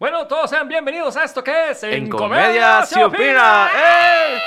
Bueno, 0.00 0.26
todos 0.26 0.48
sean 0.50 0.66
bienvenidos 0.66 1.14
a 1.18 1.24
esto 1.24 1.44
que 1.44 1.70
es 1.72 1.82
En 1.82 2.08
Comedia 2.08 2.82
se 2.86 3.04
opina. 3.04 3.68
¡Eh! 3.76 4.38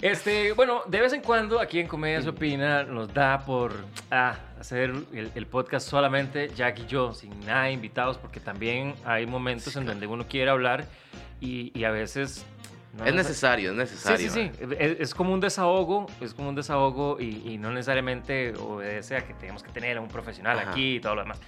Este, 0.00 0.52
bueno, 0.52 0.82
de 0.86 1.00
vez 1.00 1.12
en 1.12 1.20
cuando 1.20 1.60
aquí 1.60 1.78
en 1.80 1.86
Comedia 1.86 2.20
se 2.22 2.30
opina 2.30 2.82
nos 2.84 3.12
da 3.12 3.38
por 3.44 3.74
ah, 4.10 4.34
hacer 4.58 4.90
el, 5.12 5.30
el 5.34 5.46
podcast 5.46 5.86
solamente 5.88 6.48
Jack 6.54 6.78
y 6.80 6.86
yo, 6.86 7.12
sin 7.12 7.38
nada 7.40 7.64
de 7.64 7.72
invitados, 7.72 8.16
porque 8.18 8.40
también 8.40 8.94
hay 9.04 9.26
momentos 9.26 9.76
en 9.76 9.84
donde 9.86 10.06
uno 10.06 10.26
quiere 10.26 10.50
hablar 10.50 10.86
y, 11.40 11.70
y 11.78 11.84
a 11.84 11.90
veces... 11.90 12.44
no 12.94 13.04
Es 13.04 13.12
neces- 13.12 13.16
necesario, 13.16 13.70
es 13.72 13.76
Sí, 13.90 13.94
necesario. 13.94 14.30
sí, 14.30 14.50
sí. 14.58 14.64
Es, 14.78 15.00
es 15.00 15.14
como 15.14 15.32
un 15.34 15.40
desahogo, 15.40 16.06
es 16.22 16.32
como 16.34 16.48
un 16.48 16.54
desahogo 16.54 17.18
y, 17.20 17.42
y 17.46 17.58
no 17.58 17.70
necesariamente 17.70 18.54
obedece 18.58 19.16
a 19.18 19.26
que 19.26 19.32
tenemos 19.34 19.62
que 19.62 19.70
tener 19.70 19.96
a 19.98 20.00
un 20.00 20.08
profesional 20.08 20.58
Ajá. 20.58 20.70
aquí 20.70 20.96
y 20.96 21.00
todo 21.00 21.14
lo 21.16 21.22
demás. 21.22 21.40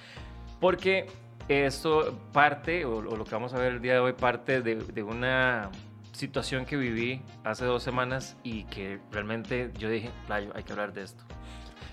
Porque 0.61 1.07
esto 1.49 2.19
parte, 2.33 2.85
o, 2.85 3.01
lo 3.01 3.25
que 3.25 3.31
vamos 3.31 3.55
a 3.55 3.59
ver 3.59 3.75
el 3.75 3.81
día 3.81 3.95
de 3.95 3.99
hoy, 4.01 4.13
parte 4.13 4.63
de, 4.63 4.77
de 4.77 5.03
una 5.03 5.71
situación 6.13 6.65
que 6.65 6.77
viví 6.77 7.21
hace 7.45 7.65
dos 7.65 7.83
semanas 7.83 8.37
y 8.43 8.65
que 8.65 8.99
realmente 9.13 9.71
yo 9.79 9.91
dije, 9.91 10.11
Playo, 10.27 10.51
hay 10.55 10.63
que 10.63 10.73
hablar 10.73 10.93
de 10.93 11.03
esto. 11.03 11.25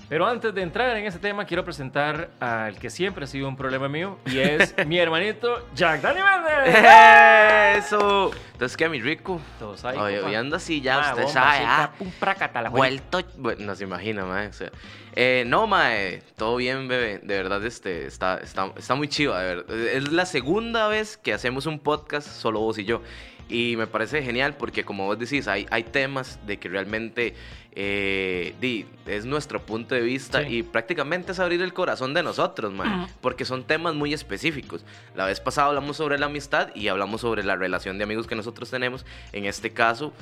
Pero 0.09 0.27
antes 0.27 0.53
de 0.53 0.61
entrar 0.61 0.95
en 0.95 1.05
ese 1.05 1.17
tema, 1.17 1.45
quiero 1.45 1.63
presentar 1.63 2.29
al 2.39 2.77
que 2.77 2.89
siempre 2.89 3.23
ha 3.23 3.27
sido 3.27 3.47
un 3.47 3.55
problema 3.55 3.87
mío 3.89 4.19
y 4.25 4.37
es 4.39 4.75
mi 4.87 4.99
hermanito 4.99 5.67
Jack 5.73 6.01
Dani 6.01 6.19
Méndez. 6.21 6.75
¡Eh! 6.83 7.75
Eso. 7.77 8.31
Entonces, 8.51 8.77
¿qué, 8.77 8.87
mi 8.89 9.01
rico? 9.01 9.41
Todos 9.57 9.83
ahí, 9.85 9.97
Oye, 9.97 10.15
compa. 10.17 10.29
hoy 10.29 10.35
anda 10.35 10.57
así 10.57 10.81
ya, 10.81 10.97
Ah, 10.99 11.09
usted 11.11 11.23
bomba, 11.23 11.33
sabe, 11.33 11.57
sí, 11.57 11.63
ah, 11.65 11.81
está 11.85 11.97
pum, 11.97 12.11
prácata 12.19 12.61
la 12.61 12.69
juega. 12.69 12.79
vuelto. 12.87 13.21
Bueno, 13.37 13.65
no 13.65 13.75
se 13.75 13.83
imagina, 13.85 14.25
mae. 14.25 14.47
o 14.47 14.53
sea, 14.53 14.69
eh, 15.15 15.43
no, 15.47 15.65
mae, 15.65 16.21
todo 16.37 16.57
bien, 16.57 16.87
bebé. 16.87 17.19
De 17.23 17.35
verdad, 17.37 17.65
este, 17.65 18.05
está, 18.05 18.37
está, 18.37 18.71
está 18.77 18.93
muy 18.95 19.07
chido, 19.07 19.35
de 19.35 19.43
verdad. 19.55 19.77
Es 19.87 20.11
la 20.11 20.25
segunda 20.25 20.87
vez 20.87 21.17
que 21.17 21.33
hacemos 21.33 21.65
un 21.65 21.79
podcast 21.79 22.27
solo 22.27 22.59
vos 22.59 22.77
y 22.77 22.85
yo. 22.85 23.01
Y 23.49 23.75
me 23.77 23.87
parece 23.87 24.21
genial 24.21 24.55
porque, 24.55 24.85
como 24.85 25.05
vos 25.05 25.17
decís, 25.19 25.47
hay, 25.47 25.65
hay 25.69 25.83
temas 25.83 26.39
de 26.45 26.57
que 26.59 26.69
realmente 26.69 27.35
eh, 27.75 28.53
di, 28.61 28.85
es 29.05 29.25
nuestro 29.25 29.61
punto 29.65 29.95
de 29.95 30.01
vista 30.01 30.41
Sí. 30.43 30.57
y 30.57 30.63
prácticamente 30.63 31.31
es 31.31 31.39
abrir 31.39 31.61
el 31.61 31.73
corazón 31.73 32.13
de 32.13 32.21
nosotros, 32.23 32.71
mae, 32.71 33.07
porque 33.21 33.45
son 33.45 33.63
temas 33.63 33.95
muy 33.95 34.13
específicos. 34.13 34.85
La 35.15 35.25
vez 35.25 35.39
pasada 35.39 35.67
hablamos 35.67 35.97
sobre 35.97 36.17
la 36.19 36.27
amistad 36.27 36.69
y 36.75 36.87
hablamos 36.87 37.21
sobre 37.21 37.43
la 37.43 37.55
relación 37.55 37.97
de 37.97 38.03
amigos 38.03 38.27
que 38.27 38.35
nosotros 38.35 38.69
tenemos. 38.69 39.05
En 39.31 39.45
este 39.45 39.71
caso, 39.71 40.13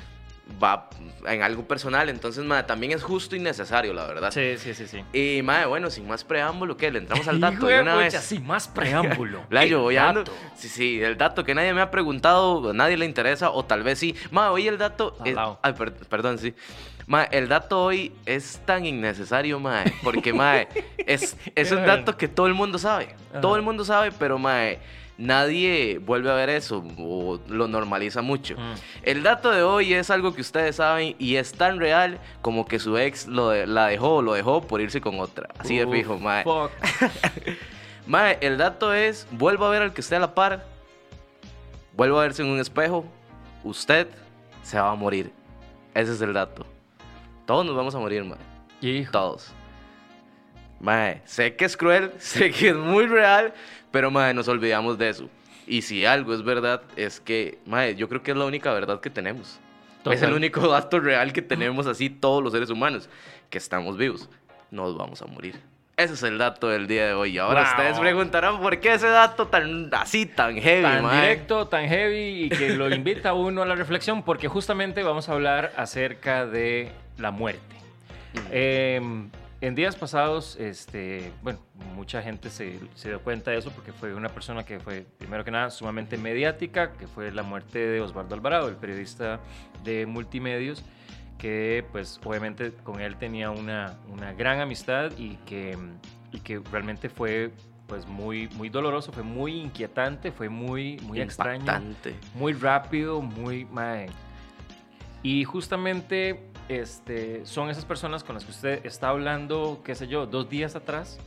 va 0.62 0.88
en 1.26 1.42
algo 1.42 1.66
personal, 1.66 2.08
entonces, 2.08 2.44
mae, 2.44 2.64
también 2.64 2.92
es 2.92 3.02
justo 3.02 3.36
y 3.36 3.38
necesario, 3.38 3.92
la 3.94 4.06
verdad. 4.06 4.30
Sí, 4.32 4.56
sí, 4.58 4.74
sí, 4.74 4.86
sí. 4.86 5.04
Y, 5.12 5.40
mae, 5.42 5.66
bueno, 5.66 5.88
sin 5.90 6.06
más 6.06 6.24
preámbulo, 6.24 6.76
¿qué? 6.76 6.90
Le 6.90 6.98
entramos 6.98 7.26
al 7.28 7.40
dato 7.40 7.66
de 7.66 7.80
una 7.80 7.94
vez. 7.96 8.14
Sin 8.20 8.46
más 8.46 8.68
preámbulo. 8.68 9.44
Layo, 9.50 9.76
El 9.78 9.82
voy 9.82 9.94
dato. 9.94 10.32
Sí, 10.56 10.68
sí, 10.68 11.00
el 11.02 11.16
dato 11.16 11.44
que 11.44 11.54
nadie 11.54 11.72
me 11.72 11.80
ha 11.80 11.90
preguntado, 11.90 12.70
a 12.70 12.72
nadie 12.72 12.96
le 12.96 13.06
interesa, 13.06 13.50
o 13.50 13.64
tal 13.64 13.82
vez 13.82 13.98
sí. 13.98 14.14
Ma, 14.30 14.50
hoy 14.50 14.66
el 14.68 14.78
dato. 14.78 15.16
es- 15.24 15.36
ay, 15.62 15.72
per- 15.74 15.92
perdón, 15.94 16.38
sí. 16.38 16.54
Ma, 17.06 17.24
el 17.24 17.48
dato 17.48 17.82
hoy 17.84 18.12
es 18.26 18.60
tan 18.64 18.84
innecesario, 18.86 19.58
ma, 19.58 19.84
porque, 20.02 20.32
ma, 20.32 20.66
es, 21.06 21.36
es 21.54 21.70
un 21.72 21.84
dato 21.84 22.16
que 22.16 22.28
todo 22.28 22.46
el 22.46 22.54
mundo 22.54 22.78
sabe. 22.78 23.14
Todo 23.40 23.56
el 23.56 23.62
mundo 23.62 23.84
sabe, 23.84 24.12
pero, 24.12 24.38
ma, 24.38 24.58
nadie 25.18 25.98
vuelve 25.98 26.30
a 26.30 26.34
ver 26.34 26.50
eso 26.50 26.84
o 26.98 27.38
lo 27.48 27.68
normaliza 27.68 28.22
mucho. 28.22 28.56
Mm. 28.56 28.74
El 29.02 29.22
dato 29.22 29.50
de 29.50 29.62
hoy 29.62 29.92
es 29.94 30.10
algo 30.10 30.34
que 30.34 30.40
ustedes 30.40 30.76
saben 30.76 31.14
y 31.18 31.36
es 31.36 31.52
tan 31.52 31.78
real 31.78 32.18
como 32.40 32.66
que 32.66 32.78
su 32.78 32.96
ex 32.98 33.26
lo 33.26 33.50
de- 33.50 33.66
la 33.66 33.86
dejó 33.88 34.16
o 34.16 34.22
lo 34.22 34.34
dejó 34.34 34.62
por 34.66 34.80
irse 34.80 35.00
con 35.00 35.20
otra. 35.20 35.48
Así 35.58 35.76
de 35.78 35.86
fijo, 35.86 36.18
ma. 36.18 36.42
fuck. 36.42 36.70
Mae, 38.06 38.38
el 38.40 38.58
dato 38.58 38.92
es, 38.92 39.28
vuelvo 39.30 39.64
a 39.66 39.70
ver 39.70 39.82
al 39.82 39.92
que 39.92 40.00
esté 40.00 40.16
a 40.16 40.20
la 40.20 40.34
par, 40.34 40.66
vuelvo 41.96 42.18
a 42.18 42.22
verse 42.22 42.42
en 42.42 42.48
un 42.48 42.58
espejo, 42.58 43.04
usted 43.62 44.08
se 44.62 44.80
va 44.80 44.90
a 44.90 44.94
morir. 44.96 45.30
Ese 45.94 46.12
es 46.12 46.20
el 46.20 46.32
dato. 46.32 46.66
Todos 47.46 47.64
nos 47.64 47.76
vamos 47.76 47.94
a 47.94 47.98
morir, 47.98 48.24
mae. 48.24 48.38
Hijo. 48.80 49.12
Todos. 49.12 49.52
Mae, 50.80 51.22
sé 51.26 51.54
que 51.54 51.64
es 51.64 51.76
cruel, 51.76 52.12
sé 52.18 52.50
que 52.50 52.70
es 52.70 52.76
muy 52.76 53.06
real, 53.06 53.54
pero 53.92 54.10
mae, 54.10 54.34
nos 54.34 54.48
olvidamos 54.48 54.98
de 54.98 55.08
eso. 55.10 55.28
Y 55.66 55.82
si 55.82 56.04
algo 56.04 56.34
es 56.34 56.42
verdad, 56.42 56.82
es 56.96 57.20
que, 57.20 57.58
mae, 57.66 57.94
yo 57.94 58.08
creo 58.08 58.22
que 58.22 58.32
es 58.32 58.36
la 58.36 58.44
única 58.46 58.72
verdad 58.72 59.00
que 59.00 59.10
tenemos. 59.10 59.60
Es 60.04 60.06
el 60.14 60.20
Total. 60.20 60.32
único 60.34 60.68
dato 60.68 60.98
real 60.98 61.32
que 61.32 61.42
tenemos 61.42 61.86
así 61.86 62.10
todos 62.10 62.42
los 62.42 62.52
seres 62.52 62.70
humanos, 62.70 63.08
que 63.48 63.58
estamos 63.58 63.96
vivos. 63.96 64.28
Nos 64.72 64.96
vamos 64.96 65.22
a 65.22 65.26
morir. 65.26 65.60
Ese 65.96 66.14
es 66.14 66.22
el 66.22 66.38
dato 66.38 66.68
del 66.68 66.86
día 66.88 67.06
de 67.06 67.12
hoy. 67.14 67.32
Y 67.34 67.38
ahora 67.38 67.60
Wow. 67.62 67.70
ustedes 67.70 67.98
preguntarán 68.00 68.60
por 68.60 68.80
qué 68.80 68.94
ese 68.94 69.06
dato 69.08 69.46
tan 69.46 69.90
así, 69.92 70.24
tan 70.26 70.56
heavy, 70.56 70.82
Tan 70.82 71.08
directo, 71.20 71.68
tan 71.68 71.86
heavy 71.86 72.44
y 72.44 72.48
que 72.48 72.70
lo 72.70 72.92
invita 72.92 73.28
a 73.28 73.34
uno 73.34 73.62
a 73.62 73.66
la 73.66 73.74
reflexión 73.76 74.22
porque 74.24 74.48
justamente 74.48 75.02
vamos 75.04 75.28
a 75.28 75.32
hablar 75.32 75.72
acerca 75.76 76.46
de 76.46 76.90
la 77.18 77.30
muerte. 77.30 77.60
Eh, 78.50 79.00
en 79.62 79.76
días 79.76 79.94
pasados, 79.94 80.56
este, 80.56 81.32
bueno, 81.40 81.60
mucha 81.94 82.20
gente 82.20 82.50
se, 82.50 82.80
se 82.96 83.10
dio 83.10 83.22
cuenta 83.22 83.52
de 83.52 83.58
eso 83.58 83.70
porque 83.70 83.92
fue 83.92 84.12
una 84.12 84.28
persona 84.28 84.64
que 84.64 84.80
fue, 84.80 85.06
primero 85.18 85.44
que 85.44 85.52
nada, 85.52 85.70
sumamente 85.70 86.18
mediática, 86.18 86.92
que 86.94 87.06
fue 87.06 87.30
la 87.30 87.44
muerte 87.44 87.78
de 87.78 88.00
Osvaldo 88.00 88.34
Alvarado, 88.34 88.68
el 88.68 88.74
periodista 88.74 89.38
de 89.84 90.04
multimedios, 90.04 90.82
que 91.38 91.84
pues 91.92 92.20
obviamente 92.24 92.72
con 92.82 93.00
él 93.00 93.14
tenía 93.16 93.52
una, 93.52 94.00
una 94.08 94.32
gran 94.32 94.60
amistad 94.60 95.12
y 95.16 95.36
que, 95.46 95.78
y 96.32 96.40
que 96.40 96.60
realmente 96.72 97.08
fue 97.08 97.52
pues 97.86 98.04
muy, 98.04 98.48
muy 98.56 98.68
doloroso, 98.68 99.12
fue 99.12 99.22
muy 99.22 99.60
inquietante, 99.60 100.32
fue 100.32 100.48
muy, 100.48 100.98
muy 101.04 101.20
extraño 101.20 101.80
muy 102.34 102.52
rápido, 102.52 103.22
muy... 103.22 103.64
mae. 103.66 104.06
Y 105.22 105.44
justamente 105.44 106.51
este, 106.68 107.44
son 107.46 107.70
esas 107.70 107.84
personas 107.84 108.24
con 108.24 108.34
las 108.34 108.44
que 108.44 108.50
usted 108.50 108.86
está 108.86 109.08
hablando, 109.08 109.80
qué 109.84 109.94
sé 109.94 110.08
yo, 110.08 110.26
dos 110.26 110.48
días 110.48 110.76
atrás, 110.76 111.18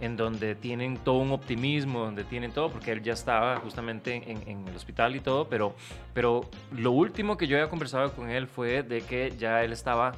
en 0.00 0.16
donde 0.16 0.54
tienen 0.54 0.96
todo 0.98 1.18
un 1.18 1.32
optimismo, 1.32 2.00
donde 2.00 2.24
tienen 2.24 2.52
todo, 2.52 2.70
porque 2.70 2.92
él 2.92 3.02
ya 3.02 3.12
estaba 3.12 3.56
justamente 3.56 4.14
en, 4.14 4.48
en 4.48 4.68
el 4.68 4.74
hospital 4.74 5.16
y 5.16 5.20
todo, 5.20 5.48
pero, 5.48 5.74
pero 6.12 6.42
lo 6.72 6.90
último 6.90 7.36
que 7.36 7.46
yo 7.46 7.56
había 7.56 7.70
conversado 7.70 8.12
con 8.12 8.30
él 8.30 8.46
fue 8.46 8.82
de 8.82 9.02
que 9.02 9.34
ya 9.38 9.62
él 9.62 9.72
estaba 9.72 10.12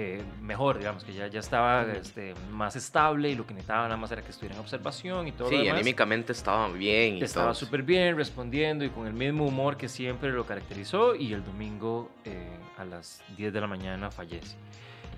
eh, 0.00 0.22
mejor, 0.42 0.78
digamos, 0.78 1.02
que 1.02 1.12
ya, 1.12 1.26
ya 1.26 1.40
estaba 1.40 1.82
este, 1.92 2.32
más 2.52 2.76
estable 2.76 3.30
y 3.30 3.34
lo 3.34 3.44
que 3.44 3.52
necesitaba 3.52 3.82
nada 3.82 3.96
más 3.96 4.12
era 4.12 4.22
que 4.22 4.30
estuviera 4.30 4.54
en 4.54 4.60
observación 4.60 5.26
y 5.26 5.32
todo 5.32 5.50
lo 5.50 5.56
Sí, 5.58 5.64
demás. 5.64 5.80
anímicamente 5.80 6.30
estaba 6.30 6.68
bien 6.68 7.16
y 7.16 7.24
Estaba 7.24 7.52
súper 7.52 7.82
bien, 7.82 8.16
respondiendo 8.16 8.84
y 8.84 8.90
con 8.90 9.08
el 9.08 9.12
mismo 9.12 9.44
humor 9.44 9.76
que 9.76 9.88
siempre 9.88 10.30
lo 10.30 10.46
caracterizó. 10.46 11.16
Y 11.16 11.32
el 11.32 11.44
domingo 11.44 12.10
eh, 12.24 12.48
a 12.76 12.84
las 12.84 13.22
10 13.36 13.52
de 13.52 13.60
la 13.60 13.66
mañana 13.66 14.08
fallece. 14.12 14.56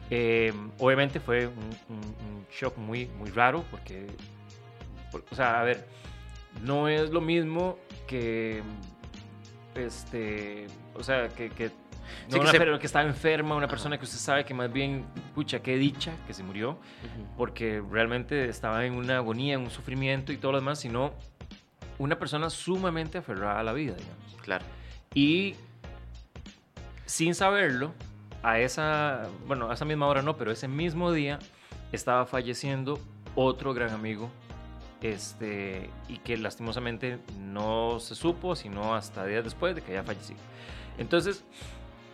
Eh, 0.08 0.50
obviamente 0.78 1.20
fue 1.20 1.46
un, 1.46 1.54
un- 1.90 1.98
un 2.36 2.46
shock 2.50 2.78
muy, 2.78 3.04
muy 3.18 3.28
raro 3.30 3.62
porque, 3.70 4.06
por- 5.12 5.24
o 5.30 5.34
sea, 5.34 5.60
a 5.60 5.64
ver, 5.64 5.86
no 6.62 6.88
es 6.88 7.10
lo 7.10 7.20
mismo 7.20 7.78
que, 8.08 8.62
este, 9.74 10.66
o 10.94 11.02
sea, 11.02 11.28
que... 11.28 11.50
que 11.50 11.70
no 12.28 12.34
que 12.34 12.40
una 12.40 12.50
se- 12.50 12.78
que 12.78 12.86
estaba 12.86 13.06
enferma, 13.08 13.54
una 13.54 13.68
persona 13.68 13.98
que 13.98 14.04
usted 14.04 14.18
sabe 14.18 14.44
que 14.44 14.54
más 14.54 14.72
bien, 14.72 15.04
pucha, 15.34 15.60
qué 15.60 15.76
dicha 15.76 16.12
que 16.26 16.34
se 16.34 16.42
murió 16.42 16.70
Ujú. 16.70 17.26
porque 17.36 17.82
realmente 17.90 18.48
estaba 18.48 18.84
en 18.84 18.94
una 18.94 19.16
agonía, 19.16 19.54
en 19.54 19.60
un 19.62 19.70
sufrimiento 19.70 20.32
y 20.32 20.36
todo 20.36 20.52
lo 20.52 20.58
demás, 20.60 20.80
sino 20.80 21.12
una 21.98 22.18
persona 22.18 22.48
sumamente 22.50 23.18
aferrada 23.18 23.60
a 23.60 23.62
la 23.62 23.72
vida, 23.72 23.94
digamos. 23.94 24.36
Claro. 24.42 24.64
Y 25.14 25.54
sin 27.06 27.34
saberlo, 27.34 27.92
a 28.42 28.58
esa, 28.58 29.28
bueno, 29.46 29.70
a 29.70 29.74
esa 29.74 29.84
misma 29.84 30.06
hora 30.06 30.22
no, 30.22 30.36
pero 30.36 30.50
ese 30.50 30.66
mismo 30.68 31.12
día 31.12 31.38
estaba 31.92 32.24
falleciendo 32.24 32.98
otro 33.34 33.74
gran 33.74 33.90
amigo, 33.90 34.30
este, 35.02 35.90
y 36.08 36.18
que 36.18 36.36
lastimosamente 36.36 37.18
no 37.38 37.98
se 38.00 38.14
supo, 38.14 38.54
sino 38.56 38.94
hasta 38.94 39.24
días 39.26 39.44
después 39.44 39.74
de 39.74 39.82
que 39.82 39.92
haya 39.92 40.02
fallecido. 40.04 40.38
Entonces, 40.98 41.44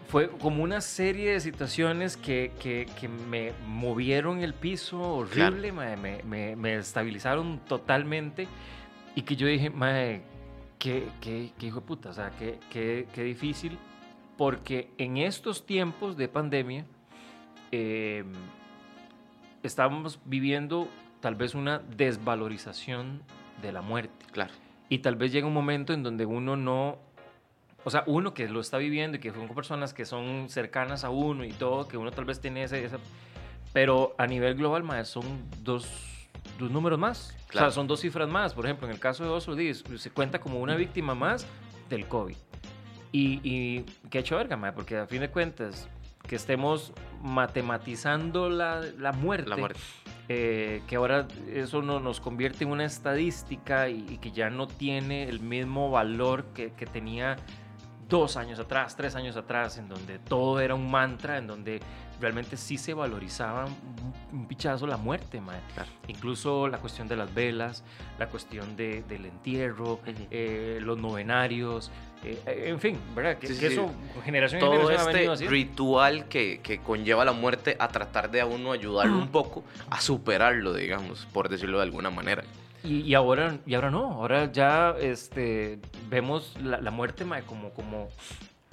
fue 0.09 0.29
como 0.29 0.63
una 0.63 0.81
serie 0.81 1.33
de 1.33 1.41
situaciones 1.41 2.17
que, 2.17 2.53
que, 2.61 2.87
que 2.99 3.09
me 3.09 3.53
movieron 3.67 4.41
el 4.41 4.55
piso 4.55 5.01
horrible, 5.01 5.73
mae, 5.73 5.97
me, 5.97 6.57
me, 6.57 6.77
estabilizaron 6.77 7.59
totalmente 7.67 8.47
y 9.15 9.23
que 9.23 9.37
yo 9.37 9.47
dije, 9.47 9.71
mae, 9.71 10.23
qué, 10.79 11.09
qué, 11.21 11.53
qué 11.59 11.67
hijo 11.67 11.81
de 11.81 11.87
puta, 11.87 12.11
o 12.11 12.13
sea, 12.13 12.31
qué, 12.39 12.59
qué, 12.71 13.09
qué 13.13 13.25
difícil, 13.25 13.79
porque 14.37 14.91
en 14.99 15.17
estos 15.17 15.67
tiempos 15.67 16.17
de 16.17 16.29
pandemia 16.29 16.85
eh, 17.73 18.25
estábamos 19.63 20.21
viviendo 20.25 20.89
tal 21.21 21.35
vez 21.35 21.55
una 21.55 21.81
desvalorización 21.81 23.23
de 23.61 23.73
la 23.73 23.83
muerte. 23.83 24.27
Claro. 24.31 24.53
Y 24.89 24.99
tal 24.99 25.17
vez 25.17 25.33
llega 25.33 25.47
un 25.47 25.55
momento 25.55 25.93
en 25.93 26.05
donde 26.05 26.27
uno 26.27 26.57
no, 26.57 26.99
o 27.87 27.91
sea, 27.91 28.03
uno 28.07 28.35
que 28.35 28.49
lo 28.49 28.59
está 28.61 28.79
viviendo 28.79 29.17
y 29.17 29.21
que 29.21 29.31
son 29.33 29.47
personas 29.55 29.95
que 29.95 30.05
son 30.05 30.49
cercanas 30.49 31.05
a 31.05 31.11
uno 31.11 31.45
y 31.45 31.53
todo, 31.53 31.87
que 31.87 31.97
uno 31.97 32.11
tal 32.11 32.25
vez 32.25 32.41
tiene 32.41 32.65
ese, 32.65 32.85
esa- 32.85 32.99
pero 33.73 34.15
a 34.19 34.27
nivel 34.27 34.55
global, 34.57 34.83
mae, 34.83 35.05
son 35.05 35.25
dos 35.63 35.89
dos 36.59 36.71
números 36.71 36.99
más. 36.99 37.37
O 37.45 37.49
Claro. 37.49 37.67
sea, 37.69 37.75
son 37.75 37.87
dos 37.87 38.01
cifras 38.01 38.29
más. 38.29 38.55
Por 38.55 38.65
ejemplo, 38.65 38.87
en 38.87 38.93
el 38.95 39.01
caso 39.01 39.25
de 39.25 39.31
Oso, 39.31 39.55
se 39.99 40.11
cuenta 40.11 40.39
como 40.41 40.61
una 40.61 40.75
víctima 40.77 41.15
más 41.15 41.47
del 41.91 42.07
COVID. 42.07 42.37
Y, 43.13 43.41
y 43.43 43.85
qué 44.11 44.19
ha 44.19 44.21
hecho 44.23 44.37
verga, 44.37 44.57
mae, 44.57 44.73
porque 44.73 44.97
a 44.97 45.07
fin 45.07 45.21
de 45.21 45.29
cuentas, 45.29 45.89
que 46.27 46.37
estemos 46.37 46.93
matematizando 47.23 48.49
la, 48.51 48.81
la 48.99 49.13
muerte, 49.13 49.49
La 49.51 49.57
muerte. 49.57 49.79
eh, 50.29 50.83
que 50.87 50.97
ahora 50.97 51.27
eso 51.53 51.83
no, 51.83 52.01
nos 52.01 52.21
convierte 52.21 52.65
en 52.65 52.71
una 52.71 52.85
estadística 52.85 53.89
y, 53.89 54.05
y 54.09 54.19
que 54.19 54.31
ya 54.33 54.51
no 54.51 54.67
tiene 54.67 55.29
el 55.29 55.41
mismo 55.41 55.91
valor 55.91 56.45
que, 56.55 56.73
que 56.73 56.87
tenía 56.87 57.37
dos 58.09 58.37
años 58.37 58.59
atrás, 58.61 58.97
tres 58.97 59.15
años 59.17 59.37
atrás, 59.37 59.79
en 59.79 59.89
donde 59.89 60.19
todo 60.19 60.61
era 60.61 60.75
un 60.75 60.91
mantra, 60.91 61.39
en 61.39 61.47
donde 61.47 61.81
realmente 62.21 62.57
sí 62.57 62.79
se 62.79 62.95
valorizaba 62.95 63.67
un, 64.33 64.47
pichazo 64.47 64.87
la 64.87 64.97
muerte, 64.97 65.41
mae. 65.41 65.61
Claro. 65.75 65.91
Incluso 66.09 66.69
la 66.69 66.79
cuestión 66.79 67.09
de 67.09 67.17
las 67.17 67.33
velas, 67.35 67.83
la 68.19 68.29
cuestión 68.29 68.77
de- 68.77 69.03
del 69.03 69.27
entierro, 69.27 69.95
Ujú. 69.95 70.13
eh, 70.31 70.79
los 70.83 70.97
novenarios, 70.99 71.91
eh, 72.25 72.41
eh, 72.47 72.65
en 72.69 72.81
fin, 72.81 72.99
¿verdad? 73.15 73.39
Que, 73.39 73.49
Sí, 73.49 73.59
que 73.59 73.69
sí. 73.69 73.75
eso 73.75 73.91
generación 74.25 74.61
en 74.61 74.67
Todo 74.67 74.73
generación 74.79 74.99
ha 75.01 75.03
este 75.11 75.13
venido 75.15 75.33
así. 75.33 75.47
ritual 75.49 76.29
que, 76.29 76.61
que 76.63 76.79
conlleva 76.79 77.25
la 77.25 77.33
muerte 77.33 77.77
a 77.79 77.89
tratar 77.89 78.31
de 78.31 78.41
a 78.41 78.47
uno 78.47 78.73
ayudarlo 78.73 79.17
un 79.19 79.29
poco 79.33 79.65
a 79.91 80.01
superarlo, 80.01 80.73
digamos, 80.75 81.27
por 81.33 81.49
decirlo 81.49 81.79
de 81.79 81.83
alguna 81.85 82.11
manera. 82.11 82.45
Y, 82.85 83.01
y 83.01 83.15
ahora, 83.15 83.59
y 83.67 83.75
ahora 83.75 83.91
no, 83.91 84.13
ahora 84.13 84.51
ya 84.53 84.95
este, 85.01 85.79
vemos 86.09 86.55
la, 86.63 86.81
la 86.81 86.91
muerte 86.91 87.25
mae, 87.25 87.43
como, 87.43 87.71
como... 87.71 88.09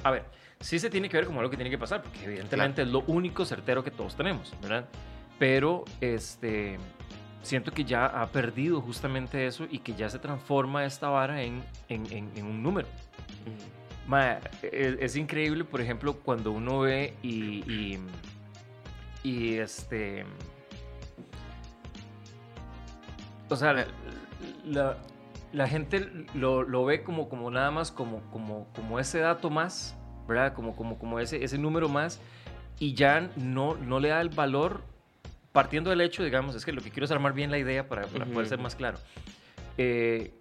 A 0.04 0.12
ver, 0.12 0.26
sí 0.60 0.78
se 0.80 0.90
tiene 0.90 1.10
que 1.10 1.18
ver 1.18 1.26
como 1.26 1.40
algo 1.40 1.50
que 1.50 1.58
tiene 1.58 1.70
que 1.70 1.78
pasar, 1.78 2.02
porque 2.04 2.24
evidentemente 2.26 2.82
es 2.84 2.88
lo 2.90 3.00
único 3.08 3.46
certero 3.46 3.84
que 3.84 3.92
todos 3.92 4.16
tenemos, 4.16 4.54
¿verdad? 4.62 4.86
Pero 5.40 5.84
este, 6.02 6.78
siento 7.42 7.72
que 7.72 7.86
ya 7.86 8.06
ha 8.06 8.28
perdido 8.28 8.82
justamente 8.82 9.48
eso 9.48 9.66
y 9.70 9.80
que 9.80 9.94
ya 9.94 10.10
se 10.10 10.20
transforma 10.20 10.86
esta 10.86 11.10
vara 11.10 11.42
en, 11.42 11.64
en, 11.90 12.06
en- 12.12 12.32
en 12.36 12.46
un 12.46 12.62
número. 12.62 12.88
Mae, 14.08 14.40
es, 14.62 14.98
es 15.00 15.16
increíble, 15.16 15.64
por 15.64 15.80
ejemplo, 15.82 16.14
cuando 16.20 16.52
uno 16.52 16.82
ve 16.82 17.14
y, 17.24 17.64
y, 17.72 18.00
y, 19.24 19.54
este... 19.56 20.26
O 23.54 23.56
sea, 23.56 23.74
la, 23.74 23.86
la- 24.66 24.98
la 25.52 25.68
gente 25.68 26.10
lo, 26.34 26.64
lo 26.64 26.84
ve 26.84 27.04
como, 27.04 27.30
como 27.30 27.52
nada 27.52 27.70
más 27.70 27.92
como, 27.92 28.22
como, 28.32 28.68
como 28.76 29.00
ese 29.00 29.20
dato 29.20 29.52
más, 29.52 29.96
¿verdad? 30.28 30.54
Como, 30.54 30.76
como, 30.76 30.98
como 30.98 31.20
ese, 31.20 31.44
ese 31.44 31.60
número 31.60 31.88
más 31.90 32.20
y 32.80 32.96
ya 32.96 33.30
no, 33.38 33.76
no 33.76 34.00
le 34.00 34.10
da 34.10 34.20
el 34.22 34.30
valor 34.30 34.82
partiendo 35.52 35.92
del 35.92 36.02
hecho, 36.02 36.24
digamos, 36.24 36.56
es 36.56 36.66
que 36.66 36.72
lo 36.72 36.82
que 36.82 36.90
quiero 36.90 37.06
es 37.06 37.12
armar 37.12 37.34
bien 37.34 37.52
la 37.52 37.60
idea 37.60 37.88
para, 37.88 38.08
para 38.08 38.26
poder 38.26 38.40
Ujú. 38.40 38.50
ser 38.50 38.60
más 38.60 38.76
claro. 38.76 38.98
Eh, 39.78 40.34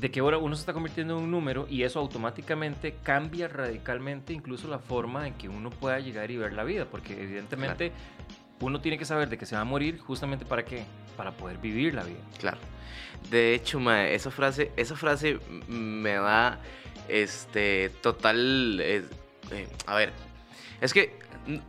de 0.00 0.10
que 0.10 0.18
ahora 0.20 0.36
uno 0.38 0.54
se 0.56 0.60
está 0.60 0.72
convirtiendo 0.72 1.16
en 1.16 1.24
un 1.24 1.30
número 1.30 1.66
y 1.70 1.84
eso 1.84 2.00
automáticamente 2.00 2.96
cambia 3.04 3.46
radicalmente 3.48 4.32
incluso 4.32 4.66
la 4.68 4.78
forma 4.80 5.28
en 5.28 5.34
que 5.34 5.48
uno 5.48 5.70
pueda 5.70 6.00
llegar 6.00 6.30
y 6.32 6.36
ver 6.36 6.52
la 6.52 6.64
vida, 6.64 6.86
porque 6.90 7.12
evidentemente 7.22 7.92
uno 8.60 8.80
tiene 8.80 8.98
que 8.98 9.04
saber 9.04 9.28
de 9.28 9.38
que 9.38 9.46
se 9.46 9.54
va 9.54 9.62
a 9.62 9.64
morir 9.64 9.98
justamente 10.00 10.44
para 10.44 10.64
qué, 10.64 10.84
para 11.16 11.32
poder 11.32 11.58
vivir 11.58 11.94
la 11.94 12.02
vida. 12.04 12.18
Claro. 12.38 12.58
De 13.30 13.54
hecho, 13.54 13.80
mae, 13.80 14.14
esa 14.14 14.30
frase, 14.30 14.70
esa 14.76 14.94
frase 14.96 15.38
me 15.68 16.12
da 16.14 16.60
este 17.08 17.90
total 18.02 18.80
es- 18.80 19.04
eh, 19.50 19.68
a 19.86 19.94
ver, 19.96 20.12
es 20.80 20.92
que 20.92 21.16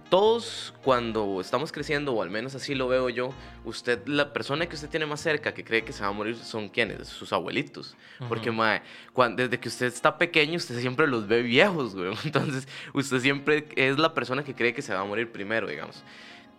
todos 0.09 0.73
cuando 0.83 1.39
estamos 1.39 1.71
creciendo, 1.71 2.11
o 2.13 2.23
al 2.23 2.31
menos 2.31 2.55
así 2.55 2.73
lo 2.73 2.87
veo 2.87 3.09
yo, 3.09 3.29
usted, 3.63 4.07
la 4.07 4.33
persona 4.33 4.65
que 4.67 4.73
usted 4.75 4.89
tiene 4.89 5.05
más 5.05 5.19
cerca 5.21 5.53
que 5.53 5.63
cree 5.63 5.83
que 5.83 5.93
se 5.93 6.01
va 6.01 6.09
a 6.09 6.11
morir 6.11 6.35
son 6.35 6.69
quienes, 6.69 7.07
sus 7.07 7.31
abuelitos. 7.31 7.95
Porque, 8.27 8.49
mae, 8.51 8.81
cuan- 9.13 9.35
desde 9.35 9.59
que 9.59 9.67
usted 9.69 9.85
está 9.87 10.17
pequeño, 10.17 10.57
usted 10.57 10.79
siempre 10.79 11.05
los 11.07 11.27
ve 11.27 11.43
viejos, 11.43 11.95
güey. 11.95 12.11
Entonces, 12.25 12.67
usted 12.93 13.19
siempre 13.19 13.67
es 13.75 13.99
la 13.99 14.13
persona 14.15 14.43
que 14.43 14.55
cree 14.55 14.73
que 14.73 14.81
se 14.81 14.93
va 14.93 15.01
a 15.01 15.05
morir 15.05 15.31
primero, 15.31 15.67
digamos. 15.67 16.03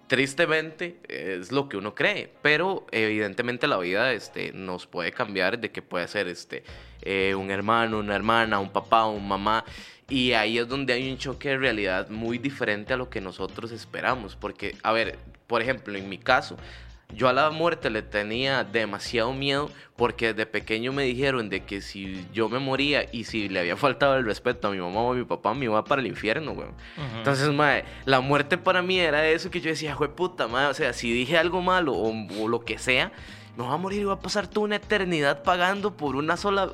Tristemente 0.08 0.96
es 1.06 1.52
lo 1.52 1.68
que 1.68 1.76
uno 1.76 1.94
cree, 1.94 2.32
pero 2.40 2.86
evidentemente 2.92 3.66
la 3.66 3.76
vida 3.76 4.12
este, 4.12 4.52
nos 4.54 4.86
puede 4.86 5.12
cambiar 5.12 5.58
de 5.58 5.70
que 5.70 5.82
puede 5.82 6.08
ser 6.08 6.28
este, 6.28 6.64
eh, 7.02 7.34
un 7.34 7.50
hermano, 7.50 7.98
una 7.98 8.16
hermana, 8.16 8.58
un 8.58 8.70
papá, 8.70 9.06
un 9.06 9.28
mamá. 9.28 9.66
Y 10.08 10.32
ahí 10.32 10.56
es 10.56 10.66
donde 10.66 10.94
hay 10.94 11.10
un 11.10 11.18
choque 11.18 11.50
de 11.50 11.58
realidad 11.58 12.08
muy 12.08 12.38
diferente 12.38 12.94
a 12.94 12.96
lo 12.96 13.10
que 13.10 13.20
nosotros 13.20 13.70
esperamos. 13.70 14.34
Porque, 14.34 14.74
a 14.82 14.92
ver, 14.92 15.18
por 15.46 15.60
ejemplo, 15.60 15.94
en 15.94 16.08
mi 16.08 16.16
caso, 16.16 16.56
yo 17.14 17.28
a 17.28 17.32
la 17.32 17.50
muerte 17.50 17.90
le 17.90 18.02
tenía 18.02 18.64
demasiado 18.64 19.32
miedo 19.32 19.70
porque 19.96 20.32
desde 20.34 20.46
pequeño 20.46 20.92
me 20.92 21.04
dijeron 21.04 21.48
de 21.48 21.64
que 21.64 21.80
si 21.80 22.24
yo 22.32 22.48
me 22.48 22.58
moría 22.58 23.06
y 23.10 23.24
si 23.24 23.48
le 23.48 23.60
había 23.60 23.76
faltado 23.76 24.16
el 24.16 24.24
respeto 24.24 24.68
a 24.68 24.70
mi 24.70 24.78
mamá 24.78 25.00
o 25.00 25.12
a 25.12 25.14
mi 25.16 25.24
papá, 25.24 25.54
me 25.54 25.64
iba 25.64 25.82
para 25.84 26.00
el 26.00 26.06
infierno, 26.06 26.52
güey. 26.54 26.68
Entonces, 27.16 27.48
mae, 27.50 27.84
la 28.04 28.20
muerte 28.20 28.58
para 28.58 28.82
mí 28.82 28.98
era 29.00 29.26
eso 29.26 29.50
que 29.50 29.60
yo 29.60 29.70
decía, 29.70 29.94
jue 29.94 30.08
puta, 30.08 30.46
mae, 30.48 30.66
o 30.66 30.74
sea, 30.74 30.92
si 30.92 31.10
dije 31.12 31.36
algo 31.38 31.62
malo 31.62 31.94
o, 31.94 32.12
o 32.40 32.48
lo 32.48 32.60
que 32.60 32.78
sea, 32.78 33.10
me 33.56 33.64
voy 33.64 33.74
a 33.74 33.76
morir 33.76 34.02
y 34.02 34.04
voy 34.04 34.14
a 34.14 34.20
pasar 34.20 34.46
toda 34.46 34.66
una 34.66 34.76
eternidad 34.76 35.42
pagando 35.42 35.96
por 35.96 36.14
una 36.14 36.36
sola... 36.36 36.68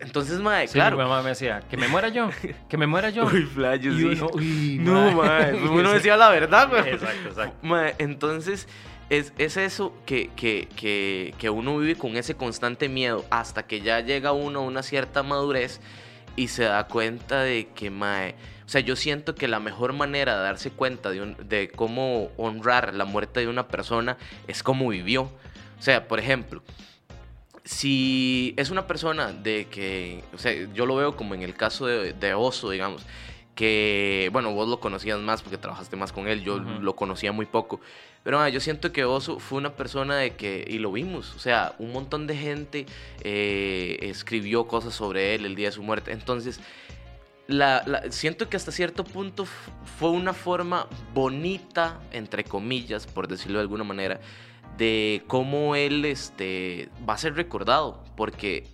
Entonces, 0.00 0.40
mae, 0.40 0.66
Sí, 0.66 0.72
claro. 0.74 0.96
mi 0.96 1.02
mamá 1.02 1.20
me 1.22 1.30
decía, 1.30 1.60
que 1.68 1.76
me 1.76 1.88
muera 1.88 2.08
yo, 2.08 2.30
que 2.70 2.76
me 2.78 2.86
muera 2.86 3.10
yo. 3.10 3.26
Uy, 3.30 3.42
flayo, 3.42 3.92
Y 3.92 3.98
sí. 3.98 4.04
uno, 4.04 4.30
uy, 4.32 4.78
No, 4.80 5.12
mae, 5.12 5.52
uno 5.68 5.92
decía 5.92 6.16
la 6.16 6.30
verdad, 6.30 6.70
güey. 6.70 6.88
Exacto, 6.88 7.28
exacto. 7.28 7.56
Mae, 7.66 7.94
entonces, 7.98 8.66
es, 9.10 9.32
es 9.38 9.56
eso 9.56 9.92
que, 10.04 10.30
que, 10.36 10.68
que, 10.76 11.34
que 11.38 11.50
uno 11.50 11.78
vive 11.78 11.96
con 11.96 12.16
ese 12.16 12.34
constante 12.34 12.88
miedo 12.88 13.24
hasta 13.30 13.66
que 13.66 13.80
ya 13.80 14.00
llega 14.00 14.32
uno 14.32 14.60
a 14.60 14.62
una 14.62 14.82
cierta 14.82 15.22
madurez 15.22 15.80
y 16.34 16.48
se 16.48 16.64
da 16.64 16.86
cuenta 16.86 17.40
de 17.42 17.68
que, 17.74 17.90
mae, 17.90 18.34
o 18.64 18.68
sea, 18.68 18.80
yo 18.80 18.96
siento 18.96 19.34
que 19.34 19.48
la 19.48 19.60
mejor 19.60 19.92
manera 19.92 20.36
de 20.36 20.42
darse 20.42 20.70
cuenta 20.70 21.10
de, 21.10 21.22
un- 21.22 21.36
de 21.48 21.68
cómo 21.68 22.30
honrar 22.36 22.94
la 22.94 23.04
muerte 23.04 23.40
de 23.40 23.48
una 23.48 23.68
persona 23.68 24.16
es 24.48 24.62
cómo 24.62 24.88
vivió. 24.88 25.22
O 25.78 25.82
sea, 25.82 26.08
por 26.08 26.18
ejemplo, 26.18 26.62
si 27.64 28.54
es 28.56 28.70
una 28.70 28.86
persona 28.86 29.32
de 29.32 29.66
que, 29.70 30.22
o 30.34 30.38
sea, 30.38 30.52
yo 30.74 30.86
lo 30.86 30.96
veo 30.96 31.16
como 31.16 31.34
en 31.34 31.42
el 31.42 31.54
caso 31.54 31.86
de, 31.86 32.12
de 32.12 32.34
Oso, 32.34 32.70
digamos, 32.70 33.02
que, 33.56 34.28
bueno, 34.32 34.52
vos 34.52 34.68
lo 34.68 34.78
conocías 34.78 35.18
más 35.18 35.42
porque 35.42 35.58
trabajaste 35.58 35.96
más 35.96 36.12
con 36.12 36.28
él, 36.28 36.44
yo 36.44 36.58
lo 36.60 36.94
conocía 36.94 37.32
muy 37.32 37.46
poco, 37.46 37.80
pero 38.22 38.38
ah, 38.38 38.48
yo 38.48 38.60
siento 38.60 38.92
que 38.92 39.04
Oso 39.04 39.40
fue 39.40 39.58
una 39.58 39.74
persona 39.74 40.16
de 40.16 40.36
que, 40.36 40.64
y 40.68 40.78
lo 40.78 40.92
vimos, 40.92 41.34
o 41.34 41.38
sea, 41.40 41.74
un 41.78 41.90
montón 41.92 42.26
de 42.28 42.36
gente 42.36 42.86
eh, 43.22 43.98
escribió 44.02 44.68
cosas 44.68 44.94
sobre 44.94 45.34
él 45.34 45.44
el 45.46 45.56
día 45.56 45.68
de 45.68 45.72
su 45.72 45.82
muerte, 45.82 46.12
entonces... 46.12 46.60
La, 47.48 47.84
la- 47.86 48.10
siento 48.10 48.48
que 48.48 48.56
hasta 48.56 48.72
cierto 48.72 49.04
punto 49.04 49.46
fue 50.00 50.10
una 50.10 50.32
forma 50.32 50.88
bonita, 51.14 52.00
entre 52.10 52.42
comillas, 52.42 53.06
por 53.06 53.28
decirlo 53.28 53.58
de 53.58 53.62
alguna 53.62 53.84
manera, 53.84 54.20
de 54.76 55.22
cómo 55.28 55.76
él 55.76 56.04
este, 56.06 56.88
va 57.08 57.14
a 57.14 57.18
ser 57.18 57.36
recordado, 57.36 58.02
porque 58.16 58.66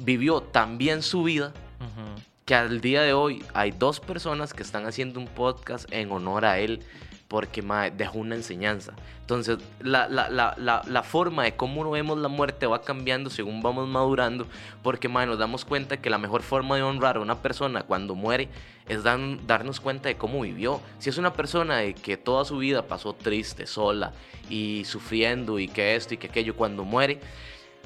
vivió 0.00 0.42
tan 0.42 0.76
bien 0.76 1.00
su 1.02 1.22
vida 1.22 1.54
Ujú. 1.80 2.20
Que 2.50 2.56
al 2.56 2.80
día 2.80 3.02
de 3.02 3.12
hoy 3.12 3.44
hay 3.54 3.70
dos 3.70 4.00
personas 4.00 4.52
que 4.52 4.64
están 4.64 4.84
haciendo 4.84 5.20
un 5.20 5.28
podcast 5.28 5.86
en 5.92 6.10
honor 6.10 6.44
a 6.44 6.58
él 6.58 6.82
porque 7.28 7.62
dejó 7.96 8.18
una 8.18 8.34
enseñanza. 8.34 8.92
Entonces, 9.20 9.58
la, 9.78 10.08
la, 10.08 10.28
la, 10.28 10.56
la, 10.58 10.82
la 10.84 11.02
forma 11.04 11.44
de 11.44 11.54
cómo 11.54 11.88
vemos 11.88 12.18
la 12.18 12.26
muerte 12.26 12.66
va 12.66 12.82
cambiando 12.82 13.30
según 13.30 13.62
vamos 13.62 13.86
madurando, 13.86 14.48
porque 14.82 15.08
mae, 15.08 15.26
nos 15.26 15.38
damos 15.38 15.64
cuenta 15.64 15.98
que 15.98 16.10
la 16.10 16.18
mejor 16.18 16.42
forma 16.42 16.74
de 16.74 16.82
honrar 16.82 17.18
a 17.18 17.20
una 17.20 17.40
persona 17.40 17.84
cuando 17.84 18.16
muere 18.16 18.48
es 18.88 19.04
dan- 19.04 19.38
darnos 19.46 19.78
cuenta 19.78 20.08
de 20.08 20.16
cómo 20.16 20.40
vivió. 20.40 20.80
Si 20.98 21.08
es 21.08 21.18
una 21.18 21.32
persona 21.32 21.76
de 21.76 21.94
que 21.94 22.16
toda 22.16 22.44
su 22.44 22.58
vida 22.58 22.82
pasó 22.82 23.12
triste, 23.12 23.68
sola 23.68 24.12
y 24.48 24.84
sufriendo 24.86 25.60
y 25.60 25.68
que 25.68 25.94
esto 25.94 26.14
y 26.14 26.16
que 26.16 26.26
aquello, 26.26 26.56
cuando 26.56 26.82
muere, 26.82 27.20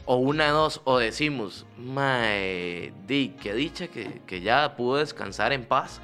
o 0.06 0.16
una 0.16 0.50
dos, 0.50 0.80
o 0.84 0.98
decimos, 0.98 1.66
mae, 1.78 2.92
di, 3.06 3.34
qué 3.40 3.54
dicha 3.54 3.88
que, 3.88 4.20
que 4.26 4.40
ya 4.40 4.76
pudo 4.76 4.96
descansar 4.96 5.52
en 5.52 5.64
paz. 5.64 6.00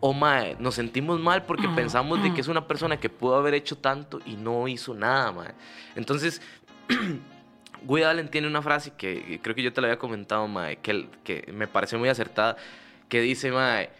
O 0.00 0.12
mae, 0.12 0.56
nos 0.58 0.74
sentimos 0.74 1.20
mal 1.20 1.44
porque 1.44 1.68
pensamos 1.68 2.22
de 2.22 2.34
que 2.34 2.40
es 2.40 2.48
una 2.48 2.66
persona 2.66 2.98
que 2.98 3.08
pudo 3.08 3.36
haber 3.36 3.54
hecho 3.54 3.76
tanto 3.76 4.20
y 4.26 4.36
no 4.36 4.68
hizo 4.68 4.94
nada, 4.94 5.32
mae. 5.32 5.54
Entonces, 5.94 6.42
Woody 7.86 8.02
Allen 8.02 8.28
tiene 8.28 8.46
una 8.46 8.62
frase 8.62 8.92
que 8.96 9.40
creo 9.42 9.54
que 9.54 9.62
yo 9.62 9.72
te 9.72 9.80
la 9.80 9.88
había 9.88 9.98
comentado, 9.98 10.46
mae, 10.48 10.76
que, 10.76 11.08
que 11.22 11.50
me 11.52 11.66
parece 11.66 11.96
muy 11.96 12.08
acertada, 12.08 12.56
que 13.08 13.20
dice, 13.20 13.50
mae, 13.50 13.90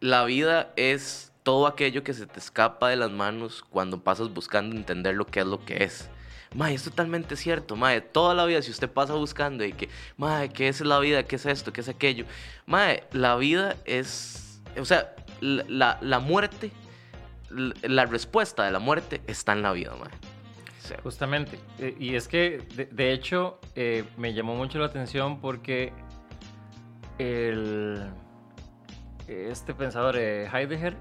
la 0.00 0.24
vida 0.24 0.72
es 0.76 1.32
todo 1.42 1.66
aquello 1.66 2.04
que 2.04 2.14
se 2.14 2.26
te 2.26 2.38
escapa 2.38 2.90
de 2.90 2.96
las 2.96 3.10
manos 3.10 3.64
cuando 3.70 4.02
pasas 4.02 4.32
buscando 4.32 4.76
entender 4.76 5.14
lo 5.14 5.26
que 5.26 5.40
es 5.40 5.46
lo 5.46 5.64
que 5.64 5.84
es. 5.84 6.10
Mae, 6.54 6.74
es 6.74 6.82
totalmente 6.84 7.36
cierto, 7.36 7.76
mae. 7.76 8.00
Toda 8.00 8.34
la 8.34 8.44
vida, 8.46 8.62
si 8.62 8.70
usted 8.70 8.90
pasa 8.90 9.12
buscando 9.14 9.64
y 9.64 9.72
que, 9.72 9.88
mae, 10.16 10.48
¿qué 10.48 10.68
es 10.68 10.80
la 10.80 10.98
vida? 10.98 11.22
¿Qué 11.24 11.36
es 11.36 11.44
esto? 11.46 11.72
¿Qué 11.72 11.82
es 11.82 11.88
aquello? 11.88 12.24
Mae, 12.66 13.04
la 13.12 13.36
vida 13.36 13.76
es. 13.84 14.60
O 14.80 14.84
sea, 14.84 15.14
la, 15.40 15.98
la- 16.00 16.18
muerte, 16.20 16.70
la, 17.50 18.06
respuesta 18.06 18.64
de 18.64 18.72
la 18.72 18.78
muerte 18.78 19.20
está 19.26 19.52
en 19.52 19.62
la 19.62 19.72
vida, 19.72 19.94
mae. 19.94 20.10
Justamente. 21.02 21.58
Eh, 21.78 21.94
Y 21.98 22.14
es 22.14 22.28
que, 22.28 22.62
de, 22.74 22.86
de 22.86 23.12
hecho, 23.12 23.60
eh, 23.74 24.04
me 24.16 24.32
llamó 24.32 24.54
mucho 24.56 24.78
la 24.78 24.86
atención 24.86 25.40
porque 25.40 25.92
el, 27.18 28.06
este 29.26 29.74
pensador 29.74 30.16
eh, 30.16 30.48
Heidegger, 30.52 30.96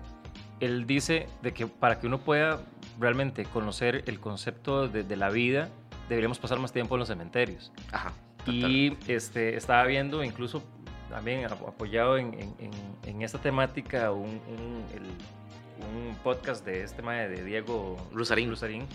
él 0.59 0.85
dice 0.85 1.27
de 1.41 1.53
que 1.53 1.67
para 1.67 1.99
que 1.99 2.07
uno 2.07 2.19
pueda 2.19 2.59
realmente 2.99 3.45
conocer 3.45 4.03
el 4.07 4.19
concepto 4.19 4.87
de, 4.87 5.03
de 5.03 5.15
la 5.15 5.29
vida, 5.29 5.69
deberíamos 6.09 6.39
pasar 6.39 6.59
más 6.59 6.71
tiempo 6.71 6.95
en 6.95 6.99
los 6.99 7.07
cementerios. 7.07 7.71
ajá. 7.91 8.11
total. 8.39 8.71
Y 8.71 8.97
este, 9.07 9.55
estaba 9.57 9.83
viendo 9.85 10.23
incluso 10.23 10.63
también 11.09 11.45
ap- 11.45 11.67
apoyado 11.67 12.17
en, 12.17 12.33
en- 12.33 12.55
en- 12.59 12.71
en 13.09 13.21
esta 13.21 13.39
temática 13.39 14.11
un, 14.11 14.25
un- 14.47 14.85
el- 14.93 16.07
un 16.09 16.15
podcast 16.23 16.65
de 16.65 16.83
este 16.83 17.01
de 17.29 17.43
Diego 17.43 17.97
Rusarín. 18.13 18.49
Rusarín, 18.49 18.85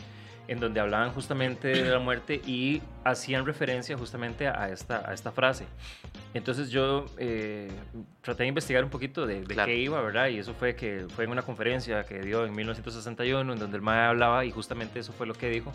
en 0.48 0.60
donde 0.60 0.80
hablaban 0.80 1.12
justamente 1.12 1.68
de 1.68 1.90
la 1.90 1.98
muerte 1.98 2.40
y 2.46 2.82
hacían 3.04 3.46
referencia 3.46 3.96
justamente 3.96 4.48
a 4.48 4.68
esta, 4.70 5.08
a 5.08 5.14
esta 5.14 5.32
frase. 5.32 5.66
Entonces 6.34 6.70
yo 6.70 7.06
eh, 7.18 7.70
traté 8.20 8.42
de 8.44 8.48
investigar 8.48 8.82
un 8.84 8.90
poquito 8.90 9.26
de, 9.26 9.40
de 9.42 9.54
Claro. 9.54 9.66
qué 9.68 9.76
iba, 9.76 10.00
¿verdad? 10.02 10.28
Y 10.28 10.38
eso 10.38 10.54
fue 10.54 10.74
que 10.74 11.06
fue 11.14 11.24
en 11.24 11.30
una 11.30 11.42
conferencia 11.42 12.04
que 12.04 12.20
dio 12.20 12.44
en 12.44 12.54
1961, 12.54 13.52
en 13.52 13.58
donde 13.58 13.76
el 13.76 13.82
mae 13.82 14.06
hablaba 14.06 14.44
y 14.44 14.50
justamente 14.50 14.98
eso 14.98 15.12
fue 15.12 15.26
lo 15.26 15.34
que 15.34 15.48
dijo 15.48 15.72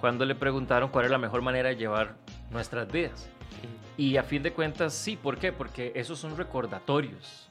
cuando 0.00 0.24
le 0.24 0.34
preguntaron 0.36 0.90
cuál 0.90 1.06
es 1.06 1.10
la 1.10 1.18
mejor 1.18 1.42
manera 1.42 1.68
de 1.70 1.76
llevar 1.76 2.14
nuestras 2.50 2.90
vidas. 2.90 3.28
Y 3.96 4.16
a 4.16 4.22
fin 4.22 4.44
de 4.44 4.52
cuentas, 4.52 4.94
sí, 4.94 5.16
¿por 5.16 5.38
qué? 5.38 5.50
Porque 5.52 5.90
esos 5.96 6.18
son 6.20 6.36
recordatorios. 6.36 7.47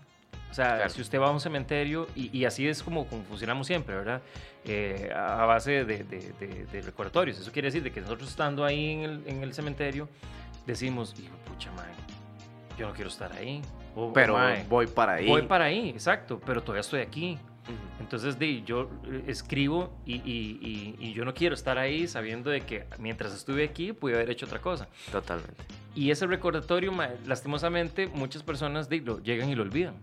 O 0.50 0.54
sea, 0.54 0.76
Claro. 0.76 0.90
si 0.90 1.02
usted 1.02 1.20
va 1.20 1.28
a 1.28 1.32
un 1.32 1.40
cementerio, 1.40 2.08
y, 2.16 2.36
y 2.38 2.46
así 2.46 2.68
es 2.68 2.82
como, 2.82 3.06
como 3.08 3.24
funcionamos 3.24 3.68
siempre, 3.68 3.96
¿verdad? 3.96 4.22
Eh, 4.66 5.12
a 5.16 5.46
base 5.46 5.86
de, 5.86 6.04
de- 6.04 6.34
de- 6.40 6.66
de 6.66 6.82
recordatorios. 6.82 7.38
Eso 7.40 7.52
quiere 7.52 7.68
decir 7.68 7.84
de 7.84 7.92
que 7.92 8.02
nosotros 8.02 8.30
estando 8.30 8.64
ahí 8.66 8.92
en 8.92 9.00
el, 9.04 9.24
en 9.28 9.44
el 9.44 9.54
cementerio, 9.54 10.10
decimos, 10.66 11.14
hijo 11.20 11.36
de 11.36 11.52
pucha, 11.52 11.72
mae, 11.74 11.86
yo 12.78 12.88
no 12.88 12.94
quiero 12.94 13.10
estar 13.10 13.32
ahí. 13.34 13.62
O, 13.96 14.06
o, 14.08 14.14
Pero 14.14 14.34
"Mae, 14.34 14.64
voy 14.70 14.88
para 14.88 15.14
ahí. 15.16 15.28
voy 15.28 15.42
para 15.44 15.66
ahí, 15.66 15.90
exacto, 15.90 16.40
pero 16.46 16.62
todavía 16.62 16.82
estoy 16.82 17.02
aquí. 17.02 17.38
Entonces, 18.00 18.40
di, 18.40 18.64
yo 18.66 18.90
eh, 19.12 19.24
escribo 19.28 19.92
y, 20.06 20.16
y- 20.16 20.60
y- 20.62 20.96
y 21.08 21.14
yo 21.14 21.26
no 21.26 21.34
quiero 21.34 21.54
estar 21.56 21.78
ahí 21.78 22.08
sabiendo 22.08 22.50
de 22.50 22.62
que 22.62 22.86
mientras 23.00 23.34
estuve 23.34 23.66
aquí 23.66 23.92
pude 23.92 24.16
haber 24.16 24.30
hecho 24.30 24.46
otra 24.46 24.60
cosa. 24.62 24.88
Totalmente. 25.12 25.62
Y 25.94 26.12
ese 26.12 26.26
recordatorio, 26.28 26.94
lastimosamente, 27.26 28.08
muchas 28.08 28.44
personas 28.44 28.88
di, 28.88 29.02
lo, 29.02 29.22
llegan 29.22 29.50
y 29.50 29.56
lo 29.56 29.64
olvidan. 29.64 29.96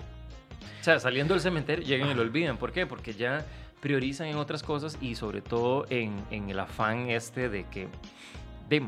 O 0.80 0.84
sea, 0.84 0.98
saliendo 1.00 1.34
del 1.34 1.40
cementerio, 1.40 1.84
llegan 1.84 2.10
y 2.10 2.14
lo 2.14 2.22
olvidan. 2.22 2.56
¿Por 2.56 2.72
qué? 2.72 2.86
Porque 2.86 3.12
ya 3.14 3.44
priorizan 3.80 4.28
en 4.28 4.36
otras 4.36 4.62
cosas 4.62 4.96
y 5.00 5.14
sobre 5.14 5.40
todo 5.42 5.86
en, 5.90 6.24
en 6.30 6.48
el 6.50 6.58
afán 6.58 7.10
este 7.10 7.48
de 7.48 7.64
que, 7.64 7.88
de, 8.68 8.82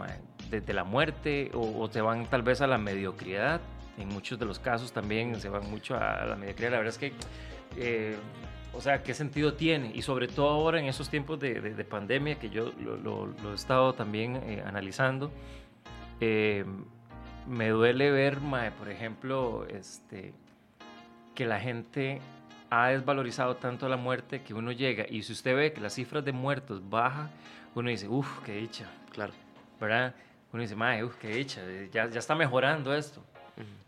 de, 0.50 0.60
de 0.60 0.72
la 0.72 0.84
muerte 0.84 1.50
o, 1.54 1.82
o 1.82 1.88
se 1.90 2.00
van 2.00 2.26
tal 2.26 2.42
vez 2.42 2.60
a 2.60 2.66
la 2.66 2.78
mediocridad. 2.78 3.60
En 3.98 4.08
muchos 4.08 4.38
de 4.38 4.44
los 4.44 4.58
casos 4.58 4.92
también 4.92 5.40
se 5.40 5.48
van 5.48 5.70
mucho 5.70 5.96
a 5.96 6.24
la 6.26 6.36
mediocridad. 6.36 6.70
La 6.72 6.78
verdad 6.78 6.92
es 6.92 6.98
que, 6.98 7.12
eh, 7.78 8.16
o 8.74 8.80
sea, 8.82 9.02
¿qué 9.02 9.14
sentido 9.14 9.54
tiene? 9.54 9.90
Y 9.94 10.02
sobre 10.02 10.28
todo 10.28 10.48
ahora 10.50 10.78
en 10.80 10.84
esos 10.86 11.08
tiempos 11.08 11.40
de, 11.40 11.60
de- 11.62 11.74
de 11.74 11.84
pandemia 11.84 12.38
que 12.38 12.50
yo 12.50 12.72
lo, 12.78 12.96
lo- 12.98 13.26
lo 13.26 13.52
he 13.52 13.54
estado 13.54 13.94
también 13.94 14.36
eh, 14.36 14.62
analizando, 14.66 15.30
eh, 16.20 16.64
me 17.46 17.68
duele 17.70 18.10
ver, 18.10 18.40
mae, 18.40 18.70
por 18.72 18.88
ejemplo, 18.90 19.66
este, 19.68 20.34
que 21.36 21.46
la 21.46 21.60
gente 21.60 22.20
ha 22.70 22.88
desvalorizado 22.88 23.54
tanto 23.56 23.88
la 23.88 23.96
muerte 23.96 24.42
que 24.42 24.52
uno 24.54 24.72
llega 24.72 25.06
y 25.08 25.22
si 25.22 25.32
usted 25.32 25.54
ve 25.54 25.72
que 25.72 25.80
las 25.80 25.94
cifras 25.94 26.24
de 26.24 26.32
muertos 26.32 26.80
bajan, 26.90 27.30
uno 27.76 27.88
dice, 27.90 28.08
uff, 28.08 28.40
qué 28.44 28.56
dicha, 28.56 28.86
Claro. 29.12 29.32
¿verdad? 29.80 30.14
Uno 30.52 30.62
dice, 30.62 30.74
mae, 30.74 31.04
uff, 31.04 31.14
qué 31.16 31.28
dicha, 31.28 31.60
eh, 31.64 31.88
ya, 31.92 32.08
ya 32.10 32.18
está 32.18 32.34
mejorando 32.34 32.92
esto. 32.94 33.22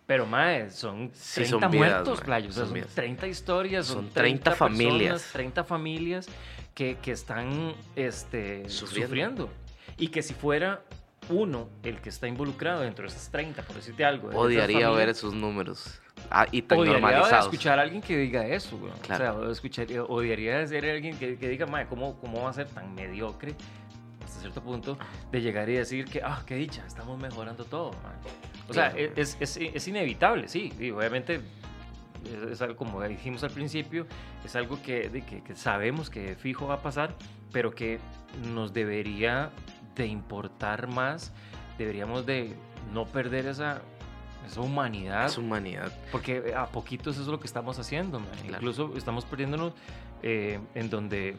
Pero, 0.06 0.24
mae, 0.26 0.70
son 0.70 1.10
30 1.10 1.16
Sí, 1.18 1.44
son 1.44 1.60
vidas, 1.60 1.74
muertos, 1.74 2.20
playo, 2.22 2.48
o 2.48 2.52
sea, 2.52 2.60
son 2.60 2.68
son 2.68 2.74
vidas. 2.74 2.94
30 2.94 3.26
historias, 3.26 3.86
son, 3.86 3.96
Son 3.96 4.10
30, 4.10 4.20
30 4.52 4.52
familias. 4.54 5.12
personas, 5.12 5.32
30 5.32 5.64
familias 5.64 6.26
que, 6.74 6.96
que 7.02 7.12
están 7.12 7.74
este, 7.96 8.68
Sufriendo. 8.70 9.06
sufriendo. 9.08 9.50
Y 9.98 10.08
que 10.08 10.22
si 10.22 10.32
fuera 10.32 10.82
uno 11.28 11.68
el 11.82 12.00
que 12.00 12.08
está 12.08 12.26
involucrado 12.26 12.80
dentro 12.80 13.02
de 13.02 13.08
esas 13.14 13.30
30, 13.30 13.62
por 13.64 13.76
decirte 13.76 14.02
algo. 14.04 14.28
Odiaría 14.30 14.78
ver 14.78 14.86
familias, 14.88 15.18
esos 15.18 15.34
números. 15.34 16.00
Ah, 16.30 16.46
y 16.50 16.62
tan 16.62 16.78
Odiaría 16.78 17.00
normalizados. 17.00 17.46
escuchar 17.46 17.78
a 17.78 17.82
alguien 17.82 18.02
que 18.02 18.16
diga 18.16 18.46
eso, 18.46 18.76
güey. 18.78 18.92
Claro. 19.02 19.38
O 19.38 19.42
sea, 19.44 19.52
escucharía- 19.52 20.02
odiaría 20.04 20.66
ser 20.66 20.84
alguien 20.88 21.16
que, 21.18 21.36
que 21.38 21.48
diga, 21.48 21.66
"Mae, 21.66 21.86
¿cómo, 21.86 22.18
¿cómo 22.20 22.42
va 22.42 22.50
a 22.50 22.52
ser 22.52 22.68
tan 22.68 22.94
mediocre 22.94 23.54
hasta 24.24 24.40
cierto 24.40 24.62
punto 24.62 24.98
de 25.32 25.40
llegar 25.40 25.68
y 25.68 25.74
decir 25.74 26.04
que, 26.04 26.20
ah, 26.22 26.42
qué 26.46 26.54
dicha, 26.56 26.84
estamos 26.86 27.18
mejorando 27.20 27.64
todo, 27.64 27.92
mae"? 27.92 28.12
O 28.68 28.74
sea, 28.74 28.90
Claro. 28.92 29.12
es, 29.16 29.36
es, 29.40 29.56
es 29.56 29.88
inevitable, 29.88 30.48
sí. 30.48 30.72
Y 30.78 30.90
obviamente, 30.90 31.40
es, 32.24 32.52
es 32.52 32.62
algo 32.62 32.76
como 32.76 33.02
dijimos 33.02 33.42
al 33.44 33.50
principio, 33.50 34.06
es 34.44 34.54
algo 34.56 34.80
que, 34.82 35.08
de 35.08 35.22
que, 35.24 35.42
que 35.42 35.54
sabemos 35.56 36.10
que 36.10 36.34
fijo 36.34 36.66
va 36.66 36.74
a 36.74 36.82
pasar, 36.82 37.14
pero 37.52 37.70
que 37.74 37.98
nos 38.52 38.74
debería 38.74 39.50
de 39.96 40.06
importar 40.06 40.86
más, 40.88 41.32
deberíamos 41.78 42.26
de 42.26 42.54
no 42.92 43.06
perder 43.06 43.46
esa, 43.46 43.80
esa 44.46 44.60
humanidad. 44.60 45.26
Es 45.26 45.38
humanidad. 45.38 45.92
Porque 46.12 46.54
a 46.56 46.66
poquitos 46.66 47.14
eso 47.16 47.22
es 47.22 47.28
lo 47.28 47.40
que 47.40 47.46
estamos 47.46 47.78
haciendo, 47.78 48.20
man. 48.20 48.30
Claro. 48.42 48.56
Incluso 48.56 48.96
estamos 48.96 49.24
perdiéndonos 49.24 49.72
eh, 50.22 50.58
en 50.74 50.90
donde 50.90 51.36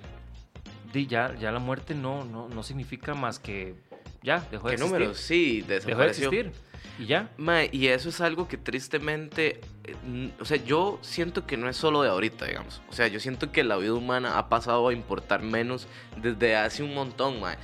ya, 0.93 1.35
ya 1.35 1.51
la 1.51 1.59
muerte 1.59 1.93
no, 1.95 2.25
no, 2.25 2.49
no 2.49 2.63
significa 2.63 3.13
más 3.13 3.39
que 3.39 3.75
ya, 4.21 4.45
dejó 4.51 4.69
de 4.69 4.75
¿Qué 4.75 4.81
existir. 4.81 4.99
números? 4.99 5.17
Sí, 5.17 5.61
Dejó 5.61 5.67
de 5.67 5.75
desapareció. 5.75 6.31
existir. 6.31 6.51
Y 6.97 7.05
ya. 7.05 7.29
Y 7.71 7.87
eso 7.87 8.09
es 8.09 8.19
algo 8.19 8.47
que 8.47 8.57
tristemente, 8.57 9.61
eh, 9.85 10.31
o 10.39 10.45
sea, 10.45 10.57
yo 10.57 10.99
siento 11.01 11.45
que 11.45 11.55
no 11.55 11.69
es 11.69 11.77
solo 11.77 12.01
de 12.01 12.09
ahorita, 12.09 12.45
digamos. 12.45 12.81
O 12.89 12.93
sea, 12.93 13.07
yo 13.07 13.19
siento 13.21 13.51
que 13.51 13.63
la 13.63 13.77
vida 13.77 13.93
humana 13.93 14.37
ha 14.37 14.49
pasado 14.49 14.89
a 14.89 14.93
importar 14.93 15.41
menos 15.41 15.87
desde 16.21 16.55
hace 16.57 16.83
un 16.83 16.93
montón, 16.93 17.39
mae. 17.39 17.57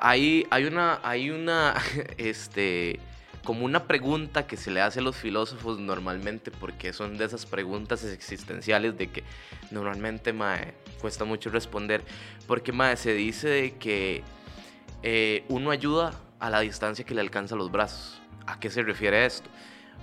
Hay, 0.00 0.46
hay 0.50 0.64
una, 0.64 0.98
hay 1.04 1.30
una, 1.30 1.74
este, 2.18 2.98
como 3.44 3.66
una 3.66 3.84
pregunta 3.86 4.46
que 4.46 4.56
se 4.56 4.70
le 4.70 4.80
hace 4.80 5.00
a 5.00 5.02
los 5.02 5.16
filósofos 5.16 5.78
normalmente, 5.78 6.50
porque 6.50 6.92
son 6.92 7.18
de 7.18 7.26
esas 7.26 7.46
preguntas 7.46 8.02
existenciales 8.04 8.96
de 8.96 9.10
que 9.10 9.22
normalmente, 9.70 10.32
mae, 10.32 10.74
cuesta 11.00 11.24
mucho 11.24 11.50
responder, 11.50 12.02
porque, 12.46 12.72
mae, 12.72 12.96
se 12.96 13.12
dice 13.12 13.48
de 13.48 13.76
que 13.76 14.22
eh, 15.02 15.44
uno 15.48 15.70
ayuda 15.70 16.12
a 16.40 16.50
la 16.50 16.60
distancia 16.60 17.04
que 17.04 17.14
le 17.14 17.20
alcanza 17.20 17.54
los 17.54 17.70
brazos. 17.70 18.20
¿A 18.46 18.58
qué 18.58 18.70
se 18.70 18.82
refiere 18.82 19.26
esto? 19.26 19.48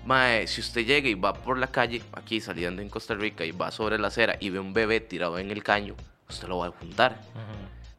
Mae, 0.05 0.47
si 0.47 0.61
usted 0.61 0.85
llega 0.85 1.09
y 1.09 1.15
va 1.15 1.33
por 1.33 1.57
la 1.57 1.67
calle, 1.67 2.01
aquí 2.13 2.41
saliendo 2.41 2.81
en 2.81 2.89
Costa 2.89 3.15
Rica, 3.15 3.43
y 3.43 3.51
va 3.51 3.71
sobre 3.71 3.97
la 3.97 4.07
acera 4.07 4.37
y 4.39 4.49
ve 4.49 4.59
un 4.59 4.73
bebé 4.73 4.99
tirado 4.99 5.39
en 5.39 5.51
el 5.51 5.63
caño, 5.63 5.95
usted 6.29 6.47
lo 6.47 6.59
va 6.59 6.67
a 6.67 6.71
juntar. 6.71 7.19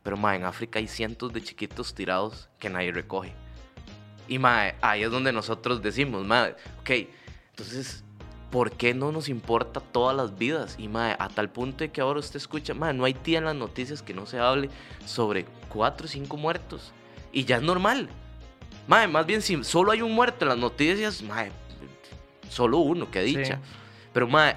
Pero 0.05 0.17
mae, 0.17 0.37
en 0.37 0.45
África 0.45 0.79
hay 0.79 0.87
cientos 0.87 1.33
de 1.33 1.43
chiquitos 1.43 1.95
tirados 1.95 2.49
que 2.59 2.71
nadie 2.71 2.93
recoge. 2.93 3.33
Y 4.33 4.39
mae, 4.39 4.75
ahí 4.81 5.03
es 5.03 5.11
donde 5.11 5.31
nosotros 5.31 5.83
decimos, 5.83 6.25
mae, 6.25 6.55
ok, 6.81 6.91
entonces, 7.51 8.03
¿por 8.51 8.71
qué 8.73 8.95
no 8.95 9.12
nos 9.12 9.29
importa 9.29 9.81
todas 9.81 10.17
las 10.17 10.39
vidas? 10.39 10.77
Y 10.79 10.89
mae, 10.89 11.15
a 11.19 11.29
tal 11.29 11.51
punto 11.51 11.85
de 11.85 11.91
que 11.91 12.01
ahora 12.01 12.19
usted 12.19 12.37
escucha, 12.39 12.73
mae, 12.73 12.95
no 12.95 13.05
hay 13.05 13.12
día 13.12 13.41
en 13.41 13.45
las 13.45 13.55
noticias 13.57 14.01
que 14.01 14.15
no 14.15 14.25
se 14.25 14.39
hable 14.39 14.71
sobre 15.05 15.45
cuatro 15.69 16.07
o 16.07 16.09
cinco 16.09 16.39
muertos. 16.39 16.93
Y 17.31 17.45
ya 17.45 17.57
es 17.57 17.62
normal. 17.62 18.09
Mae, 18.89 19.07
más 19.07 19.27
bien 19.27 19.43
si 19.43 19.62
solo 19.65 19.93
hay 19.93 20.01
un 20.01 20.12
muerto 20.12 20.47
en 20.47 20.49
las 20.49 20.59
noticias, 20.59 21.21
mae, 21.21 21.53
solo 22.49 22.79
uno, 22.79 23.11
qué 23.11 23.27
Sí. 23.27 23.37
dicha. 23.37 23.61
Pero 24.15 24.29
mae, 24.29 24.57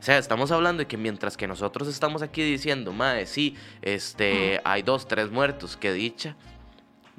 o 0.00 0.02
sea, 0.02 0.18
estamos 0.18 0.50
hablando 0.50 0.80
de 0.80 0.88
que 0.88 0.96
mientras 0.96 1.36
que 1.36 1.46
nosotros 1.46 1.86
estamos 1.86 2.22
aquí 2.22 2.42
diciendo, 2.42 2.92
mae, 2.92 3.26
sí, 3.26 3.56
este, 3.82 4.60
hay 4.64 4.82
dos, 4.82 5.06
tres 5.06 5.30
muertos, 5.30 5.76
qué 5.76 5.92
dicha. 5.92 6.34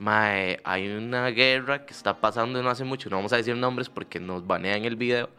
Mae, 0.04 0.60
hay 0.66 0.90
una 0.90 1.28
guerra 1.30 1.86
que 1.86 1.94
está 1.94 2.20
pasando 2.20 2.62
no 2.62 2.70
hace 2.70 2.84
mucho, 2.84 3.10
no 3.10 3.16
vamos 3.16 3.32
a 3.32 3.38
decir 3.38 3.56
nombres 3.56 3.88
porque 3.88 4.20
nos 4.20 4.46
banean 4.46 4.84
el 4.84 4.98
video. 4.98 5.30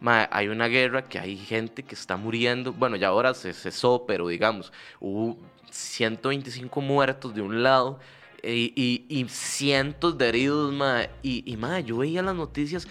Mae, 0.00 0.28
hay 0.30 0.48
una 0.48 0.66
guerra 0.68 1.02
que 1.02 1.18
hay 1.18 1.36
gente 1.38 1.82
que 1.82 1.94
está 1.94 2.18
muriendo. 2.18 2.74
Bueno, 2.74 2.96
ya 2.96 3.08
ahora 3.08 3.32
se 3.32 3.54
cesó, 3.54 4.04
pero 4.06 4.28
digamos, 4.28 4.70
hubo 5.00 5.38
125 5.70 6.80
muertos 6.82 7.34
de 7.34 7.40
un 7.40 7.62
lado 7.62 7.98
y, 8.42 8.72
y- 8.76 9.06
y 9.08 9.26
cientos 9.30 10.18
de 10.18 10.28
heridos, 10.28 10.72
mae. 10.74 11.08
Y, 11.22 11.50
y 11.50 11.56
mae, 11.56 11.82
yo 11.82 11.96
veía 11.98 12.20
las 12.22 12.34
noticias 12.34 12.86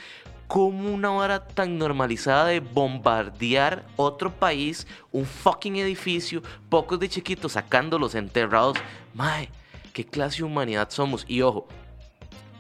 como 0.48 0.92
una 0.92 1.12
hora 1.12 1.46
tan 1.48 1.78
normalizada 1.78 2.48
de 2.48 2.62
bombardear 2.62 3.86
otro 3.96 4.32
país, 4.32 4.88
un 5.12 5.26
fucking 5.26 5.76
edificio, 5.78 6.42
pocos 6.68 7.00
de 7.00 7.08
chiquitos 7.10 7.52
sacándolos 7.52 8.16
enterrados. 8.16 8.78
Mae, 9.14 9.50
qué 9.92 10.06
clase 10.06 10.38
de 10.38 10.44
humanidad 10.44 10.90
somos. 10.90 11.26
Y 11.28 11.42
ojo, 11.42 11.68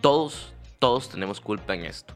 todos, 0.01 0.53
todos 0.79 1.09
tenemos 1.09 1.39
culpa 1.39 1.73
en 1.75 1.85
esto. 1.85 2.13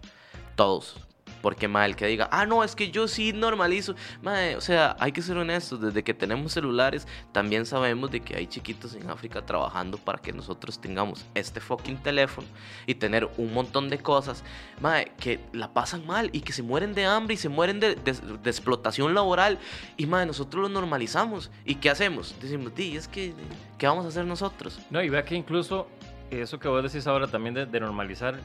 Todos. 0.56 1.05
Porque, 1.46 1.68
mae, 1.68 1.86
el 1.90 1.96
que 1.96 2.08
diga, 2.08 2.28
ah, 2.32 2.48
no, 2.48 2.64
es 2.64 2.76
que 2.76 2.90
yo 2.90 3.08
sí 3.08 3.32
normalizo. 3.32 3.94
Mae, 4.24 4.56
o 4.56 4.62
sea, 4.62 4.96
hay 5.00 5.12
que 5.12 5.22
ser 5.22 5.38
honestos. 5.38 5.80
Desde 5.80 6.04
que 6.04 6.16
tenemos 6.16 6.54
celulares, 6.54 7.08
también 7.32 7.68
sabemos 7.68 8.10
de 8.10 8.20
que 8.22 8.36
hay 8.36 8.48
chiquitos 8.48 8.96
en 8.96 9.08
África 9.12 9.46
trabajando 9.46 10.00
para 10.00 10.18
que 10.18 10.34
nosotros 10.34 10.80
tengamos 10.82 11.24
este 11.36 11.60
fucking 11.60 11.98
teléfono 11.98 12.48
y 12.88 12.96
tener 12.96 13.30
un 13.38 13.54
montón 13.54 13.90
de 13.90 14.00
cosas, 14.00 14.44
mae, 14.82 15.12
que 15.20 15.40
la 15.54 15.72
pasan 15.72 16.04
mal 16.08 16.32
y 16.34 16.42
que 16.42 16.52
se 16.52 16.64
mueren 16.64 16.96
de 16.96 17.06
hambre 17.06 17.36
y 17.36 17.38
se 17.38 17.48
mueren 17.48 17.80
de, 17.80 17.94
de- 17.94 18.14
de 18.42 18.50
explotación 18.50 19.14
laboral. 19.14 19.60
Y, 19.98 20.08
mae, 20.08 20.26
nosotros 20.26 20.64
lo 20.64 20.70
normalizamos. 20.70 21.52
¿Y 21.64 21.76
qué 21.76 21.92
hacemos? 21.92 22.34
Decimos, 22.42 22.74
di, 22.74 22.98
es 22.98 23.08
que, 23.08 23.36
¿qué 23.78 23.86
vamos 23.86 24.06
a 24.06 24.08
hacer 24.08 24.26
nosotros? 24.26 24.80
No, 24.90 25.00
y 25.04 25.10
vea 25.10 25.24
que 25.24 25.36
incluso 25.36 25.88
eso 26.32 26.58
que 26.58 26.68
vos 26.68 26.82
decís 26.82 27.06
ahora 27.06 27.28
también 27.28 27.54
de, 27.54 27.68
de 27.68 27.80
normalizar, 27.80 28.40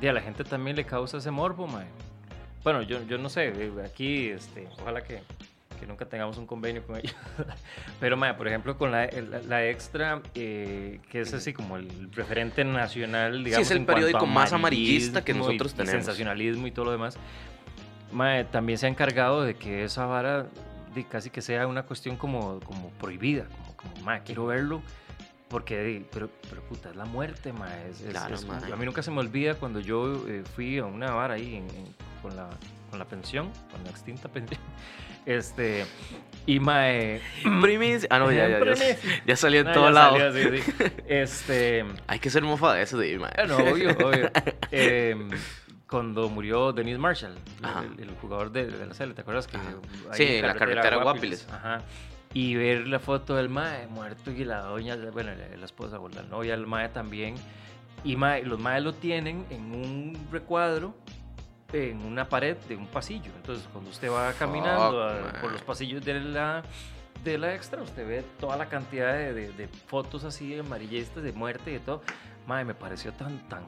de 0.00 0.08
a 0.08 0.12
la 0.12 0.20
gente 0.20 0.42
también 0.42 0.74
le 0.74 0.84
causa 0.84 1.18
ese 1.18 1.30
morbo, 1.30 1.68
mae. 1.68 1.86
Bueno, 2.68 2.82
yo, 2.82 3.02
yo 3.06 3.16
no 3.16 3.28
sé, 3.30 3.48
eh, 3.48 3.72
aquí, 3.84 4.28
este, 4.28 4.68
ojalá 4.78 5.02
que, 5.02 5.22
que 5.80 5.86
nunca 5.86 6.04
tengamos 6.04 6.36
un 6.36 6.46
convenio 6.46 6.86
con 6.86 6.96
ellos. 6.96 7.14
Pero, 8.00 8.16
mae, 8.18 8.34
por 8.34 8.46
ejemplo, 8.46 8.76
con 8.76 8.90
la, 8.92 9.06
la, 9.06 9.40
la 9.40 9.66
extra, 9.66 10.20
eh, 10.34 11.00
que 11.10 11.20
es 11.22 11.32
así 11.32 11.54
como 11.54 11.76
el 11.78 12.12
referente 12.12 12.62
nacional, 12.64 13.42
digamos. 13.42 13.66
es 13.66 13.70
el 13.70 13.78
en 13.78 13.86
periódico 13.86 14.26
más 14.26 14.52
amarillista 14.52 15.24
que 15.24 15.32
y- 15.32 15.36
nosotros 15.36 15.72
y 15.72 15.76
tenemos. 15.76 15.92
sensacionalismo 16.04 16.66
y 16.66 16.70
todo 16.72 16.84
lo 16.84 16.92
demás. 16.92 17.16
Mae, 18.12 18.44
también 18.44 18.78
se 18.78 18.84
ha 18.84 18.90
encargado 18.90 19.42
de 19.44 19.54
que 19.54 19.84
esa 19.84 20.04
vara 20.04 20.46
de 20.94 21.04
casi 21.04 21.30
que 21.30 21.40
sea 21.40 21.66
una 21.66 21.84
cuestión 21.84 22.16
como, 22.16 22.60
como 22.60 22.90
prohibida, 22.90 23.46
como, 23.76 23.94
como 24.04 24.24
quiero 24.24 24.44
verlo 24.46 24.82
porque, 25.48 26.04
pero, 26.12 26.28
pero 26.50 26.60
puta, 26.64 26.90
es 26.90 26.96
la 26.96 27.06
muerte, 27.06 27.54
mae. 27.54 27.88
es- 27.88 28.04
Claro, 28.10 28.34
es- 28.34 28.44
mae. 28.44 28.70
A 28.70 28.76
mí 28.76 28.84
nunca 28.84 29.02
se 29.02 29.10
me 29.10 29.20
olvida 29.20 29.54
cuando 29.54 29.80
yo 29.80 30.26
eh, 30.28 30.42
fui 30.54 30.76
a 30.78 30.84
una 30.84 31.10
vara 31.12 31.34
ahí 31.34 31.56
en- 31.56 31.70
en- 31.70 32.07
con, 32.22 32.34
la, 32.36 32.48
con 32.90 32.98
la 32.98 33.04
pensión, 33.04 33.50
con 33.72 33.82
la 33.84 33.90
extinta 33.90 34.28
pensión. 34.28 34.60
Este, 35.26 35.84
y 36.46 36.58
mae. 36.58 37.20
Primicia. 37.60 38.08
Ah, 38.10 38.18
no, 38.18 38.32
ya, 38.32 38.48
ya, 38.48 38.58
ya, 38.58 38.60
Primicia. 38.60 38.96
ya 39.26 39.36
salió 39.36 39.60
en 39.60 39.68
Ah, 39.68 39.72
todo 39.74 39.84
ya 39.84 39.90
lado. 39.90 40.16
salió, 40.18 40.32
sí, 40.56 40.62
sí. 40.62 40.84
Este. 41.06 41.84
Hay 42.06 42.18
que 42.18 42.30
ser 42.30 42.42
mofa 42.44 42.72
de 42.72 42.82
eso 42.82 42.96
de 42.96 43.18
mae. 43.18 43.30
Bueno, 43.36 43.56
obvio, 43.58 43.90
obvio. 43.90 44.30
Em, 44.70 45.28
cuando 45.86 46.30
murió 46.30 46.72
Denise 46.72 46.96
Marshall, 46.98 47.34
el, 47.98 48.04
el 48.08 48.10
jugador 48.22 48.50
de, 48.52 48.68
de 48.68 48.86
la 48.86 48.94
CL, 48.94 49.12
¿te 49.12 49.20
acuerdas? 49.20 49.46
Que 49.48 49.58
Sí, 50.14 50.36
en 50.36 50.46
la 50.46 50.54
carretera 50.54 50.96
Guapiles. 50.96 51.46
Ajá. 51.52 51.82
Y 52.32 52.54
ver 52.54 52.86
la 52.86 52.98
foto 52.98 53.36
del 53.36 53.50
mae 53.50 53.86
muerto 53.88 54.30
y 54.30 54.44
la 54.44 54.60
doña, 54.60 54.96
bueno, 55.12 55.32
la, 55.34 55.54
la 55.58 55.64
esposa 55.66 55.98
o 56.00 56.08
la 56.08 56.22
novia 56.22 56.52
del 56.56 56.66
mae 56.66 56.88
también. 56.88 57.34
Y 58.02 58.16
mae, 58.16 58.44
los 58.44 58.58
maes 58.58 58.82
lo 58.82 58.94
tienen 58.94 59.44
en 59.50 59.72
un 59.74 60.28
recuadro 60.32 60.94
en 61.72 62.02
una 62.04 62.26
pared 62.28 62.56
de 62.68 62.76
un 62.76 62.86
pasillo. 62.86 63.30
Entonces, 63.36 63.68
cuando 63.72 63.90
usted 63.90 64.10
va 64.10 64.32
caminando 64.32 65.02
a- 65.02 65.16
Fuck, 65.18 65.40
por 65.40 65.52
los 65.52 65.62
pasillos 65.62 66.02
de 66.04 66.14
la, 66.20 66.62
de 67.22 67.36
la 67.38 67.54
extra, 67.54 67.82
usted 67.82 68.06
ve 68.08 68.24
toda 68.40 68.56
la 68.56 68.68
cantidad 68.68 69.12
de, 69.12 69.34
de- 69.34 69.52
de 69.52 69.68
fotos 69.68 70.24
así 70.24 70.58
amarillistas 70.58 71.22
de 71.22 71.32
muerte 71.32 71.70
y 71.70 71.74
de 71.74 71.80
todo. 71.80 72.02
Mae, 72.46 72.64
me 72.64 72.74
pareció 72.74 73.12
tan, 73.12 73.46
tan, 73.50 73.64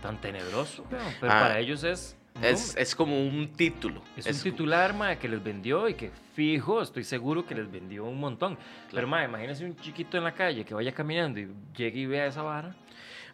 tan 0.00 0.20
tenebroso. 0.20 0.84
Pero 0.88 1.02
Ah, 1.32 1.40
para 1.40 1.58
ellos 1.58 1.82
es... 1.84 2.16
Es, 2.40 2.76
es 2.76 2.94
como 2.94 3.20
un 3.20 3.52
título. 3.54 4.00
es 4.16 4.24
un 4.28 4.40
titular, 4.52 4.94
mae, 4.94 5.18
que 5.18 5.28
les 5.28 5.42
vendió 5.42 5.88
y 5.88 5.94
que 5.94 6.12
fijo, 6.34 6.80
estoy 6.80 7.02
seguro 7.02 7.44
que 7.44 7.56
les 7.56 7.70
vendió 7.70 8.04
un 8.04 8.20
montón. 8.20 8.56
Pero, 8.92 9.08
mae, 9.08 9.24
imagínese 9.26 9.64
un 9.64 9.74
chiquito 9.76 10.16
en 10.16 10.22
la 10.24 10.32
calle 10.32 10.64
que 10.64 10.72
vaya 10.72 10.92
caminando 10.92 11.40
y 11.40 11.48
llegue 11.76 11.98
y 11.98 12.06
vea 12.06 12.26
esa 12.26 12.42
vara. 12.42 12.76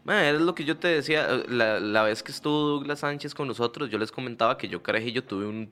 Mae, 0.07 0.31
es 0.31 0.41
lo 0.41 0.55
que 0.55 0.65
yo 0.65 0.77
te 0.77 0.87
decía, 0.87 1.27
eh, 1.29 1.43
la, 1.49 1.81
la 1.81 2.05
vez 2.05 2.23
que 2.23 2.31
estuvo 2.31 2.69
Douglas 2.69 3.01
Sánchez 3.01 3.35
con 3.35 3.49
nosotros, 3.49 3.91
yo 3.91 3.99
les 3.99 4.13
comentaba 4.13 4.57
que 4.57 4.69
yo 4.69 4.81
carajillo 4.81 5.25
tuve 5.25 5.47
un, 5.47 5.69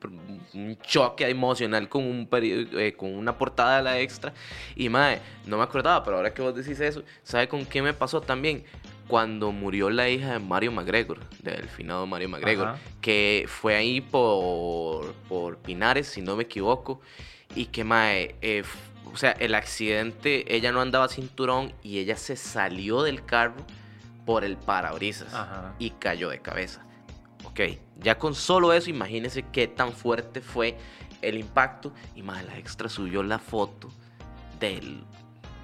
un 0.53 0.77
choque 0.79 1.29
emocional 1.29 1.87
con 1.87 2.03
un 2.03 2.27
eh, 2.33 2.93
con 2.97 3.15
una 3.15 3.37
portada 3.37 3.77
de 3.77 3.83
la 3.83 3.97
extra 4.01 4.33
y 4.75 4.89
mae, 4.89 5.21
no 5.45 5.55
me 5.55 5.63
acordaba, 5.63 6.03
pero 6.03 6.17
ahora 6.17 6.33
que 6.33 6.41
vos 6.41 6.53
decís 6.53 6.77
eso, 6.81 7.01
¿sabe 7.23 7.47
con 7.47 7.65
qué 7.65 7.81
me 7.81 7.93
pasó 7.93 8.19
también? 8.19 8.65
Cuando 9.07 9.53
murió 9.53 9.89
la 9.89 10.09
hija 10.09 10.33
de 10.33 10.39
Mario 10.39 10.73
McGregor, 10.73 11.19
del 11.41 11.69
finado 11.69 12.05
Mario 12.05 12.27
McGregor, 12.27 12.67
Ajá. 12.67 12.79
que 12.99 13.45
fue 13.47 13.77
ahí 13.77 14.01
por, 14.01 15.13
por 15.29 15.59
Pinares, 15.59 16.07
si 16.07 16.21
no 16.21 16.35
me 16.35 16.43
equivoco, 16.43 16.99
y 17.55 17.67
que 17.67 17.85
mae, 17.85 18.35
eh, 18.41 18.63
o 19.13 19.15
sea, 19.15 19.31
el 19.31 19.55
accidente, 19.55 20.53
ella 20.53 20.73
no 20.73 20.81
andaba 20.81 21.07
cinturón 21.07 21.71
y 21.83 21.99
ella 21.99 22.17
se 22.17 22.35
salió 22.35 23.01
del 23.01 23.23
carro 23.23 23.55
por 24.25 24.43
el 24.43 24.57
parabrisas 24.57 25.33
Ajá. 25.33 25.75
y 25.79 25.91
cayó 25.91 26.29
de 26.29 26.39
cabeza. 26.39 26.81
Ok, 27.45 27.61
ya 27.97 28.17
con 28.17 28.33
solo 28.33 28.73
eso, 28.73 28.89
imagínense 28.89 29.43
qué 29.51 29.67
tan 29.67 29.93
fuerte 29.93 30.41
fue 30.41 30.77
el 31.21 31.37
impacto. 31.37 31.93
Y 32.15 32.23
más 32.23 32.43
la 32.43 32.57
extra 32.57 32.89
subió 32.89 33.23
la 33.23 33.39
foto 33.39 33.89
del. 34.59 35.03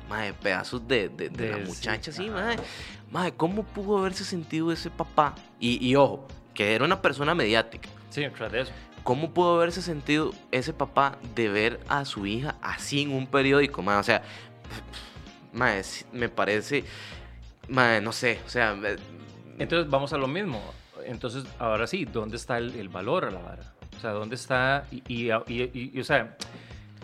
Madre, 0.08 0.34
pedazos 0.34 0.88
de, 0.88 1.08
de, 1.10 1.30
de 1.30 1.50
la 1.50 1.58
sí, 1.58 1.64
muchacha, 1.64 2.12
sí, 2.12 2.30
madre. 2.30 2.62
Madre, 3.10 3.34
¿cómo 3.34 3.64
pudo 3.64 3.98
haberse 3.98 4.26
sentido 4.26 4.72
ese 4.72 4.90
papá? 4.90 5.36
Y, 5.60 5.86
y 5.86 5.96
ojo, 5.96 6.28
que 6.54 6.76
era 6.76 6.84
una 6.84 7.02
persona 7.02 7.34
mediática. 7.34 7.90
Sí, 8.10 8.26
tras 8.36 8.52
de 8.52 8.62
eso. 8.62 8.72
¿Cómo 9.04 9.34
pudo 9.34 9.56
haberse 9.56 9.82
sentido 9.82 10.34
ese 10.52 10.74
papá 10.74 11.18
de 11.34 11.50
ver 11.50 11.80
a 11.88 12.06
su 12.06 12.26
hija 12.26 12.56
así 12.62 13.02
en 13.02 13.14
un 13.14 13.26
periódico, 13.26 13.82
madre? 13.82 14.00
O 14.00 14.04
sea, 14.04 14.22
madre, 15.54 15.82
me 16.12 16.30
parece. 16.30 16.84
Madre, 17.72 18.02
no 18.02 18.12
sé, 18.12 18.40
o 18.46 18.50
sea. 18.50 18.74
me- 18.76 18.96
Entonces 19.60 19.90
vamos 19.90 20.14
a 20.14 20.18
lo 20.18 20.28
mismo. 20.28 20.62
Entonces, 21.06 21.44
ahora 21.58 21.88
sí, 21.88 22.06
¿dónde 22.06 22.36
está 22.38 22.58
el, 22.58 22.76
el 22.76 22.90
valor 22.90 23.26
a 23.26 23.32
la 23.32 23.40
vara? 23.42 23.74
O 23.98 24.00
sea, 24.00 24.12
¿dónde 24.12 24.36
está? 24.36 24.86
Y, 24.92 25.02
y- 25.08 25.32
y- 25.48 25.92
y- 25.94 26.00
o 26.00 26.04
sea, 26.04 26.38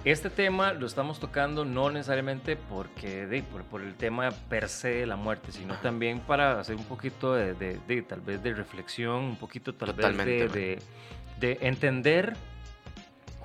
este 0.06 0.30
tema 0.30 0.73
lo 0.73 0.86
estamos 0.86 1.19
tocando 1.19 1.65
no 1.65 1.89
necesariamente 1.89 2.56
porque 2.56 3.25
de, 3.25 3.41
por, 3.43 3.63
por 3.63 3.82
el 3.82 3.95
tema 3.95 4.30
per 4.49 4.69
se 4.69 4.89
de 4.89 5.06
la 5.08 5.15
muerte, 5.15 5.51
sino 5.51 5.73
también 5.75 6.19
para 6.19 6.60
hacer 6.60 6.75
un 6.75 6.84
poquito 6.86 7.34
de, 7.34 7.53
de- 7.56 7.80
de, 7.88 8.01
tal 8.03 8.21
vez 8.21 8.41
de 8.43 8.53
reflexión, 8.53 9.15
un 9.23 9.36
poquito 9.36 9.73
tal 9.73 9.95
Totalmente, 9.95 10.43
vez 10.47 10.53
de- 10.53 10.80
de 11.39 11.58
entender 11.67 12.36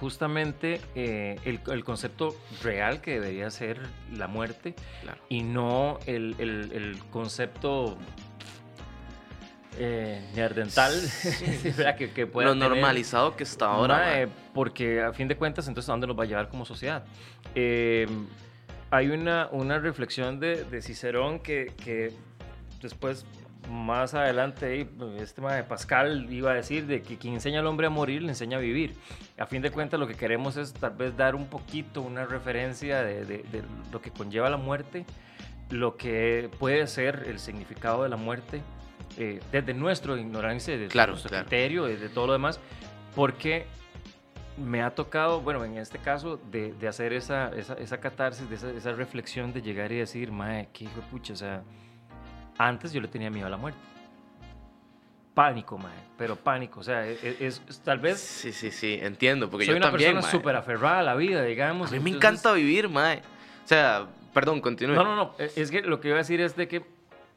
justamente 0.02 0.80
eh, 0.94 1.38
el, 1.46 1.60
el 1.72 1.84
concepto 1.84 2.36
real 2.62 3.00
que 3.00 3.12
debería 3.20 3.48
ser 3.50 3.78
la 4.12 4.26
muerte 4.26 4.74
Claro. 5.00 5.18
y 5.30 5.42
no 5.44 5.98
el, 6.06 6.34
el- 6.38 6.70
el 6.72 6.98
concepto 7.10 7.96
eh, 9.78 10.20
neandertal 10.34 10.92
¿verdad? 11.64 11.96
que, 11.96 12.10
que 12.10 12.26
pueda 12.26 12.48
Lo 12.48 12.54
tener. 12.54 12.68
normalizado 12.70 13.36
que 13.36 13.44
está 13.44 13.66
ahora. 13.72 13.96
Mae. 13.96 14.28
porque 14.52 15.00
a 15.00 15.12
fin 15.12 15.28
de 15.28 15.36
cuentas, 15.36 15.66
entonces, 15.68 15.88
¿a 15.88 15.92
dónde 15.92 16.06
nos 16.08 16.18
va 16.18 16.24
a 16.24 16.26
llevar 16.26 16.48
como 16.48 16.64
sociedad? 16.66 17.04
Eh, 17.54 18.06
hay 18.90 19.08
una, 19.08 19.48
una 19.52 19.78
reflexión 19.78 20.38
de, 20.40 20.64
de 20.64 20.82
Cicerón 20.82 21.38
que, 21.40 21.72
que 21.82 22.12
después, 22.82 23.24
más 23.70 24.14
adelante, 24.14 24.66
ahí, 24.66 24.90
este 25.18 25.40
mae 25.40 25.62
Pascal 25.64 26.26
iba 26.32 26.50
a 26.50 26.54
decir 26.54 26.86
de 26.86 27.02
que 27.02 27.16
quien 27.16 27.34
enseña 27.34 27.60
al 27.60 27.66
hombre 27.66 27.86
a 27.86 27.90
morir, 27.90 28.22
le 28.22 28.28
enseña 28.30 28.58
a 28.58 28.60
vivir. 28.60 28.94
A 29.38 29.46
fin 29.46 29.62
de 29.62 29.70
cuentas, 29.70 29.98
lo 30.00 30.06
que 30.06 30.14
queremos 30.14 30.56
es 30.56 30.72
tal 30.72 30.92
vez 30.92 31.16
dar 31.16 31.34
un 31.34 31.46
poquito, 31.46 32.02
una 32.02 32.24
referencia 32.26 33.02
de, 33.02 33.24
de- 33.24 33.42
de 33.44 33.62
lo 33.92 34.00
que 34.02 34.10
conlleva 34.10 34.50
la 34.50 34.56
muerte, 34.56 35.04
lo 35.70 35.96
que 35.96 36.50
puede 36.58 36.86
ser 36.86 37.24
el 37.28 37.38
significado 37.38 38.02
de 38.02 38.08
la 38.08 38.16
muerte, 38.16 38.60
eh, 39.18 39.40
desde 39.52 39.74
nuestra 39.74 40.18
ignorancia, 40.18 40.74
desde 40.74 40.88
Claro, 40.88 41.12
nuestro 41.12 41.30
claro. 41.30 41.44
criterio, 41.46 41.84
desde 41.84 42.08
todo 42.08 42.26
lo 42.28 42.32
demás, 42.34 42.60
porque 43.14 43.66
me 44.58 44.82
ha 44.82 44.90
tocado, 44.90 45.40
bueno, 45.40 45.64
en 45.64 45.78
este 45.78 45.98
caso, 45.98 46.38
de, 46.50 46.72
de 46.74 46.88
hacer 46.88 47.12
esa, 47.14 47.50
esa, 47.56 47.74
esa 47.74 48.00
catarsis, 48.00 48.48
de 48.50 48.56
esa, 48.56 48.70
esa 48.70 48.92
reflexión 48.92 49.52
de 49.52 49.62
llegar 49.62 49.90
y 49.92 49.96
decir, 49.96 50.30
mae, 50.30 50.68
qué 50.74 50.84
hijo 50.84 50.96
de 51.00 51.06
pucha, 51.06 51.32
o 51.32 51.36
sea, 51.36 51.62
antes 52.66 52.92
yo 52.92 53.00
le 53.00 53.08
tenía 53.08 53.30
miedo 53.30 53.46
a 53.46 53.50
la 53.50 53.56
muerte. 53.56 53.78
Pánico, 55.34 55.78
mae, 55.78 55.92
pero 56.18 56.36
pánico, 56.36 56.80
o 56.80 56.82
sea, 56.82 57.06
es, 57.06 57.24
es- 57.24 57.62
es- 57.66 57.80
tal 57.80 57.98
vez 58.00 58.20
Sí, 58.20 58.52
sí, 58.52 58.70
sí, 58.70 58.98
entiendo, 59.00 59.48
porque 59.48 59.64
soy 59.64 59.74
yo 59.74 59.78
una 59.78 59.88
también, 59.90 60.12
persona 60.14 60.30
súper 60.30 60.56
aferrada 60.56 60.98
a 60.98 61.02
la 61.02 61.14
vida, 61.14 61.40
A 61.40 61.44
digamos. 61.44 61.90
mí 61.90 61.98
me 62.00 62.10
entonces- 62.10 62.16
encanta 62.40 62.52
vivir, 62.52 62.90
mae. 62.90 63.22
O 63.64 63.68
sea, 63.68 64.06
perdón, 64.34 64.60
continúe. 64.60 64.94
No, 64.94 65.04
no, 65.04 65.16
no. 65.16 65.34
eh, 65.38 65.50
Es 65.56 65.70
que 65.70 65.80
lo 65.80 66.00
que 66.00 66.08
iba 66.08 66.16
a 66.16 66.18
decir 66.18 66.42
es 66.42 66.54
de 66.54 66.68
que 66.68 66.84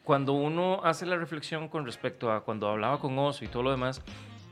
cuando 0.04 0.34
uno 0.34 0.82
hace 0.84 1.06
la 1.06 1.16
reflexión 1.16 1.70
con 1.70 1.86
respecto 1.86 2.32
a 2.34 2.44
cuando 2.44 2.68
hablaba 2.68 3.00
con 3.00 3.18
Oso 3.18 3.46
y 3.46 3.48
todo 3.48 3.64
lo 3.64 3.72
demás, 3.72 4.02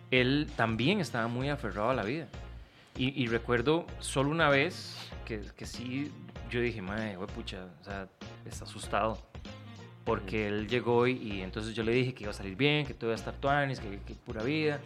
él 0.10 0.48
también 0.56 1.02
estaba 1.02 1.28
muy 1.28 1.50
aferrado 1.50 1.90
a 1.90 1.94
la 1.94 2.04
vida. 2.04 2.28
Y, 2.96 3.22
y 3.22 3.28
recuerdo 3.28 3.86
solo 4.00 4.30
una 4.30 4.48
vez 4.50 4.96
que, 5.26 5.42
que 5.58 5.66
sí, 5.66 6.12
yo 6.50 6.62
dije, 6.62 6.82
madre, 6.82 7.18
pucha, 7.36 7.66
o 7.82 7.84
sea, 7.84 8.08
está 8.46 8.64
asustado. 8.64 9.18
Porque 10.04 10.48
él 10.48 10.68
llegó 10.68 11.08
y, 11.08 11.14
y 11.14 11.42
entonces 11.42 11.74
yo 11.76 11.84
le 11.84 11.92
dije 11.94 12.14
que 12.14 12.24
iba 12.24 12.32
a 12.32 12.34
salir 12.34 12.56
bien, 12.56 12.86
que 12.86 12.94
todo 12.94 13.10
iba 13.12 13.16
a 13.16 13.20
estar 13.20 13.36
tuanis, 13.36 13.80
que, 13.80 14.00
que 14.06 14.16
pura 14.16 14.44
vida. 14.44 14.80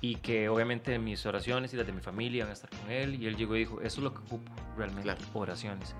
Y 0.00 0.16
que 0.16 0.48
obviamente 0.48 0.98
mis 0.98 1.24
oraciones 1.24 1.72
y 1.72 1.76
las 1.76 1.86
de 1.86 1.92
mi 1.92 2.00
familia 2.00 2.38
iban 2.38 2.50
a 2.50 2.52
estar 2.52 2.70
con 2.70 2.90
él. 2.90 3.20
Y 3.22 3.26
él 3.26 3.36
llegó 3.36 3.56
y 3.56 3.60
dijo, 3.60 3.80
eso 3.80 3.98
es 4.00 4.04
lo 4.04 4.12
que 4.12 4.20
ocupo 4.20 4.52
realmente, 4.76 5.02
Claro. 5.02 5.20
oraciones. 5.34 5.94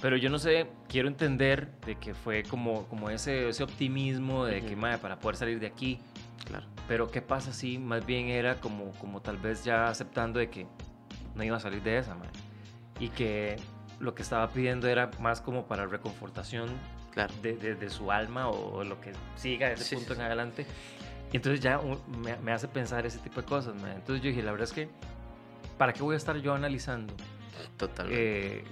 Pero 0.00 0.16
yo 0.16 0.30
no 0.30 0.38
sé, 0.38 0.68
quiero 0.88 1.08
entender 1.08 1.72
de 1.84 1.96
que 1.96 2.14
fue 2.14 2.44
como, 2.44 2.84
como 2.86 3.10
ese, 3.10 3.48
ese 3.48 3.64
optimismo 3.64 4.44
de 4.44 4.60
que, 4.60 4.72
Ujú. 4.74 4.80
madre, 4.82 4.98
para 4.98 5.18
poder 5.18 5.36
salir 5.36 5.58
de 5.60 5.66
aquí, 5.66 5.98
Claro. 6.46 6.64
Pero 6.86 7.10
¿qué 7.10 7.20
pasa 7.20 7.52
si 7.52 7.78
más 7.78 8.06
bien 8.06 8.28
era 8.28 8.58
como, 8.60 8.92
como 8.92 9.20
tal 9.20 9.36
vez 9.36 9.64
ya 9.64 9.88
aceptando 9.88 10.38
de 10.38 10.48
que 10.48 10.66
no 11.34 11.44
iba 11.44 11.56
a 11.56 11.60
salir 11.60 11.82
de 11.82 11.98
esa, 11.98 12.14
mae? 12.14 12.28
Y 13.00 13.08
que 13.10 13.56
lo 14.00 14.14
que 14.14 14.22
estaba 14.22 14.48
pidiendo 14.48 14.88
era 14.88 15.10
más 15.20 15.40
como 15.42 15.66
para 15.66 15.84
reconfortación 15.86 16.68
Claro. 17.26 17.34
de, 17.42 17.56
de- 17.56 17.74
de 17.74 17.90
su 17.90 18.12
alma 18.12 18.48
o, 18.48 18.84
lo 18.84 19.00
que 19.00 19.12
siga 19.36 19.72
ese 19.72 19.82
Sí, 19.84 19.96
punto 19.96 20.14
sí, 20.14 20.20
en 20.20 20.26
adelante. 20.26 20.66
Y 21.32 21.36
entonces 21.36 21.60
ya 21.60 21.80
me, 22.22 22.36
me 22.36 22.52
hace 22.52 22.68
pensar 22.68 23.04
ese 23.06 23.18
tipo 23.18 23.40
de 23.40 23.46
cosas. 23.46 23.74
Entonces 23.74 24.22
yo 24.22 24.28
dije, 24.30 24.42
la 24.42 24.52
verdad 24.52 24.68
es 24.68 24.72
que, 24.72 24.88
¿para 25.76 25.92
qué 25.92 26.02
voy 26.02 26.14
a 26.14 26.16
estar 26.16 26.36
yo 26.38 26.54
analizando 26.54 27.12
Totalmente. 27.76 28.58
eh, 28.58 28.64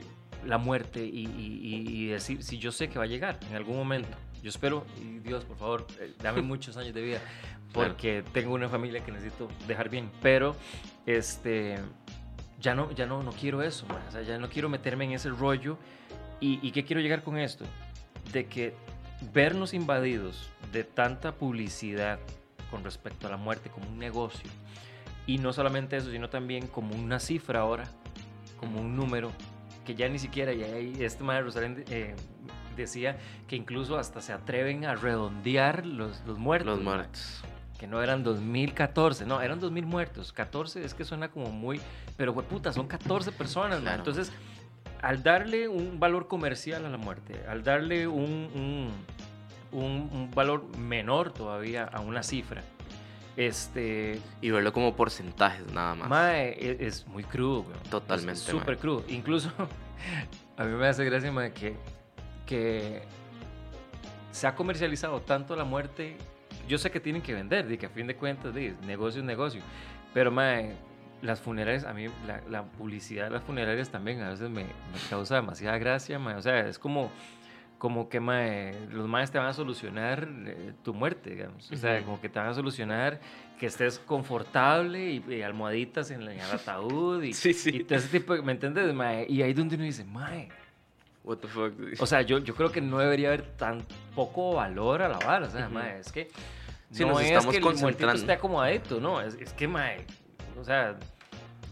la 0.45 0.59
muerte 0.59 1.05
y, 1.05 1.27
y- 1.27 1.85
y- 1.89 2.07
decir 2.07 2.43
si 2.45 2.59
yo 2.59 2.71
sé 2.73 2.89
que 2.89 2.99
va 2.99 3.05
a 3.05 3.09
llegar 3.09 3.39
en 3.51 3.57
algún 3.57 3.77
momento? 3.77 4.17
Yo 4.43 4.49
espero, 4.51 4.87
y 5.01 5.19
Dios, 5.19 5.45
por 5.45 5.57
favor, 5.57 5.87
eh, 6.01 6.15
dame 6.23 6.41
muchos 6.43 6.77
años 6.77 6.95
de 6.95 7.03
vida, 7.03 7.19
Claro. 7.73 7.89
porque 7.91 8.23
tengo 8.33 8.55
una 8.55 8.69
familia 8.69 9.05
que 9.05 9.11
necesito 9.13 9.49
dejar 9.67 9.89
bien. 9.89 10.09
Pero, 10.23 10.55
este, 11.05 11.79
ya 12.61 12.75
no, 12.75 12.91
ya 12.93 13.07
no, 13.07 13.23
no 13.23 13.33
quiero 13.33 13.61
eso, 13.63 13.87
mae. 13.89 14.07
o 14.09 14.11
sea, 14.13 14.23
ya 14.23 14.39
no 14.39 14.49
quiero 14.49 14.69
meterme 14.69 15.05
en 15.05 15.13
ese 15.13 15.31
rollo. 15.31 15.77
¿Y, 16.41 16.61
y 16.67 16.71
qué 16.71 16.85
quiero 16.85 17.01
llegar 17.03 17.23
con 17.23 17.39
esto? 17.39 17.65
De 18.33 18.47
que 18.47 18.75
vernos 19.33 19.75
invadidos 19.75 20.51
de 20.73 20.85
tanta 20.85 21.33
publicidad 21.33 22.19
con 22.71 22.85
respecto 22.85 23.27
a 23.27 23.31
la 23.31 23.37
muerte 23.37 23.71
como 23.71 23.89
un 23.89 23.99
negocio, 23.99 24.51
y 25.27 25.39
no 25.39 25.53
solamente 25.53 25.97
eso, 25.97 26.11
sino 26.11 26.29
también 26.31 26.67
como 26.69 26.95
una 26.95 27.19
cifra 27.19 27.61
ahora, 27.61 27.85
como 28.59 28.81
un 28.81 28.97
número, 28.97 29.33
que 29.85 29.95
ya 29.95 30.09
ni 30.09 30.19
siquiera, 30.19 30.53
y 30.53 30.63
ahí 30.63 30.97
este 31.01 31.25
madre 31.25 31.43
Rosalén 31.43 31.85
eh, 31.89 32.15
decía 32.77 33.19
que 33.49 33.57
incluso 33.57 33.99
hasta 33.99 34.21
se 34.21 34.33
atreven 34.33 34.85
a 34.85 34.95
redondear 34.95 35.85
los, 35.85 36.23
los 36.27 36.39
muertos. 36.39 36.77
Los 36.77 36.85
muertos. 36.85 37.43
que 37.79 37.87
no 37.87 38.03
eran 38.03 38.23
2014, 38.23 39.27
no, 39.27 39.41
eran 39.41 39.59
2000 39.59 39.87
muertos. 39.87 40.33
14 40.33 40.85
es 40.85 40.95
que 40.95 41.05
suena 41.05 41.29
como 41.29 41.51
muy, 41.51 41.81
pero 42.17 42.35
puta, 42.35 42.73
son 42.73 42.87
14 42.87 43.33
personas. 43.33 43.81
Claro. 43.81 43.99
Entonces, 43.99 44.33
al 45.03 45.23
darle 45.23 45.69
un 45.69 45.99
valor 46.01 46.29
comercial 46.29 46.85
a 46.87 46.89
la 46.89 46.97
muerte, 46.99 47.35
al 47.49 47.63
darle 47.63 48.07
un, 48.07 48.49
un, 48.55 48.91
un- 49.73 50.11
un 50.13 50.31
valor 50.35 50.65
menor 50.79 51.33
todavía 51.33 51.85
a 51.85 52.01
una 52.01 52.23
cifra, 52.23 52.63
este, 53.37 54.21
Y 54.41 54.51
verlo 54.51 54.73
como 54.73 54.97
porcentajes 54.97 55.71
nada 55.73 55.95
más. 55.95 56.09
mae, 56.09 56.51
e- 56.59 56.87
es, 56.87 57.07
muy 57.07 57.23
crudo, 57.25 57.61
weón. 57.61 57.83
Totalmente, 57.91 58.33
Es 58.41 58.47
Súper 58.47 58.79
crudo. 58.79 59.05
Incluso, 59.09 59.51
a 60.57 60.65
mí 60.65 60.73
me 60.77 60.87
hace 60.87 61.05
gracia, 61.05 61.31
mae, 61.33 61.53
que, 61.53 61.77
que 62.47 63.03
se 64.31 64.47
ha 64.47 64.55
comercializado 64.55 65.21
tanto 65.21 65.55
la 65.57 65.65
muerte. 65.65 66.17
Yo 66.69 66.79
sé 66.79 66.91
que 66.91 66.99
tienen 67.01 67.23
que 67.23 67.33
vender, 67.35 67.67
de 67.69 67.77
que 67.79 67.87
a 67.87 67.91
fin 67.91 68.07
de 68.07 68.17
cuentas, 68.17 68.55
de, 68.55 68.75
negocio 68.87 69.21
es 69.21 69.27
negocio. 69.27 69.61
Pero, 70.15 70.31
mae, 70.31 70.73
las 71.23 71.41
funerarias, 71.41 71.85
a 71.85 71.93
mí 71.93 72.07
la, 72.27 72.41
la 72.49 72.63
publicidad 72.65 73.25
de 73.25 73.31
las 73.31 73.43
funerarias 73.43 73.91
también 73.91 74.21
a 74.23 74.31
veces 74.31 74.51
me, 74.51 74.65
me 74.65 74.71
causa 75.11 75.37
demasiada 75.37 75.79
gracia, 75.79 76.19
mae. 76.19 76.35
O 76.37 76.43
sea, 76.43 76.61
es 76.69 76.79
como, 76.79 77.11
como 77.79 78.09
que, 78.09 78.21
mae, 78.21 78.75
los 78.91 79.09
maes 79.09 79.31
te 79.31 79.39
van 79.39 79.47
a 79.49 79.53
solucionar 79.53 80.29
eh, 80.47 80.73
tu 80.85 80.95
muerte, 80.95 81.31
digamos. 81.31 81.71
O 81.71 81.77
sea, 81.77 81.97
Ujú. 81.97 82.05
como 82.05 82.21
que 82.21 82.29
te 82.29 82.39
van 82.39 82.49
a 82.49 82.55
solucionar 82.55 83.21
que 83.59 83.67
estés 83.67 83.99
confortable 83.99 85.11
y, 85.13 85.25
y 85.29 85.43
almohaditas 85.43 86.11
en, 86.11 86.25
la- 86.25 86.33
en 86.35 86.41
el 86.41 86.51
ataúd 86.51 87.23
y, 87.23 87.33
Sí, 87.35 87.53
sí. 87.55 87.71
y 87.73 87.85
todo 87.85 87.99
ese 87.99 88.09
tipo, 88.09 88.35
de- 88.35 88.43
¿me 88.43 88.53
entiendes, 88.53 88.93
mae? 88.95 89.27
Y 89.29 89.43
ahí 89.43 89.53
donde 89.55 89.77
uno 89.77 89.85
dice, 89.85 90.05
mae, 90.05 90.49
What 91.25 91.39
the 91.39 91.49
fuck. 91.49 91.73
o 91.99 92.07
sea, 92.07 92.23
yo, 92.23 92.39
yo 92.39 92.55
creo 92.55 92.71
que 92.71 92.81
no 92.81 92.99
debería 92.99 93.29
haber 93.29 93.43
tan 93.57 93.83
poco 94.15 94.55
valor 94.55 95.03
a 95.03 95.09
la 95.09 95.19
vara. 95.19 95.47
O 95.47 95.51
sea, 95.51 95.65
Ujú. 95.65 95.75
mae, 95.75 95.99
es 95.99 96.13
que 96.13 96.29
Sí, 96.93 97.03
no 97.05 97.11
nos 97.11 97.23
es 97.23 97.27
estamos 97.33 97.51
que 97.51 97.57
el 97.57 97.63
muertito 97.65 97.81
concentrando. 97.81 98.21
esté 98.21 98.33
acomodadito, 98.33 99.01
no. 99.01 99.21
Es, 99.21 99.35
es 99.35 99.53
que, 99.53 99.67
mae, 99.67 100.07
o 100.59 100.65
sea, 100.65 100.97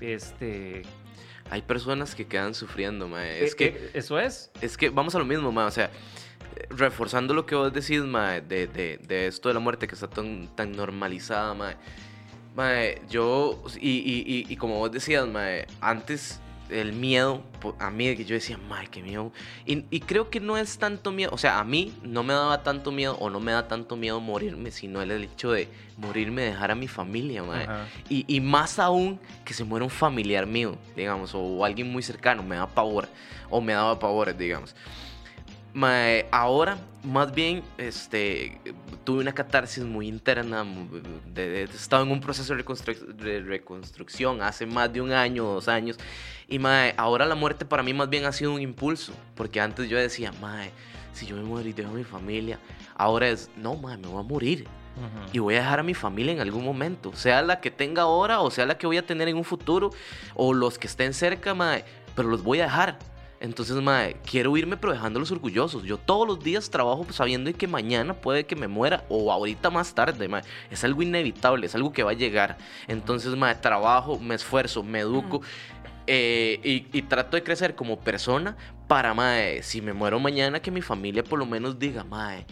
este... 0.00 0.82
Hay 1.50 1.60
personas 1.60 2.14
que 2.14 2.26
quedan 2.26 2.54
sufriendo, 2.54 3.06
mae. 3.06 3.44
Es 3.44 3.52
eh, 3.52 3.56
que, 3.56 3.66
eh, 3.66 3.90
Eso 3.94 4.18
es. 4.18 4.50
es 4.62 4.78
que 4.78 4.88
vamos 4.88 5.14
a 5.14 5.18
lo 5.18 5.26
mismo, 5.26 5.52
mae. 5.52 5.66
O 5.66 5.70
sea, 5.70 5.90
reforzando 6.70 7.34
lo 7.34 7.44
que 7.44 7.54
vos 7.54 7.72
decís, 7.72 8.00
mae, 8.00 8.40
de, 8.40 8.66
de, 8.66 8.98
de 8.98 9.26
esto 9.26 9.48
de 9.48 9.54
la 9.54 9.60
muerte 9.60 9.86
que 9.86 9.94
está 9.94 10.08
tan, 10.08 10.48
tan 10.56 10.72
normalizada, 10.72 11.52
mae. 11.54 11.76
Mae, 12.54 13.02
yo, 13.10 13.62
y, 13.78 13.90
y, 13.90 14.24
y, 14.26 14.52
y 14.52 14.56
como 14.56 14.78
vos 14.78 14.90
decías, 14.90 15.26
mae, 15.26 15.66
antes 15.80 16.40
el 16.70 16.92
miedo, 16.92 17.42
a 17.78 17.90
mí, 17.90 18.16
que 18.16 18.24
yo 18.24 18.34
decía, 18.34 18.58
mae, 18.68 18.86
qué 18.88 19.02
miedo. 19.02 19.32
Y, 19.66 19.84
y 19.90 20.00
creo 20.00 20.30
que 20.30 20.40
no 20.40 20.56
es 20.56 20.78
tanto 20.78 21.12
miedo, 21.12 21.30
o 21.32 21.38
sea, 21.38 21.58
a 21.58 21.64
mí 21.64 21.92
no 22.02 22.22
me 22.22 22.34
daba 22.34 22.62
tanto 22.62 22.92
miedo 22.92 23.16
o 23.20 23.30
no 23.30 23.40
me 23.40 23.52
da 23.52 23.68
tanto 23.68 23.96
miedo 23.96 24.20
morirme, 24.20 24.70
sino 24.70 25.02
el 25.02 25.10
hecho 25.10 25.52
de 25.52 25.68
morirme, 25.96 26.42
dejar 26.42 26.70
a 26.70 26.74
mi 26.74 26.88
familia. 26.88 27.42
Y, 28.08 28.24
y 28.26 28.40
más 28.40 28.78
aún 28.78 29.20
que 29.44 29.54
se 29.54 29.64
muera 29.64 29.84
un 29.84 29.90
familiar 29.90 30.46
mío, 30.46 30.76
digamos, 30.96 31.32
o 31.34 31.64
alguien 31.64 31.90
muy 31.90 32.02
cercano, 32.02 32.42
me 32.42 32.56
da 32.56 32.66
pavor, 32.66 33.08
o 33.50 33.60
me 33.60 33.72
daba 33.72 33.98
pavor, 33.98 34.36
digamos. 34.36 34.74
Mae, 35.74 36.26
ahora, 36.30 36.78
más 37.02 37.34
bien, 37.34 37.64
este, 37.78 38.60
tuve 39.02 39.22
una 39.22 39.32
catarsis 39.32 39.82
muy 39.82 40.06
interna, 40.06 40.64
de, 41.34 41.48
de- 41.50 41.62
estaba 41.64 42.04
en 42.04 42.12
un 42.12 42.20
proceso 42.20 42.54
de, 42.54 42.64
reconstru- 42.64 43.06
de 43.16 43.40
reconstrucción 43.40 44.40
hace 44.40 44.66
más 44.66 44.92
de 44.92 45.00
un 45.00 45.10
año, 45.12 45.42
dos 45.42 45.66
años, 45.66 45.96
y 46.46 46.60
mae, 46.60 46.94
ahora 46.96 47.26
la 47.26 47.34
muerte 47.34 47.64
para 47.64 47.82
mí 47.82 47.92
más 47.92 48.08
bien 48.08 48.24
ha 48.24 48.30
sido 48.30 48.54
un 48.54 48.60
impulso, 48.60 49.12
porque 49.34 49.60
antes 49.60 49.88
yo 49.88 49.98
decía, 49.98 50.32
mae, 50.40 50.70
si 51.12 51.26
yo 51.26 51.34
me 51.34 51.42
muero 51.42 51.68
y 51.68 51.72
dejo 51.72 51.90
a 51.90 51.94
mi 51.94 52.04
familia, 52.04 52.60
ahora 52.94 53.28
es, 53.28 53.50
no, 53.56 53.74
mae, 53.74 53.96
me 53.96 54.06
voy 54.06 54.20
a 54.20 54.22
morir, 54.26 54.66
y 55.32 55.40
voy 55.40 55.56
a 55.56 55.58
dejar 55.58 55.80
a 55.80 55.82
mi 55.82 55.94
familia 55.94 56.34
en 56.34 56.38
algún 56.40 56.64
momento, 56.64 57.12
sea 57.16 57.42
la 57.42 57.60
que 57.60 57.72
tenga 57.72 58.02
ahora 58.02 58.38
o 58.40 58.48
sea 58.52 58.64
la 58.64 58.78
que 58.78 58.86
voy 58.86 58.96
a 58.96 59.04
tener 59.04 59.26
en 59.26 59.36
un 59.36 59.42
futuro 59.42 59.90
o 60.36 60.54
los 60.54 60.78
que 60.78 60.86
estén 60.86 61.14
cerca, 61.14 61.52
mae, 61.52 61.84
pero 62.14 62.28
los 62.28 62.44
voy 62.44 62.60
a 62.60 62.64
dejar. 62.66 62.96
Entonces, 63.44 63.76
mae, 63.76 64.16
quiero 64.24 64.56
irme 64.56 64.78
pero 64.78 64.94
dejándolos 64.94 65.30
orgullosos. 65.30 65.82
Yo 65.84 65.98
todos 65.98 66.26
los 66.26 66.42
días 66.42 66.70
trabajo 66.70 67.06
sabiendo 67.10 67.52
que 67.52 67.68
mañana 67.68 68.14
puede 68.14 68.46
que 68.46 68.56
me 68.56 68.68
muera 68.68 69.04
o 69.10 69.30
ahorita 69.30 69.68
más 69.68 69.94
tarde, 69.94 70.28
mae. 70.28 70.42
Es 70.70 70.82
algo 70.82 71.02
inevitable, 71.02 71.66
es 71.66 71.74
algo 71.74 71.92
que 71.92 72.02
va 72.02 72.12
a 72.12 72.14
llegar. 72.14 72.56
Entonces, 72.88 73.36
mae, 73.36 73.54
trabajo, 73.56 74.18
me 74.18 74.34
esfuerzo, 74.34 74.82
me 74.82 75.00
educo. 75.00 75.42
eh, 76.06 76.58
y, 76.64 76.86
y 76.98 77.02
trato 77.02 77.36
de 77.36 77.42
crecer 77.42 77.74
como 77.74 78.00
persona 78.00 78.56
para, 78.88 79.12
mae, 79.12 79.62
si 79.62 79.82
me 79.82 79.92
muero 79.92 80.18
mañana, 80.18 80.60
que 80.60 80.70
mi 80.70 80.80
familia 80.82 81.22
por 81.22 81.38
lo 81.38 81.44
menos 81.46 81.78
diga, 81.78 82.02
mae, 82.04 82.46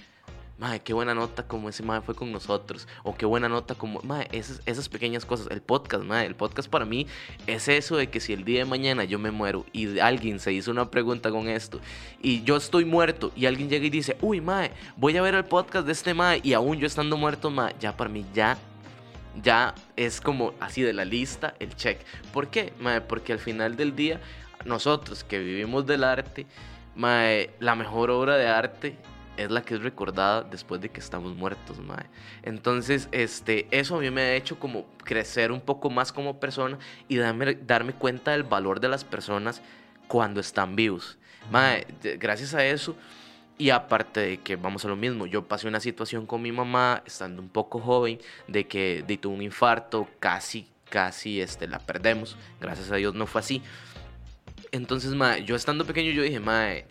Mae, 0.59 0.81
qué 0.81 0.93
buena 0.93 1.15
nota 1.15 1.43
como 1.47 1.69
ese 1.69 1.83
mae 1.83 2.03
fue 2.03 2.15
con 2.15 2.31
nosotros. 2.31 2.87
O 3.03 3.17
qué 3.17 3.27
buena 3.27 3.49
nota 3.49 3.75
como... 3.75 4.01
Mae, 4.03 4.29
esas, 4.33 4.61
esas 4.67 4.89
pequeñas 4.89 5.25
cosas. 5.25 5.49
El 5.51 5.61
podcast, 5.61 6.05
mae. 6.05 6.27
El 6.27 6.37
podcast 6.37 6.69
para 6.69 6.85
mí 6.85 7.07
es 7.47 7.69
eso 7.69 7.97
de 7.97 8.11
que 8.11 8.21
si 8.21 8.33
el 8.33 8.45
día 8.45 8.61
de 8.61 8.65
mañana 8.65 9.05
yo 9.05 9.19
me 9.19 9.31
muero 9.31 9.67
y 9.73 9.99
alguien 9.99 10.39
se 10.39 10.53
hizo 10.53 10.71
una 10.71 10.91
pregunta 10.91 11.31
con 11.31 11.49
esto 11.49 11.81
y 12.21 12.43
yo 12.45 12.57
estoy 12.57 12.85
muerto 12.85 13.33
y 13.35 13.47
alguien 13.47 13.69
llega 13.69 13.87
y 13.87 13.91
dice, 13.91 14.17
uy, 14.21 14.41
mae, 14.41 14.71
voy 14.97 15.17
a 15.17 15.23
ver 15.23 15.35
el 15.35 15.45
podcast 15.45 15.87
de 15.87 15.93
este 15.93 16.15
mae 16.15 16.41
y 16.45 16.53
aún 16.53 16.79
yo 16.79 16.87
estando 16.87 17.17
muerto, 17.17 17.51
mae, 17.51 17.75
ya 17.81 17.97
para 17.97 18.11
mí 18.11 18.25
ya... 18.35 18.59
Ya 19.43 19.75
es 19.97 20.21
como 20.21 20.53
así 20.61 20.83
de 20.83 20.93
la 20.93 21.07
lista 21.07 21.55
el 21.59 21.75
check. 21.75 21.99
¿Por 22.35 22.49
qué? 22.49 22.75
Mae, 22.79 23.01
porque 23.01 23.33
al 23.33 23.39
final 23.39 23.77
del 23.77 23.97
día, 23.97 24.21
nosotros 24.67 25.25
que 25.25 25.39
vivimos 25.39 25.87
del 25.87 26.05
arte, 26.05 26.47
mae, 26.95 27.49
la 27.59 27.75
mejor 27.75 28.11
obra 28.11 28.37
de 28.37 28.47
arte 28.47 28.99
es 29.37 29.51
la 29.51 29.63
que 29.63 29.75
es 29.75 29.83
recordada 29.83 30.43
después 30.43 30.81
de 30.81 30.91
que 30.91 31.01
estamos 31.01 31.35
muertos, 31.35 31.79
mae. 31.81 32.07
Entonces, 32.43 33.09
este, 33.13 33.67
eso 33.71 33.97
a 33.97 34.01
mí 34.01 34.11
me 34.11 34.23
ha 34.23 34.35
hecho 34.35 34.59
como 34.59 34.87
crecer 35.05 35.53
un 35.53 35.61
poco 35.61 35.91
más 35.91 36.13
como 36.13 36.39
persona 36.39 36.79
y 37.09 37.17
darme, 37.17 37.55
darme 37.55 37.93
cuenta 37.93 38.33
del 38.33 38.43
valor 38.43 38.81
de 38.81 38.89
las 38.89 39.05
personas 39.05 39.63
cuando 40.09 40.41
están 40.41 40.77
vivos. 40.77 41.19
Mae, 41.51 41.87
gracias 42.19 42.55
a 42.55 42.65
eso, 42.65 42.97
y 43.59 43.71
aparte 43.71 44.21
de 44.21 44.37
que 44.39 44.57
vamos 44.57 44.85
a 44.85 44.89
lo 44.89 44.97
mismo, 44.97 45.27
yo 45.27 45.47
pasé 45.47 45.69
una 45.69 45.81
situación 45.81 46.27
con 46.27 46.43
mi 46.43 46.53
mamá 46.53 47.03
estando 47.07 47.41
un 47.43 47.49
poco 47.49 47.81
joven, 47.81 48.19
de 48.49 48.67
que 48.67 49.05
de, 49.07 49.17
tuvo 49.17 49.35
un 49.35 49.43
infarto, 49.43 50.09
casi, 50.19 50.67
casi 50.89 51.41
este, 51.41 51.69
la 51.69 51.79
perdemos. 51.79 52.37
Gracias 52.61 52.91
a 52.91 52.97
Dios 52.97 53.15
no 53.15 53.27
fue 53.27 53.41
así. 53.41 53.63
Entonces, 54.73 55.15
mae, 55.15 55.45
yo 55.45 55.55
estando 55.55 55.85
pequeño, 55.85 56.11
yo 56.13 56.23
dije, 56.23 56.41
mae, 56.41 56.87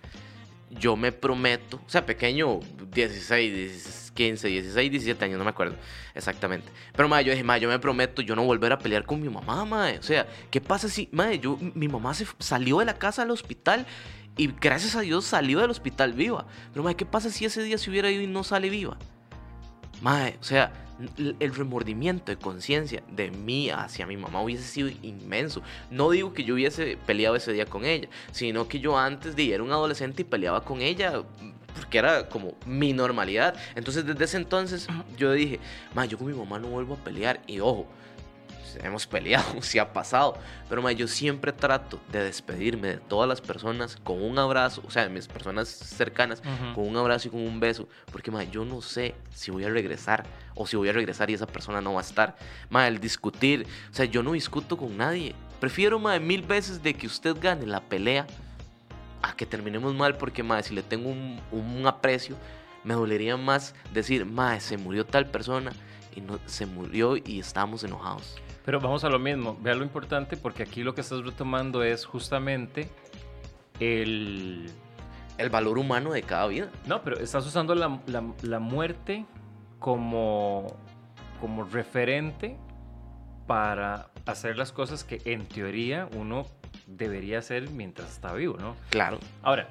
yo 0.80 0.96
me 0.96 1.12
prometo, 1.12 1.78
o 1.86 1.90
sea, 1.90 2.06
pequeño, 2.06 2.60
16, 2.94 3.54
16, 3.54 4.12
15, 4.14 4.48
16, 4.48 4.92
17 4.92 5.26
años, 5.26 5.38
no 5.38 5.44
me 5.44 5.50
acuerdo 5.52 5.76
exactamente. 6.14 6.72
Pero, 6.96 7.08
mae, 7.08 7.24
yo 7.24 7.32
dije, 7.32 7.44
mae, 7.44 7.60
yo 7.60 7.70
me 7.70 7.80
prometo 7.80 8.22
yo 8.22 8.36
no 8.36 8.44
volver 8.44 8.72
a 8.72 8.80
pelear 8.80 9.06
con 9.06 9.22
mi 9.22 9.30
mamá, 9.30 9.66
mae. 9.66 10.00
O 10.00 10.04
sea, 10.04 10.28
¿qué 10.50 10.62
pasa 10.62 10.90
si, 10.90 11.10
mae, 11.12 11.40
yo, 11.40 11.58
mi 11.74 11.88
mamá 11.88 12.14
se 12.14 12.26
salió 12.40 12.80
de 12.80 12.86
la 12.86 12.96
casa 12.96 13.22
al 13.24 13.32
hospital 13.32 13.86
y 14.38 14.48
gracias 14.48 14.96
a 14.96 15.02
Dios 15.02 15.26
salió 15.26 15.60
del 15.60 15.72
hospital 15.72 16.14
viva? 16.14 16.46
Pero, 16.72 16.84
mae, 16.84 16.96
¿qué 16.96 17.06
pasa 17.06 17.30
si 17.30 17.46
ese 17.46 17.64
día 17.64 17.78
se 17.78 17.90
hubiera 17.90 18.10
ido 18.12 18.22
y 18.22 18.28
no 18.28 18.44
sale 18.44 18.70
viva? 18.70 18.98
Mae, 20.02 20.38
o 20.42 20.44
sea, 20.44 20.72
el 21.18 21.56
remordimiento 21.56 22.32
de 22.32 22.38
conciencia 22.38 23.04
de 23.10 23.32
mí 23.32 23.70
hacia 23.70 24.06
mi 24.06 24.18
mamá 24.18 24.42
hubiese 24.42 24.64
sido 24.64 24.90
inmenso. 25.02 25.62
No 25.90 26.12
digo 26.12 26.34
que 26.34 26.44
yo 26.44 26.56
hubiese 26.56 26.98
peleado 27.06 27.36
ese 27.36 27.54
día 27.54 27.66
con 27.66 27.86
ella, 27.86 28.10
sino 28.32 28.68
que 28.68 28.80
yo 28.80 28.98
antes 28.98 29.36
de 29.36 29.54
era 29.54 29.64
un 29.64 29.72
adolescente 29.72 30.22
y 30.22 30.26
peleaba 30.26 30.64
con 30.64 30.82
ella 30.82 31.24
porque 31.76 31.98
era 31.98 32.28
como 32.30 32.56
mi 32.66 32.94
normalidad. 32.94 33.56
Entonces 33.76 34.06
desde 34.06 34.26
ese 34.26 34.38
entonces 34.38 34.88
yo 35.18 35.32
dije, 35.32 35.60
ma, 35.94 36.06
yo 36.06 36.18
con 36.18 36.28
mi 36.28 36.34
mamá 36.34 36.60
no 36.60 36.68
vuelvo 36.68 36.96
a 36.96 36.98
pelear. 36.98 37.42
Y 37.48 37.60
ojo, 37.60 37.88
hemos 38.78 39.08
peleado, 39.08 39.46
sí 39.62 39.80
ha 39.80 39.94
pasado, 39.94 40.36
pero 40.70 40.82
ma, 40.82 40.92
yo 40.92 41.08
siempre 41.08 41.52
trato 41.52 42.00
de 42.12 42.24
despedirme 42.24 42.88
de 42.90 42.98
todas 42.98 43.28
las 43.28 43.42
personas 43.42 43.98
con 44.04 44.22
un 44.22 44.38
abrazo, 44.40 44.82
o 44.86 44.92
sea, 44.92 45.04
de 45.04 45.10
mis 45.10 45.28
personas 45.28 45.68
cercanas, 45.70 46.40
Ujú. 46.42 46.76
con 46.76 46.88
un 46.88 46.98
abrazo 46.98 47.28
y 47.28 47.32
con 47.32 47.42
un 47.42 47.60
beso, 47.60 47.88
porque 48.12 48.32
ma, 48.32 48.44
yo 48.44 48.66
no 48.66 48.82
sé 48.82 49.16
si 49.34 49.52
voy 49.52 49.64
a 49.64 49.70
regresar 49.70 50.26
o 50.56 50.68
si 50.68 50.76
voy 50.78 50.90
a 50.90 50.94
regresar 50.94 51.30
y 51.30 51.34
esa 51.34 51.48
persona 51.48 51.82
no 51.82 51.94
va 51.94 52.02
a 52.02 52.04
estar. 52.04 52.36
Ma, 52.70 52.88
el 52.88 53.00
discutir, 53.00 53.66
o 53.92 53.94
sea, 53.94 54.06
yo 54.06 54.24
no 54.24 54.34
discuto 54.34 54.78
con 54.78 54.98
nadie. 54.98 55.34
Prefiero 55.60 56.00
ma, 56.00 56.18
mil 56.20 56.42
veces 56.42 56.82
de 56.82 56.94
que 56.94 57.08
usted 57.08 57.36
gane 57.40 57.66
la 57.68 57.82
pelea 57.82 58.28
a 59.22 59.36
que 59.36 59.46
terminemos 59.46 59.94
mal, 59.94 60.18
porque 60.18 60.44
ma, 60.44 60.62
si 60.64 60.74
le 60.74 60.82
tengo 60.84 61.10
un, 61.10 61.40
un 61.52 61.86
aprecio, 61.88 62.36
me 62.84 62.96
dolería 62.96 63.38
más 63.38 63.76
decir, 63.94 64.26
ma, 64.26 64.60
se 64.60 64.78
murió 64.78 65.06
tal 65.06 65.28
persona 65.28 65.72
y 66.16 66.22
no, 66.22 66.40
se 66.46 66.66
murió 66.66 67.16
y 67.16 67.40
estamos 67.40 67.84
enojados. 67.84 68.36
Pero 68.66 68.80
vamos 68.80 69.04
a 69.04 69.10
lo 69.10 69.18
mismo, 69.20 69.58
vea 69.62 69.74
lo 69.76 69.84
importante 69.84 70.38
porque 70.38 70.64
aquí 70.64 70.84
lo 70.84 70.94
que 70.94 71.02
estás 71.02 71.24
retomando 71.26 71.84
es 71.84 72.06
justamente 72.06 72.90
el... 73.80 74.70
El 75.38 75.50
valor 75.50 75.80
humano 75.80 76.12
de 76.12 76.22
cada 76.22 76.46
vida. 76.48 76.70
No, 76.86 77.02
pero 77.02 77.18
estás 77.20 77.46
usando 77.48 77.74
la, 77.74 78.00
la- 78.06 78.24
la 78.44 78.60
muerte 78.60 79.26
como, 79.80 80.68
como 81.40 81.64
referente 81.64 82.58
para 83.48 84.10
hacer 84.28 84.56
las 84.58 84.72
cosas 84.72 85.04
que 85.04 85.20
en 85.26 85.48
teoría 85.48 86.08
uno 86.16 86.46
debería 86.86 87.40
hacer 87.40 87.72
mientras 87.72 88.12
está 88.12 88.34
vivo, 88.34 88.58
¿no? 88.60 88.76
Claro. 88.92 89.18
Ahora, 89.42 89.68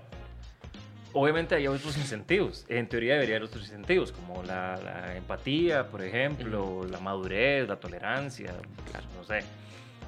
obviamente 1.13 1.55
hay 1.55 1.67
otros 1.67 1.97
incentivos. 1.97 2.65
En 2.69 2.89
teoría 2.89 3.15
debería 3.15 3.37
haber 3.37 3.49
otros 3.49 3.65
incentivos, 3.65 4.13
como 4.13 4.43
la, 4.43 4.77
la 4.77 5.17
empatía, 5.17 5.87
por 5.89 6.03
ejemplo, 6.03 6.87
la 6.91 7.01
madurez, 7.01 7.69
la 7.69 7.77
tolerancia, 7.77 8.53
Claro. 8.91 9.07
no 9.17 9.25
sé. 9.25 9.41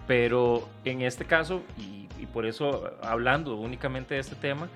Pero 0.07 0.69
en 0.85 1.03
este 1.03 1.25
caso, 1.25 1.63
y, 1.79 2.09
y 2.21 2.27
por 2.27 2.45
eso 2.47 2.93
hablando 3.03 3.57
únicamente 3.57 4.15
de 4.15 4.21
este 4.21 4.35
tema, 4.35 4.69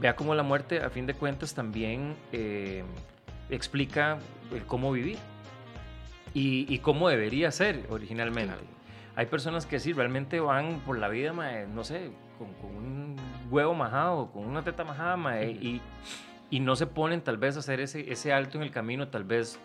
vea 0.00 0.14
cómo 0.16 0.34
la 0.34 0.42
muerte, 0.42 0.80
a 0.80 0.90
fin 0.90 1.06
de 1.06 1.14
cuentas, 1.14 1.54
también 1.54 2.14
eh, 2.32 2.84
explica 3.50 4.18
el 4.54 4.64
cómo 4.64 4.92
vivir 4.92 5.18
y, 6.34 6.72
y 6.72 6.78
cómo 6.78 7.08
debería 7.08 7.50
ser 7.50 7.84
originalmente. 7.90 8.54
Claro. 8.54 8.66
Hay 9.16 9.26
personas 9.26 9.66
que 9.66 9.80
sí, 9.80 9.92
realmente 9.92 10.38
van 10.40 10.80
por 10.80 10.98
la 10.98 11.08
vida, 11.08 11.32
no 11.66 11.82
sé, 11.84 12.10
con, 12.38 12.54
con 12.54 12.70
un 12.76 13.09
huevo 13.50 13.74
majado, 13.74 14.30
con 14.30 14.46
una 14.46 14.62
teta 14.62 14.84
majada, 14.84 15.16
mae, 15.16 15.50
y, 15.50 15.80
y 16.50 16.60
no 16.60 16.76
se 16.76 16.86
ponen 16.86 17.20
tal 17.20 17.36
vez 17.36 17.56
a 17.56 17.60
hacer 17.60 17.80
ese, 17.80 18.10
ese 18.10 18.32
alto 18.32 18.58
en 18.58 18.62
el 18.62 18.70
camino, 18.70 19.08
tal 19.08 19.24
vez 19.24 19.58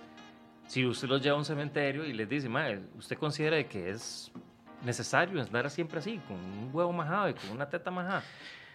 si 0.68 0.86
usted 0.86 1.08
los 1.08 1.22
lleva 1.22 1.36
a 1.36 1.40
un 1.40 1.46
cementerio 1.46 2.06
y 2.06 2.14
les 2.14 2.28
dice, 2.28 2.50
mae, 2.50 2.80
¿usted 2.98 3.18
considera 3.18 3.56
de 3.56 3.68
que 3.68 3.90
es 3.90 4.32
necesario 4.84 5.42
andar 5.42 5.70
siempre 5.70 6.00
así, 6.00 6.20
con 6.28 6.38
un 6.38 6.70
huevo 6.74 6.92
majado 6.92 7.30
y 7.30 7.34
con 7.34 7.52
una 7.52 7.70
teta 7.70 7.92
majada? 7.92 8.24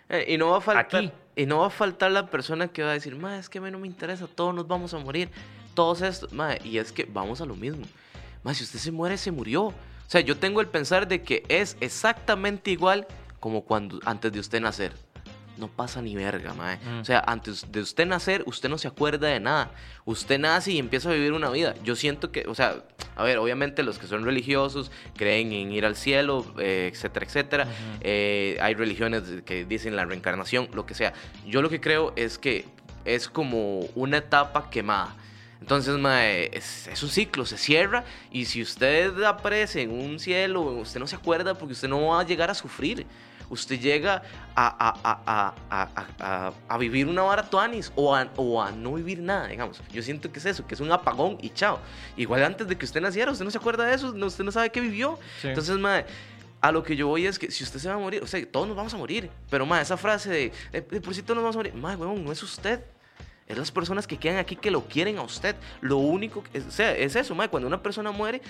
Eh, 0.08 0.26
y 0.28 0.38
no 0.38 0.50
va 0.50 0.58
a 0.58 0.60
faltar 0.60 1.04
Aquí. 1.04 1.12
y 1.36 1.46
no 1.46 1.60
va 1.60 1.66
a 1.68 1.70
faltar 1.70 2.10
la 2.10 2.26
persona 2.26 2.68
que 2.68 2.82
va 2.82 2.90
a 2.90 2.94
decir, 2.94 3.16
ma, 3.16 3.38
es 3.38 3.48
que 3.48 3.58
a 3.58 3.60
mí 3.60 3.70
no 3.70 3.78
me 3.78 3.86
interesa, 3.86 4.26
todos 4.26 4.54
nos 4.54 4.66
vamos 4.66 4.92
a 4.94 4.98
morir, 4.98 5.30
todos 5.74 6.02
estos, 6.02 6.32
ma, 6.32 6.54
y 6.64 6.78
es 6.78 6.90
que 6.92 7.04
vamos 7.04 7.40
a 7.40 7.46
lo 7.46 7.54
mismo. 7.54 7.84
Ma, 8.42 8.54
si 8.54 8.64
usted 8.64 8.78
se 8.78 8.90
muere, 8.90 9.16
se 9.16 9.30
murió. 9.30 9.66
O 9.66 9.74
sea, 10.06 10.20
yo 10.20 10.36
tengo 10.36 10.60
el 10.60 10.66
pensar 10.66 11.06
de 11.06 11.22
que 11.22 11.44
es 11.48 11.76
exactamente 11.80 12.72
igual 12.72 13.06
como 13.40 13.64
cuando 13.64 13.98
antes 14.04 14.32
de 14.32 14.38
usted 14.38 14.60
nacer. 14.60 14.92
No 15.56 15.68
pasa 15.68 16.00
ni 16.00 16.14
verga, 16.14 16.54
mae. 16.54 16.78
Mm. 16.78 17.00
O 17.00 17.04
sea, 17.04 17.22
antes 17.26 17.70
de 17.70 17.80
usted 17.80 18.06
nacer, 18.06 18.42
usted 18.46 18.70
no 18.70 18.78
se 18.78 18.88
acuerda 18.88 19.28
de 19.28 19.40
nada. 19.40 19.72
Usted 20.06 20.38
nace 20.38 20.72
y 20.72 20.78
empieza 20.78 21.10
a 21.10 21.12
vivir 21.12 21.32
una 21.32 21.50
vida. 21.50 21.74
Yo 21.84 21.96
siento 21.96 22.32
que, 22.32 22.46
o 22.48 22.54
sea, 22.54 22.82
a 23.14 23.24
ver, 23.24 23.36
obviamente 23.36 23.82
los 23.82 23.98
que 23.98 24.06
son 24.06 24.24
religiosos 24.24 24.90
creen 25.16 25.52
en 25.52 25.70
ir 25.72 25.84
al 25.84 25.96
cielo, 25.96 26.46
eh, 26.58 26.90
etcétera, 26.90 27.26
etcétera. 27.26 27.68
Eh, 28.00 28.56
hay 28.62 28.74
religiones 28.74 29.24
que 29.44 29.66
dicen 29.66 29.96
la 29.96 30.06
reencarnación, 30.06 30.68
lo 30.72 30.86
que 30.86 30.94
sea. 30.94 31.12
Yo 31.46 31.60
lo 31.60 31.68
que 31.68 31.80
creo 31.80 32.14
es 32.16 32.38
que 32.38 32.64
es 33.04 33.28
como 33.28 33.80
una 33.94 34.18
etapa 34.18 34.70
quemada. 34.70 35.14
Entonces, 35.60 35.98
mae, 35.98 36.56
es, 36.56 36.86
es 36.86 37.02
un 37.02 37.10
ciclo, 37.10 37.44
se 37.44 37.58
cierra 37.58 38.04
y 38.30 38.46
si 38.46 38.62
usted 38.62 39.22
aparece 39.24 39.82
en 39.82 39.90
un 39.90 40.18
cielo, 40.18 40.62
usted 40.62 40.98
no 41.00 41.06
se 41.06 41.16
acuerda 41.16 41.54
porque 41.54 41.74
usted 41.74 41.88
no 41.88 42.06
va 42.06 42.20
a 42.20 42.24
llegar 42.24 42.50
a 42.50 42.54
sufrir. 42.54 43.06
Usted 43.50 43.78
llega 43.80 44.22
a, 44.54 44.66
a, 44.66 44.94
a, 45.04 45.54
a, 45.70 45.88
a, 46.18 46.46
a- 46.48 46.52
a 46.68 46.78
vivir 46.78 47.06
una 47.08 47.22
vara 47.22 47.42
tuanis 47.50 47.92
o 47.96 48.14
a, 48.14 48.28
o 48.36 48.62
a 48.62 48.70
no 48.70 48.94
vivir 48.94 49.18
nada, 49.20 49.48
digamos. 49.48 49.82
Yo 49.92 50.02
siento 50.02 50.30
que 50.32 50.38
es 50.38 50.46
eso, 50.46 50.66
que 50.66 50.74
es 50.74 50.80
un 50.80 50.90
apagón 50.92 51.36
y 51.42 51.50
chao. 51.50 51.80
Igual 52.16 52.44
antes 52.44 52.66
de 52.68 52.78
que 52.78 52.84
usted 52.84 53.00
naciera, 53.00 53.30
usted 53.32 53.44
no 53.44 53.50
se 53.50 53.58
acuerda 53.58 53.84
de 53.84 53.94
eso, 53.94 54.14
usted 54.14 54.44
no 54.44 54.52
sabe 54.52 54.70
qué 54.70 54.80
vivió. 54.80 55.18
Sí. 55.42 55.48
Entonces, 55.48 55.76
mae, 55.78 56.06
a 56.60 56.72
lo 56.72 56.82
que 56.82 56.94
yo 56.94 57.08
voy 57.08 57.26
es 57.26 57.38
que 57.38 57.50
si 57.50 57.64
usted 57.64 57.80
se 57.80 57.88
va 57.88 57.94
a 57.94 57.98
morir, 57.98 58.22
o 58.22 58.26
sea, 58.26 58.40
todos 58.50 58.68
nos 58.68 58.76
vamos 58.76 58.94
a 58.94 58.96
morir. 58.96 59.30
Pero, 59.50 59.66
mae, 59.66 59.82
esa 59.82 59.96
frase 59.96 60.30
de, 60.30 60.52
de, 60.72 60.80
de 60.82 61.00
por 61.00 61.14
sí 61.14 61.22
todos 61.22 61.34
nos 61.36 61.42
vamos 61.42 61.56
a 61.56 61.58
morir, 61.58 61.74
mae, 61.74 61.96
weón, 61.96 62.24
no 62.24 62.30
es 62.32 62.42
usted. 62.42 62.80
Es 63.48 63.58
las 63.58 63.72
personas 63.72 64.06
que 64.06 64.16
quedan 64.16 64.38
aquí 64.38 64.54
que 64.54 64.70
lo 64.70 64.84
quieren 64.84 65.18
a 65.18 65.22
usted. 65.22 65.56
Lo 65.80 65.96
único 65.96 66.44
que, 66.44 66.60
o 66.60 66.70
sea, 66.70 66.92
es 66.96 67.16
eso, 67.16 67.34
mae, 67.34 67.48
cuando 67.48 67.66
una 67.66 67.82
persona 67.82 68.12
muere, 68.12 68.40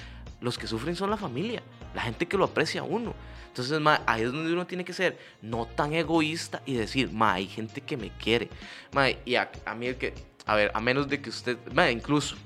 los 0.42 0.58
que 0.58 0.66
sufren 0.66 0.94
son 0.94 1.08
la 1.08 1.16
familia, 1.16 1.62
la 1.94 2.02
gente 2.02 2.26
que 2.26 2.36
lo 2.36 2.44
aprecia 2.44 2.80
a 2.80 2.84
uno. 2.84 3.14
Entonces, 3.48 3.80
mae, 3.80 3.98
ahí 4.06 4.22
es 4.22 4.32
donde 4.32 4.52
uno 4.52 4.66
tiene 4.66 4.84
que 4.84 4.92
ser 4.92 5.18
no 5.42 5.66
tan 5.66 5.92
egoísta 5.92 6.62
y 6.66 6.74
decir, 6.74 7.10
mae, 7.10 7.36
hay 7.36 7.46
gente 7.48 7.80
que 7.80 7.96
me 7.96 8.10
quiere. 8.10 8.48
Mae, 8.92 9.18
y 9.24 9.34
a, 9.34 9.50
a 9.64 9.74
mí 9.74 9.88
el 9.88 9.96
que, 9.96 10.14
a 10.46 10.54
ver, 10.54 10.70
a 10.72 10.80
menos 10.80 11.08
de 11.08 11.20
que 11.20 11.30
usted, 11.30 11.58
mae, 11.72 11.90
incluso, 11.90 12.36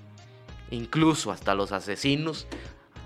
incluso 0.71 1.31
hasta 1.31 1.55
los 1.55 1.73
asesinos 1.73 2.47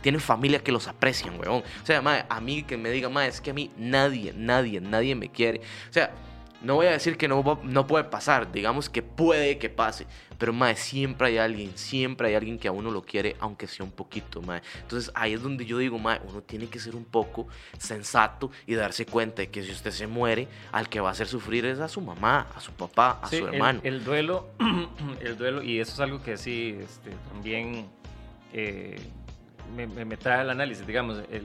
tienen 0.00 0.20
familia 0.20 0.60
que 0.60 0.70
los 0.70 0.86
aprecian, 0.86 1.38
weón. 1.40 1.62
O 1.82 1.86
sea, 1.86 2.00
mae, 2.00 2.24
a 2.28 2.40
mí 2.40 2.62
que 2.62 2.76
me 2.76 2.90
diga, 2.90 3.08
mae, 3.08 3.28
es 3.28 3.40
que 3.40 3.50
a 3.50 3.54
mí 3.54 3.70
nadie, 3.76 4.32
nadie, 4.32 4.80
nadie 4.80 5.14
me 5.14 5.28
quiere. 5.28 5.60
O 5.90 5.92
sea, 5.92 6.14
no 6.60 6.74
voy 6.74 6.86
a 6.86 6.90
decir 6.90 7.16
que 7.16 7.28
no, 7.28 7.42
va- 7.42 7.58
no 7.62 7.86
puede 7.86 8.04
pasar, 8.04 8.50
digamos 8.50 8.88
que 8.90 9.02
puede 9.02 9.58
que 9.58 9.68
pase, 9.70 10.06
pero 10.38 10.52
mae, 10.52 10.74
siempre 10.76 11.28
hay 11.28 11.38
alguien, 11.38 11.76
siempre 11.76 12.28
hay 12.28 12.34
alguien 12.34 12.58
que 12.58 12.68
a 12.68 12.72
uno 12.72 12.90
lo 12.90 13.02
quiere, 13.02 13.36
aunque 13.40 13.66
sea 13.66 13.84
un 13.84 13.92
poquito, 13.92 14.42
mae. 14.42 14.60
Entonces 14.82 15.10
ahí 15.14 15.32
es 15.34 15.42
donde 15.42 15.64
yo 15.64 15.78
digo, 15.78 15.98
mae, 15.98 16.20
uno 16.28 16.40
tiene 16.42 16.66
que 16.66 16.78
ser 16.80 16.96
un 16.96 17.04
poco 17.04 17.46
sensato 17.78 18.50
y 18.66 18.74
darse 18.74 19.06
cuenta 19.06 19.42
de 19.42 19.50
que 19.50 19.62
si 19.62 19.70
usted 19.72 19.90
se 19.92 20.06
muere, 20.06 20.48
al 20.72 20.88
que 20.88 21.00
va 21.00 21.08
a 21.10 21.12
hacer 21.12 21.26
sufrir 21.28 21.64
es 21.66 21.78
a 21.80 21.88
su 21.88 22.00
mamá, 22.00 22.48
a 22.54 22.60
su 22.60 22.72
papá, 22.72 23.20
a 23.22 23.28
Sí, 23.28 23.38
su 23.38 23.46
el- 23.48 23.54
hermano. 23.54 23.80
El, 23.84 24.02
duelo, 24.04 24.48
el 25.20 25.36
duelo, 25.38 25.62
y 25.62 25.80
eso 25.80 25.92
es 25.92 26.00
algo 26.00 26.22
que 26.22 26.36
sí 26.36 26.76
este, 26.80 27.10
también 27.32 27.86
eh, 28.52 28.96
me, 29.76 29.86
me- 29.86 30.04
me 30.04 30.16
trae 30.16 30.40
al 30.40 30.50
análisis, 30.50 30.86
digamos, 30.86 31.18
el, 31.30 31.44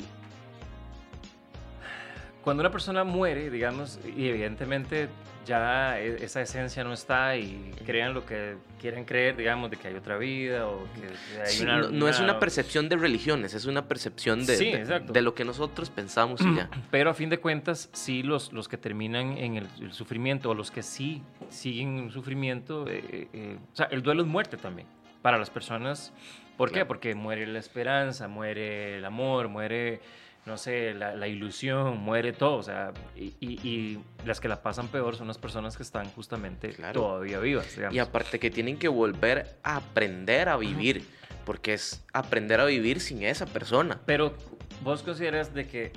cuando 2.43 2.61
una 2.61 2.71
persona 2.71 3.03
muere, 3.03 3.49
digamos, 3.49 3.99
y 4.15 4.27
evidentemente 4.27 5.07
ya 5.45 5.99
e- 5.99 6.23
esa 6.23 6.41
esencia 6.41 6.83
no 6.83 6.93
está 6.93 7.35
y 7.37 7.71
crean 7.85 8.13
lo 8.13 8.25
que 8.25 8.55
quieren 8.79 9.03
creer, 9.05 9.35
digamos, 9.35 9.69
de 9.71 9.77
que 9.77 9.87
hay 9.89 9.95
otra 9.95 10.17
vida 10.17 10.67
o 10.67 10.85
que 10.93 11.39
hay 11.41 11.47
Sí, 11.47 11.63
una... 11.63 11.77
no, 11.79 11.89
no 11.89 12.07
es 12.07 12.19
una 12.19 12.31
una- 12.31 12.39
percepción 12.39 12.87
de 12.89 12.95
religiones, 12.97 13.53
es 13.53 13.65
una 13.65 13.87
percepción 13.87 14.45
de, 14.45 14.55
Sí, 14.57 14.71
de- 14.71 14.99
de 14.99 15.21
lo 15.21 15.33
que 15.35 15.43
nosotros 15.45 15.89
pensamos 15.89 16.39
y 16.41 16.55
ya. 16.55 16.69
Pero 16.91 17.09
a 17.09 17.13
fin 17.13 17.29
de 17.29 17.39
cuentas, 17.39 17.89
sí, 17.93 18.23
los, 18.23 18.53
los 18.53 18.67
que 18.67 18.77
terminan 18.77 19.37
en 19.37 19.55
el, 19.57 19.67
el 19.81 19.93
sufrimiento 19.93 20.49
o 20.49 20.53
los 20.53 20.71
que 20.71 20.83
sí 20.83 21.21
siguen 21.49 21.97
en 21.97 22.11
sufrimiento, 22.11 22.85
eh, 22.89 23.27
eh, 23.33 23.57
o 23.71 23.75
sea, 23.75 23.87
el 23.87 24.01
duelo 24.01 24.21
es 24.21 24.27
muerte 24.27 24.57
también 24.57 24.87
para 25.21 25.37
las 25.37 25.49
personas. 25.49 26.13
¿Por 26.57 26.69
qué? 26.69 26.75
Claro. 26.75 26.87
Porque 26.89 27.15
muere 27.15 27.47
la 27.47 27.59
esperanza, 27.59 28.27
muere 28.27 28.97
el 28.97 29.05
amor, 29.05 29.47
muere, 29.49 30.01
no 30.45 30.57
sé, 30.57 30.93
la, 30.93 31.15
la 31.15 31.27
ilusión, 31.27 31.97
muere 31.99 32.33
todo. 32.33 32.57
O 32.57 32.63
sea, 32.63 32.91
y, 33.15 33.33
y- 33.39 33.59
y 33.67 34.03
las 34.25 34.39
que 34.39 34.47
la 34.47 34.61
pasan 34.61 34.87
peor 34.89 35.15
son 35.15 35.27
las 35.27 35.37
personas 35.37 35.77
que 35.77 35.83
están 35.83 36.09
justamente 36.11 36.69
Claro. 36.73 36.99
todavía 37.01 37.39
vivas, 37.39 37.73
digamos. 37.75 37.95
Y 37.95 37.99
aparte 37.99 38.39
que 38.39 38.51
tienen 38.51 38.77
que 38.77 38.87
volver 38.89 39.55
a 39.63 39.77
aprender 39.77 40.49
a 40.49 40.57
vivir, 40.57 41.07
porque 41.45 41.73
es 41.73 42.03
aprender 42.13 42.59
a 42.59 42.65
vivir 42.65 42.99
sin 42.99 43.23
esa 43.23 43.45
persona. 43.45 43.99
Pero 44.05 44.33
vos 44.81 45.01
consideras 45.03 45.53
de 45.53 45.67
que 45.67 45.91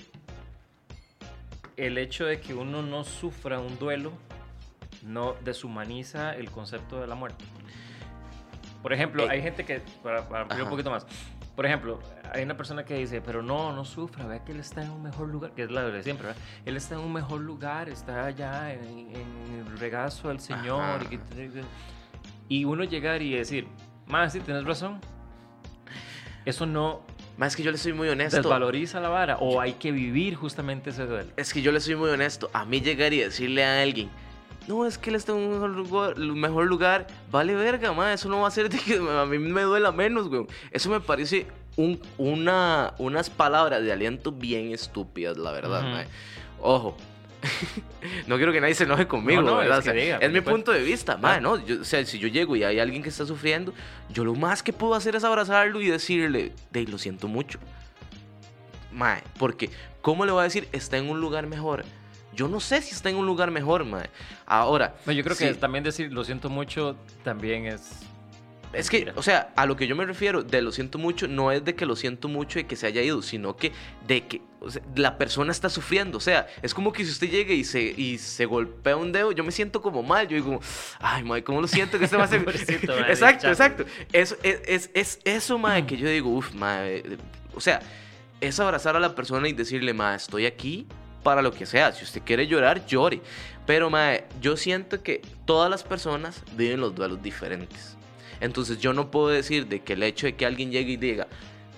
el 1.77 1.99
hecho 1.99 2.25
de 2.25 2.41
que 2.41 2.55
uno 2.55 2.83
no 2.83 3.05
sufra 3.05 3.59
un 3.61 3.79
duelo 3.79 4.13
no 5.03 5.35
deshumaniza 5.45 6.35
el 6.35 6.51
concepto 6.51 7.01
de 7.01 7.07
la 7.07 7.15
muerte. 7.15 7.45
Por 8.83 8.93
ejemplo, 8.93 9.25
Eh, 9.25 9.29
hay 9.31 9.43
gente 9.43 9.65
que, 9.65 9.81
para, 10.03 10.29
para 10.29 10.63
un 10.63 10.71
poquito 10.71 10.91
más, 10.91 11.07
por 11.57 11.67
ejemplo, 11.67 11.99
hay 12.33 12.45
una 12.45 12.57
persona 12.57 12.85
que 12.85 12.95
dice, 12.99 13.21
pero 13.23 13.43
no, 13.43 13.73
no 13.73 13.85
sufra, 13.85 14.27
vea 14.27 14.45
que 14.45 14.53
él 14.53 14.61
está 14.61 14.83
en 14.83 14.91
un 14.91 15.03
mejor 15.03 15.29
lugar, 15.29 15.53
que 15.53 15.63
es 15.63 15.71
la 15.71 15.83
de 15.85 16.03
siempre, 16.03 16.29
¿verdad? 16.29 16.43
Él 16.67 16.77
está 16.77 16.95
en 16.97 17.01
un 17.01 17.13
mejor 17.13 17.41
lugar, 17.41 17.89
está 17.89 18.27
allá 18.27 18.73
en, 18.75 18.83
en 19.17 19.67
el 19.67 19.79
regazo 19.79 20.29
del 20.29 20.39
Señor. 20.41 21.01
Y, 21.11 22.61
y 22.61 22.65
uno 22.67 22.85
llegar 22.85 23.23
y 23.23 23.33
decir, 23.33 23.67
más, 24.07 24.35
sí, 24.35 24.41
tienes 24.41 24.65
razón. 24.65 25.01
Eso 26.45 26.65
no 26.65 27.01
Más 27.39 27.57
que 27.57 27.63
yo 27.65 27.73
le 27.73 27.79
soy 27.79 27.93
muy 27.93 28.09
honesto. 28.09 28.37
desvaloriza 28.37 29.01
la 29.01 29.09
vara 29.09 29.39
o 29.39 29.61
hay 29.61 29.73
que 29.73 29.91
vivir 29.91 30.37
justamente 30.37 30.91
ese 30.91 31.05
duelo. 31.07 31.33
Es 31.37 31.53
que 31.53 31.61
yo 31.61 31.73
le 31.73 31.81
soy 31.81 31.97
muy 31.97 32.11
honesto. 32.11 32.49
A 32.53 32.65
mí 32.65 32.81
llegar 32.81 33.13
y 33.13 33.19
decirle 33.21 33.65
a 33.65 33.83
alguien 33.83 34.09
no, 34.69 34.87
es 34.87 34.99
que 34.99 35.11
él 35.11 35.17
está 35.17 35.33
en 35.33 35.39
un 35.39 35.51
mejor 35.53 35.71
lugar, 35.71 36.19
mejor 36.19 36.67
lugar. 36.67 37.07
Vale 37.31 37.55
verga, 37.55 37.93
ma, 37.93 38.13
eso 38.13 38.29
no 38.29 38.39
va 38.39 38.45
a 38.47 38.49
hacer 38.49 38.69
de 38.69 38.79
que 38.79 38.95
a 38.97 39.25
mí 39.27 39.39
me 39.39 39.63
duela 39.63 39.93
menos, 39.93 40.29
güey. 40.29 40.47
Eso 40.71 40.91
me 40.91 41.01
parece 41.01 41.47
un, 41.77 42.01
una, 42.19 42.95
unas 42.99 43.31
palabras 43.31 43.83
de 43.83 43.93
aliento 43.93 44.33
bien 44.33 44.73
estúpidas, 44.73 45.37
la 45.37 45.53
verdad, 45.53 45.81
Ujú. 45.81 45.91
ma. 45.91 46.05
Ojo. 46.61 46.97
no 48.27 48.37
quiero 48.39 48.51
que 48.51 48.61
nadie 48.61 48.75
se 48.75 48.85
enoje 48.85 49.07
conmigo, 49.07 49.43
No, 49.43 49.51
no, 49.53 49.57
¿verdad? 49.59 49.79
es 49.79 49.85
que 49.85 49.91
O 49.91 49.93
sea, 49.93 50.03
diga, 50.03 50.15
es 50.17 50.21
por 50.23 50.31
mi 50.31 50.37
supuesto. 50.39 50.51
punto 50.57 50.73
de 50.73 50.83
vista, 50.83 51.17
ma, 51.17 51.39
¿no? 51.39 51.65
Yo- 51.65 51.83
o 51.83 51.85
sea, 51.85 52.05
si 52.05 52.19
yo 52.19 52.27
llego 52.29 52.57
y 52.57 52.65
hay 52.65 52.81
alguien 52.81 53.03
que 53.03 53.09
está 53.11 53.25
sufriendo, 53.27 53.73
yo 54.11 54.25
lo 54.25 54.35
más 54.35 54.63
que 54.63 54.73
puedo 54.73 54.95
hacer 54.95 55.15
es 55.17 55.23
abrazarlo 55.23 55.81
y 55.81 55.87
decirle, 55.89 56.53
de 56.73 56.83
lo 56.85 56.99
siento 56.99 57.29
mucho. 57.29 57.59
Mae, 58.93 59.23
porque 59.39 59.71
¿cómo 60.01 60.25
le 60.25 60.33
voy 60.33 60.41
a 60.41 60.45
decir 60.45 60.69
está 60.73 60.97
en 60.97 61.09
un 61.11 61.21
lugar 61.21 61.47
mejor? 61.47 61.85
Yo 62.37 62.49
no 62.49 62.61
sé 62.61 62.83
si 62.83 62.95
está 62.95 63.09
en 63.09 63.17
un 63.17 63.27
lugar 63.27 63.51
mejor, 63.51 63.85
mae. 63.85 64.11
Ahora, 64.45 64.95
No, 65.07 65.13
yo 65.13 65.25
creo 65.25 65.37
que 65.37 65.53
sí, 65.53 65.59
también 65.59 65.83
decir 65.83 66.13
lo 66.13 66.23
siento 66.23 66.51
mucho 66.51 66.97
también 67.25 67.65
es. 67.65 68.03
es 68.75 68.91
que, 68.91 69.11
o 69.17 69.23
sea, 69.23 69.55
a 69.57 69.65
lo 69.65 69.75
que 69.75 69.87
yo 69.87 69.97
me 69.97 70.05
refiero 70.05 70.43
de 70.43 70.61
lo 70.61 70.71
siento 70.71 70.99
mucho, 70.99 71.29
no 71.29 71.51
es 71.51 71.65
de 71.65 71.75
que 71.75 71.87
lo 71.87 71.97
siento 71.97 72.29
mucho 72.29 72.59
y 72.59 72.65
que 72.65 72.77
se 72.77 72.87
haya 72.87 73.01
ido, 73.01 73.23
sino 73.23 73.57
que 73.57 73.73
de 74.07 74.27
que 74.27 74.43
o 74.61 74.71
sea, 74.71 74.83
la 74.97 75.17
persona 75.17 75.51
está 75.51 75.71
sufriendo. 75.71 76.19
O 76.19 76.21
sea, 76.21 76.47
es 76.61 76.75
como 76.75 76.93
que 76.93 77.07
si 77.07 77.11
usted 77.11 77.31
llegue 77.31 77.55
y 77.55 77.65
se, 77.65 77.81
y 77.83 78.19
se 78.19 78.45
golpea 78.45 78.97
un 78.97 79.13
dedo, 79.13 79.33
yo 79.33 79.43
me 79.43 79.51
siento 79.51 79.81
como 79.81 80.03
mal. 80.03 80.29
Yo 80.29 80.37
digo, 80.37 80.61
ay, 81.01 81.25
mae, 81.25 81.43
¿cómo 81.43 81.63
lo 81.63 81.69
siento 81.69 81.99
que 81.99 82.05
este 82.05 82.19
va 82.19 82.25
a 82.25 82.29
ser? 82.29 82.47
Exacto, 83.09 83.49
exacto. 83.49 83.87
Eso, 84.13 84.37
es, 84.43 84.61
es, 84.67 84.91
es 84.93 85.21
eso, 85.25 85.57
mae, 85.57 85.87
que 85.87 85.97
yo 85.97 86.07
digo, 86.07 86.29
uff, 86.29 86.51
eh, 86.55 87.17
O 87.55 87.63
sea, 87.63 87.81
es 88.43 88.61
abrazar 88.61 88.95
a 88.95 89.01
la 89.01 89.15
persona 89.15 89.49
y 89.49 89.55
decirle, 89.55 89.95
mae, 89.95 90.17
estoy 90.17 90.45
aquí 90.45 90.87
para 91.27 91.43
lo 91.43 91.51
que 91.51 91.67
sea. 91.67 91.91
Si 91.91 92.05
usted 92.05 92.23
quiere 92.25 92.47
llorar, 92.47 92.87
llore. 92.87 93.21
Pero, 93.67 93.91
mae, 93.91 94.27
yo 94.41 94.57
siento 94.57 95.03
que 95.03 95.23
todas 95.45 95.69
las 95.69 95.83
personas 95.83 96.45
viven 96.57 96.81
los 96.81 96.95
duelos 96.95 97.21
diferentes. 97.21 97.97
Entonces 98.41 98.79
yo 98.79 98.93
no 98.93 99.11
puedo 99.11 99.27
decir 99.27 99.67
de 99.67 99.81
que 99.81 99.95
el 99.95 100.05
hecho 100.05 100.29
de 100.29 100.37
que 100.37 100.47
alguien 100.47 100.71
llegue 100.71 100.93
y 100.93 100.97
diga, 100.97 101.27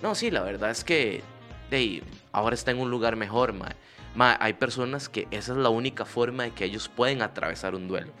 no, 0.03 0.13
sí, 0.13 0.29
la 0.29 0.43
verdad 0.43 0.69
es 0.69 0.83
que 0.83 1.23
hey, 1.71 2.03
ahora 2.31 2.53
está 2.53 2.69
en 2.69 2.77
un 2.77 2.91
lugar 2.91 3.15
mejor, 3.15 3.53
mae. 3.53 3.73
Mae, 4.13 4.37
hay 4.39 4.53
personas 4.53 5.09
que 5.09 5.27
esa 5.31 5.53
es 5.53 5.57
la 5.57 5.69
única 5.69 6.05
forma 6.05 6.43
de 6.43 6.51
que 6.51 6.65
ellos 6.65 6.87
pueden 6.87 7.23
atravesar 7.23 7.73
un 7.73 7.87
duelo, 7.87 8.11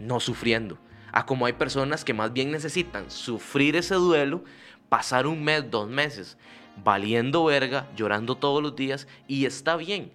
no 0.00 0.18
sufriendo. 0.18 0.78
A 1.12 1.26
como 1.26 1.46
hay 1.46 1.52
personas 1.52 2.04
que 2.04 2.12
más 2.12 2.32
bien 2.32 2.50
necesitan 2.50 3.08
sufrir 3.08 3.76
ese 3.76 3.94
duelo, 3.94 4.42
pasar 4.88 5.28
un 5.28 5.44
mes, 5.44 5.70
dos 5.70 5.88
meses, 5.88 6.38
valiendo 6.82 7.44
verga, 7.44 7.86
llorando 7.94 8.34
todos 8.34 8.60
los 8.60 8.74
días, 8.74 9.06
y 9.28 9.46
está 9.46 9.76
bien. 9.76 10.10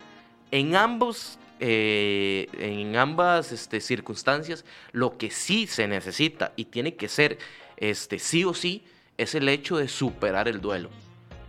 En 0.52 0.76
ambos, 0.76 1.40
eh, 1.60 2.48
en 2.60 2.96
ambas 2.96 3.52
este, 3.52 3.82
circunstancias, 3.82 4.66
lo 4.92 5.18
que 5.18 5.32
sí 5.32 5.68
se 5.68 5.88
necesita 5.88 6.54
y 6.56 6.66
tiene 6.66 6.96
que 6.96 7.08
ser 7.08 7.38
este, 7.78 8.20
sí 8.20 8.44
o 8.44 8.54
sí 8.54 8.84
es 9.18 9.36
el 9.36 9.50
hecho 9.50 9.78
de 9.78 9.88
superar 9.88 10.48
el 10.48 10.62
duelo. 10.62 10.90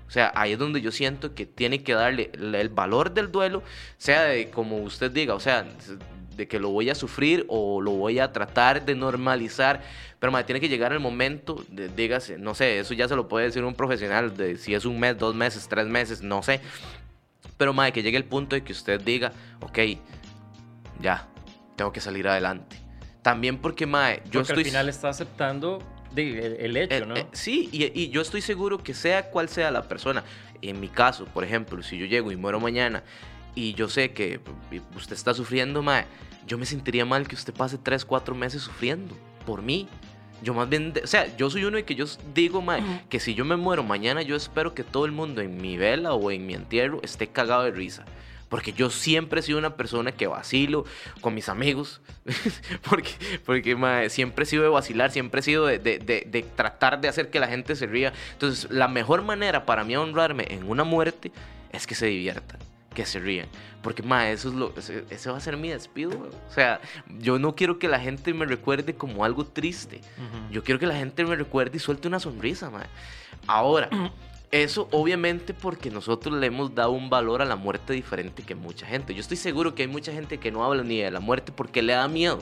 O 0.07 0.11
sea, 0.11 0.33
ahí 0.35 0.53
es 0.53 0.59
donde 0.59 0.81
yo 0.81 0.91
siento 0.91 1.35
que 1.35 1.45
tiene 1.45 1.83
que 1.83 1.93
darle 1.93 2.31
el 2.33 2.71
valor 2.71 3.13
del 3.13 3.31
duelo, 3.31 3.63
sea 3.99 4.23
de 4.25 4.49
como 4.49 4.79
usted 4.79 5.11
diga, 5.11 5.35
o 5.35 5.41
sea, 5.41 5.67
de 6.35 6.49
que 6.49 6.59
lo 6.59 6.71
voy 6.71 6.89
a 6.89 6.95
sufrir 6.95 7.45
o 7.49 7.83
lo 7.83 7.91
voy 7.91 8.19
a 8.19 8.33
tratar 8.33 8.87
de 8.87 8.95
normalizar, 8.95 9.83
pero 10.19 10.33
mae, 10.33 10.45
tiene 10.45 10.61
que 10.61 10.69
llegar 10.69 10.95
el 10.95 11.01
momento, 11.01 11.63
de, 11.69 11.89
dígase, 11.89 12.39
no 12.39 12.55
sé, 12.55 12.79
eso 12.79 12.95
ya 12.95 13.07
se 13.07 13.17
lo 13.17 13.29
puede 13.29 13.47
decir 13.47 13.63
un 13.65 13.75
profesional, 13.75 14.35
de 14.35 14.57
si 14.57 14.73
es 14.73 14.87
un 14.87 14.99
mes, 14.99 15.19
dos 15.19 15.35
meses, 15.35 15.69
tres 15.69 15.87
meses, 15.87 16.23
no 16.23 16.43
sé, 16.43 16.61
pero 17.59 17.75
mae, 17.75 17.93
que 17.93 18.03
llegue 18.03 18.17
el 18.17 18.25
punto 18.25 18.57
de 18.57 18.63
que 18.65 18.73
usted 18.73 19.01
diga, 19.03 19.33
ok, 19.61 19.79
ya, 21.01 21.29
tengo 21.77 21.93
que 21.93 22.01
salir 22.01 22.27
adelante. 22.29 22.77
También 23.23 23.59
porque, 23.59 23.85
mae, 23.85 24.23
yo 24.31 24.41
Porque 24.41 24.53
estoy... 24.53 24.59
al 24.63 24.65
final 24.65 24.89
está 24.89 25.09
aceptando 25.11 25.83
de- 26.13 26.47
el, 26.47 26.57
el 26.61 26.77
hecho, 26.79 26.95
Eh, 26.95 27.07
¿no? 27.07 27.17
eh, 27.17 27.27
sí, 27.33 27.69
y, 27.73 27.85
y 28.01 28.09
yo 28.09 28.23
estoy 28.23 28.41
seguro 28.41 28.79
que 28.83 28.95
sea 28.95 29.31
cual 29.31 29.49
sea 29.51 29.71
la 29.71 29.83
persona, 29.83 30.25
en 30.63 30.81
mi 30.81 30.89
caso, 30.89 31.27
por 31.27 31.45
ejemplo, 31.45 31.83
si 31.83 31.99
yo 31.99 32.07
llego 32.07 32.33
y 32.33 32.37
muero 32.37 32.59
mañana 32.61 33.03
y 33.55 33.75
yo 33.75 33.89
sé 33.89 34.13
que 34.13 34.41
usted 34.97 35.15
está 35.15 35.35
sufriendo, 35.35 35.83
mae, 35.83 36.07
yo 36.47 36.57
me 36.59 36.65
sentiría 36.65 37.05
mal 37.05 37.29
que 37.29 37.35
usted 37.35 37.53
pase 37.53 37.77
3, 37.77 38.05
4 38.05 38.35
meses 38.35 38.63
sufriendo 38.63 39.15
por 39.45 39.61
mí. 39.63 39.89
Yo 40.43 40.55
más 40.55 40.69
bien, 40.69 40.93
o 41.03 41.07
sea, 41.07 41.37
yo 41.37 41.51
soy 41.51 41.65
uno 41.65 41.77
de 41.77 41.85
que 41.85 41.95
yo 41.95 42.05
digo, 42.35 42.63
mae, 42.63 42.83
que 43.09 43.19
si 43.21 43.35
yo 43.35 43.45
me 43.45 43.57
muero 43.57 43.83
mañana, 43.83 44.23
yo 44.23 44.37
espero 44.37 44.73
que 44.75 44.85
todo 44.85 45.05
el 45.05 45.13
mundo 45.13 45.41
en 45.41 45.61
mi 45.61 45.77
vela 45.77 46.13
o 46.15 46.31
en 46.31 46.47
mi 46.47 46.55
entierro 46.55 47.01
esté 47.03 47.27
cagado 47.29 47.65
de 47.65 47.73
risa. 47.73 48.05
Porque 48.49 48.73
yo 48.73 48.89
siempre 48.89 49.41
he 49.41 49.43
sido 49.43 49.59
una 49.59 49.77
persona 49.77 50.11
que 50.13 50.27
vacilo 50.27 50.87
con 51.21 51.35
mis 51.35 51.49
amigos. 51.51 52.01
porque, 52.89 53.11
porque 53.45 53.77
mae, 53.77 54.09
siempre 54.11 54.45
he 54.45 54.47
sido 54.47 54.63
de 54.63 54.69
vacilar, 54.71 55.11
siempre 55.11 55.41
he 55.41 55.43
sido 55.43 55.67
de, 55.67 55.79
de- 55.79 55.99
de- 55.99 56.27
de 56.27 56.43
tratar 56.43 57.01
de 57.01 57.09
hacer 57.09 57.31
que 57.31 57.41
la 57.41 57.49
gente 57.49 57.77
se 57.77 57.87
ría. 57.87 58.13
Entonces, 58.33 58.71
la 58.71 58.89
mejor 58.89 59.23
manera 59.23 59.67
para 59.67 59.85
mí 59.85 59.97
honrarme 59.97 60.47
en 60.51 60.69
una 60.71 60.85
muerte 60.85 61.31
es 61.73 61.87
que 61.87 61.95
se 61.95 62.07
diviertan, 62.07 62.59
que 62.99 63.07
se 63.07 63.21
rían. 63.21 63.47
Porque, 63.81 64.03
mae, 64.03 64.33
eso 64.33 64.49
es 64.49 64.55
lo, 64.57 64.75
ese, 64.77 65.05
ese 65.09 65.31
va 65.31 65.37
a 65.37 65.41
ser 65.41 65.57
mi 65.57 65.69
despido. 65.69 66.31
O 66.49 66.53
sea, 66.53 66.81
yo 67.21 67.39
no 67.39 67.55
quiero 67.55 67.79
que 67.79 67.87
la 67.87 68.01
gente 68.01 68.35
me 68.35 68.45
recuerde 68.45 68.97
como 68.97 69.25
algo 69.25 69.47
triste. 69.47 70.01
Ujú. 70.17 70.53
Yo 70.53 70.65
quiero 70.65 70.81
que 70.81 70.87
la 70.89 70.97
gente 70.97 71.25
me 71.25 71.37
recuerde 71.37 71.77
y 71.77 71.79
suelte 71.79 72.09
una 72.09 72.19
sonrisa, 72.19 72.71
mae. 72.71 72.87
Ahora, 73.47 73.89
eso 74.51 74.89
obviamente 74.91 75.55
porque 75.55 75.93
nosotros 75.93 76.41
le 76.41 76.49
hemos 76.49 76.75
dado 76.75 76.91
un 76.91 77.09
valor 77.09 77.41
a 77.41 77.45
la 77.45 77.55
muerte 77.55 77.93
diferente 77.93 78.43
que 78.43 78.57
mucha 78.57 78.85
gente. 78.85 79.15
Yo 79.15 79.21
estoy 79.21 79.37
seguro 79.37 79.77
que 79.77 79.83
hay 79.83 79.89
mucha 79.89 80.11
gente 80.11 80.39
que 80.39 80.51
no 80.51 80.65
habla 80.65 80.83
ni 80.83 80.99
de 80.99 81.13
la 81.13 81.21
muerte 81.21 81.53
porque 81.53 81.83
le 81.83 81.93
da 81.93 82.09
miedo 82.09 82.41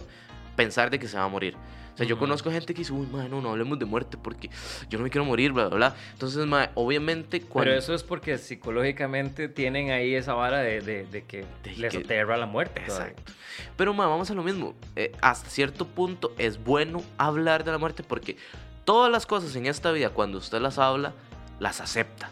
pensar 0.57 0.89
de 0.89 0.99
que 0.99 1.07
se 1.07 1.19
va 1.19 1.25
a 1.25 1.29
morir. 1.29 1.55
O 1.97 1.99
sea, 1.99 2.07
yo 2.07 2.19
conozco 2.19 2.51
gente 2.51 2.75
que 2.75 2.81
dice, 2.83 2.93
uy, 2.93 3.07
mae, 3.07 3.27
no, 3.27 3.41
no 3.41 3.51
hablemos 3.53 3.79
de 3.79 3.87
muerte 3.87 4.19
porque 4.19 4.51
yo 4.91 4.99
no 4.99 5.05
me 5.05 5.09
quiero 5.09 5.25
morir, 5.25 5.53
bla, 5.53 5.69
bla, 5.69 5.77
bla. 5.77 5.97
Entonces, 6.13 6.45
mae, 6.47 6.69
obviamente 6.75 7.41
cuando... 7.41 7.71
Pero 7.71 7.79
eso 7.79 7.95
es 7.95 8.03
porque 8.03 8.37
psicológicamente 8.37 9.49
tienen 9.49 9.91
ahí 9.91 10.15
esa 10.15 10.35
vara 10.35 10.59
de, 10.59 10.83
de- 10.83 11.07
de 11.07 11.25
que 11.25 11.47
De 11.63 11.75
les 11.77 11.93
que- 11.95 12.01
aterra 12.05 12.37
la 12.37 12.45
muerte. 12.45 12.83
todavía. 12.87 13.09
Exacto. 13.13 13.33
Pero, 13.79 13.95
ma, 13.95 14.07
vamos 14.07 14.31
a 14.31 14.35
lo 14.35 14.43
mismo. 14.43 14.75
Eh, 14.95 15.13
hasta 15.23 15.49
cierto 15.49 15.87
punto 15.87 16.35
es 16.37 16.63
bueno 16.63 17.03
hablar 17.17 17.65
de 17.65 17.73
la 17.73 17.79
muerte 17.79 18.03
porque 18.03 18.37
todas 18.85 19.11
las 19.11 19.25
cosas 19.25 19.57
en 19.57 19.65
esta 19.65 19.91
vida, 19.91 20.11
cuando 20.11 20.37
usted 20.37 20.61
las 20.61 20.79
habla, 20.79 21.15
las 21.61 21.81
acepta. 21.81 22.29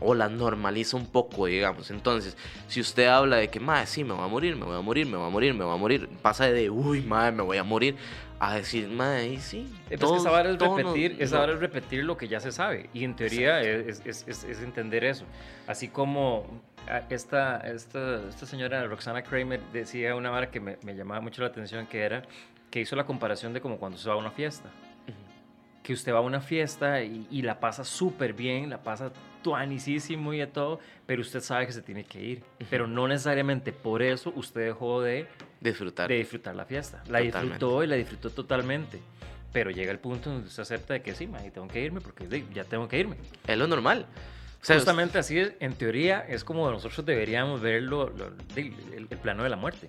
O 0.00 0.14
las 0.14 0.30
normaliza 0.30 0.96
un 0.96 1.06
poco, 1.06 1.46
digamos. 1.46 1.90
Entonces, 1.90 2.36
si 2.68 2.80
usted 2.80 3.06
habla 3.06 3.36
de 3.36 3.48
que, 3.48 3.60
madre, 3.60 3.86
sí, 3.86 4.04
me 4.04 4.12
voy 4.14 4.24
a 4.24 4.28
morir, 4.28 4.56
me 4.56 4.64
voy 4.64 4.76
a 4.76 4.80
morir, 4.80 5.06
me 5.06 5.16
voy 5.16 5.26
a 5.26 5.30
morir, 5.30 5.54
me 5.54 5.64
voy 5.64 5.74
a 5.74 5.78
morir, 5.78 6.08
pasa 6.22 6.46
de, 6.50 6.68
uy, 6.70 7.00
madre, 7.02 7.32
me 7.32 7.42
voy 7.42 7.56
a 7.58 7.64
morir, 7.64 7.96
a 8.38 8.54
decir, 8.56 8.88
madre, 8.88 9.38
sí. 9.40 9.66
Eh, 9.84 9.96
pues 9.96 10.00
todos- 10.00 10.20
esa 10.20 10.30
vara 10.30 10.50
es 10.50 10.58
repetir, 10.58 11.16
esa 11.20 11.38
vara 11.38 11.52
es 11.54 11.58
repetir 11.60 12.04
lo 12.04 12.16
que 12.18 12.28
ya 12.28 12.40
se 12.40 12.52
sabe. 12.52 12.90
Y 12.92 13.04
en 13.04 13.16
teoría 13.16 13.62
es, 13.62 14.02
es- 14.04 14.24
es- 14.28 14.44
es 14.44 14.60
entender 14.60 15.04
eso. 15.04 15.24
Así 15.66 15.88
como 15.88 16.44
esta, 17.08 17.56
esta, 17.60 18.28
esta 18.28 18.46
señora 18.46 18.86
Roxana 18.86 19.22
Kramer 19.22 19.60
decía 19.72 20.14
una 20.14 20.30
vara 20.30 20.50
que 20.50 20.60
me, 20.60 20.76
me 20.82 20.94
llamaba 20.94 21.20
mucho 21.20 21.40
la 21.42 21.48
atención, 21.48 21.86
que 21.86 22.02
era 22.02 22.22
que 22.70 22.80
hizo 22.80 22.94
la 22.96 23.06
comparación 23.06 23.52
de 23.54 23.60
como 23.60 23.78
cuando 23.78 23.96
se 23.96 24.08
va 24.08 24.14
a 24.16 24.18
una 24.18 24.30
fiesta. 24.30 24.70
Que 25.86 25.92
usted 25.92 26.12
va 26.12 26.18
a 26.18 26.22
una 26.22 26.40
fiesta 26.40 27.00
y, 27.04 27.28
y 27.30 27.42
la 27.42 27.60
pasa 27.60 27.84
súper 27.84 28.32
bien, 28.32 28.68
la 28.70 28.82
pasa 28.82 29.12
tuanicísimo 29.42 30.34
y 30.34 30.38
de 30.38 30.48
todo, 30.48 30.80
pero 31.06 31.22
usted 31.22 31.40
sabe 31.40 31.64
que 31.66 31.72
se 31.72 31.80
tiene 31.80 32.02
que 32.02 32.20
ir. 32.20 32.42
Pero 32.68 32.88
no 32.88 33.06
necesariamente 33.06 33.70
por 33.72 34.02
eso 34.02 34.32
usted 34.34 34.62
dejó 34.66 35.00
de 35.00 35.28
Disfrutar. 35.60 36.08
de 36.08 36.16
disfrutar 36.16 36.56
la 36.56 36.64
fiesta. 36.64 36.98
La 37.06 37.20
Totalmente. 37.20 37.40
disfrutó 37.40 37.84
y 37.84 37.86
la 37.86 37.94
disfrutó 37.94 38.30
totalmente. 38.30 38.98
Pero 39.52 39.70
llega 39.70 39.92
el 39.92 40.00
punto 40.00 40.28
donde 40.30 40.48
usted 40.48 40.62
acepta 40.62 40.94
de 40.94 41.02
que 41.02 41.14
sí, 41.14 41.28
ma, 41.28 41.38
y 41.46 41.50
tengo 41.50 41.68
que 41.68 41.80
irme 41.80 42.00
porque 42.00 42.26
sí, 42.28 42.44
ya 42.52 42.64
tengo 42.64 42.88
que 42.88 42.98
irme. 42.98 43.16
Es 43.46 43.56
lo 43.56 43.68
normal. 43.68 44.06
O 44.60 44.64
sea, 44.66 44.74
Justamente 44.76 45.18
así, 45.18 45.38
es, 45.38 45.52
en 45.60 45.74
teoría, 45.74 46.18
es 46.28 46.42
como 46.42 46.68
nosotros 46.68 47.06
deberíamos 47.06 47.60
ver 47.60 47.84
lo- 47.84 48.10
lo- 48.10 48.32
el, 48.56 49.06
plano 49.22 49.44
de 49.44 49.48
la 49.50 49.56
muerte. 49.56 49.88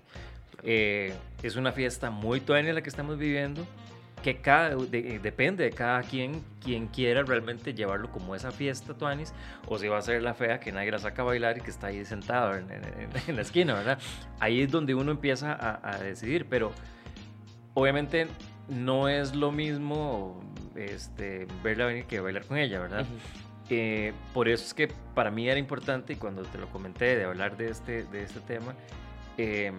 Eh, 0.63 1.11
es 1.41 1.55
una 1.55 1.71
fiesta 1.71 2.11
muy 2.11 2.39
tuanis 2.39 2.73
la 2.75 2.83
que 2.83 2.89
estamos 2.89 3.17
viviendo, 3.17 3.65
que 4.23 4.37
cada, 4.41 4.75
de- 4.75 5.19
depende 5.19 5.63
de 5.63 5.71
cada 5.71 6.01
quien, 6.01 6.43
quien 6.63 6.87
quiera 6.87 7.23
realmente 7.23 7.73
llevarlo 7.73 8.11
como 8.11 8.35
esa 8.35 8.51
fiesta 8.51 8.93
tuanis, 8.93 9.33
o 9.67 9.77
si 9.77 9.87
va 9.87 9.97
a 9.99 10.01
ser 10.01 10.21
la 10.23 10.33
fea 10.33 10.59
que 10.59 10.71
nadie 10.71 10.91
la 10.91 10.99
saca 10.99 11.21
a 11.21 11.25
bailar 11.25 11.57
y 11.57 11.61
que 11.61 11.69
está 11.69 11.87
ahí 11.87 12.03
sentado 12.03 12.55
en, 12.55 12.69
en- 12.71 12.83
en 13.27 13.35
la 13.35 13.41
esquina, 13.41 13.73
¿verdad? 13.75 13.99
Ahí 14.39 14.61
es 14.61 14.71
donde 14.71 14.95
uno 14.95 15.11
empieza 15.11 15.53
a, 15.53 15.79
a 15.95 15.97
decidir, 15.99 16.45
pero 16.49 16.71
obviamente 17.73 18.27
no 18.69 19.07
es 19.07 19.35
lo 19.35 19.51
mismo 19.51 20.41
este, 20.75 21.47
verla 21.63 21.85
venir 21.85 22.05
que 22.05 22.19
bailar 22.19 22.45
con 22.45 22.57
ella, 22.57 22.79
¿verdad? 22.79 23.01
Ujú. 23.01 23.11
Eh, 23.69 24.13
por 24.33 24.47
eso 24.47 24.63
es 24.65 24.73
que 24.73 24.87
para 25.13 25.29
mí 25.29 25.47
era 25.49 25.59
importante, 25.59 26.13
y 26.13 26.15
cuando 26.15 26.43
te 26.43 26.57
lo 26.57 26.67
comenté, 26.69 27.15
de 27.17 27.25
hablar 27.25 27.57
de 27.57 27.69
este, 27.69 28.03
de 28.05 28.23
este 28.23 28.39
tema, 28.41 28.73
eh, 29.37 29.71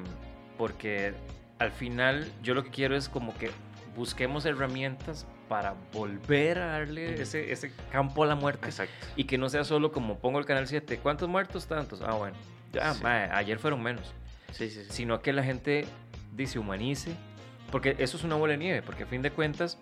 porque 0.56 1.14
al 1.58 1.72
final 1.72 2.30
yo 2.42 2.54
lo 2.54 2.62
que 2.64 2.70
quiero 2.70 2.96
es 2.96 3.08
como 3.08 3.36
que 3.36 3.50
busquemos 3.98 4.46
herramientas 4.46 5.26
para 5.48 5.74
volver 5.92 6.58
a 6.58 6.66
darle 6.66 7.20
ese, 7.20 7.52
ese 7.52 7.72
campo 7.90 8.22
a 8.22 8.26
la 8.26 8.34
muerte 8.34 8.66
Exacto. 8.66 8.94
y 9.16 9.24
que 9.24 9.36
no 9.38 9.48
sea 9.48 9.64
solo 9.64 9.92
como 9.92 10.18
pongo 10.18 10.38
el 10.38 10.46
canal 10.46 10.66
7, 10.66 10.98
¿cuántos 10.98 11.28
muertos? 11.28 11.66
Tantos. 11.66 12.00
Ah, 12.02 12.12
bueno, 12.14 12.36
Sí. 12.72 12.78
ayer 13.04 13.58
fueron 13.58 13.82
menos, 13.82 14.14
Sí, 14.52 14.70
sí, 14.70 14.82
sí. 14.84 14.86
sino 14.90 15.20
que 15.20 15.32
la 15.32 15.42
gente 15.42 15.86
se 16.46 16.58
humanice, 16.58 17.12
porque 17.72 17.96
eso 17.98 18.16
es 18.16 18.24
una 18.24 18.36
bola 18.36 18.52
de 18.52 18.58
nieve, 18.58 18.82
porque 18.82 19.02
a 19.02 19.06
fin 19.06 19.20
de 19.22 19.30
cuentas, 19.32 19.78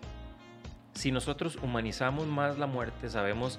si 0.95 1.13
nosotros 1.13 1.57
humanizamos 1.63 2.27
más 2.27 2.59
la 2.59 2.67
muerte, 2.67 3.11
sabemos 3.11 3.59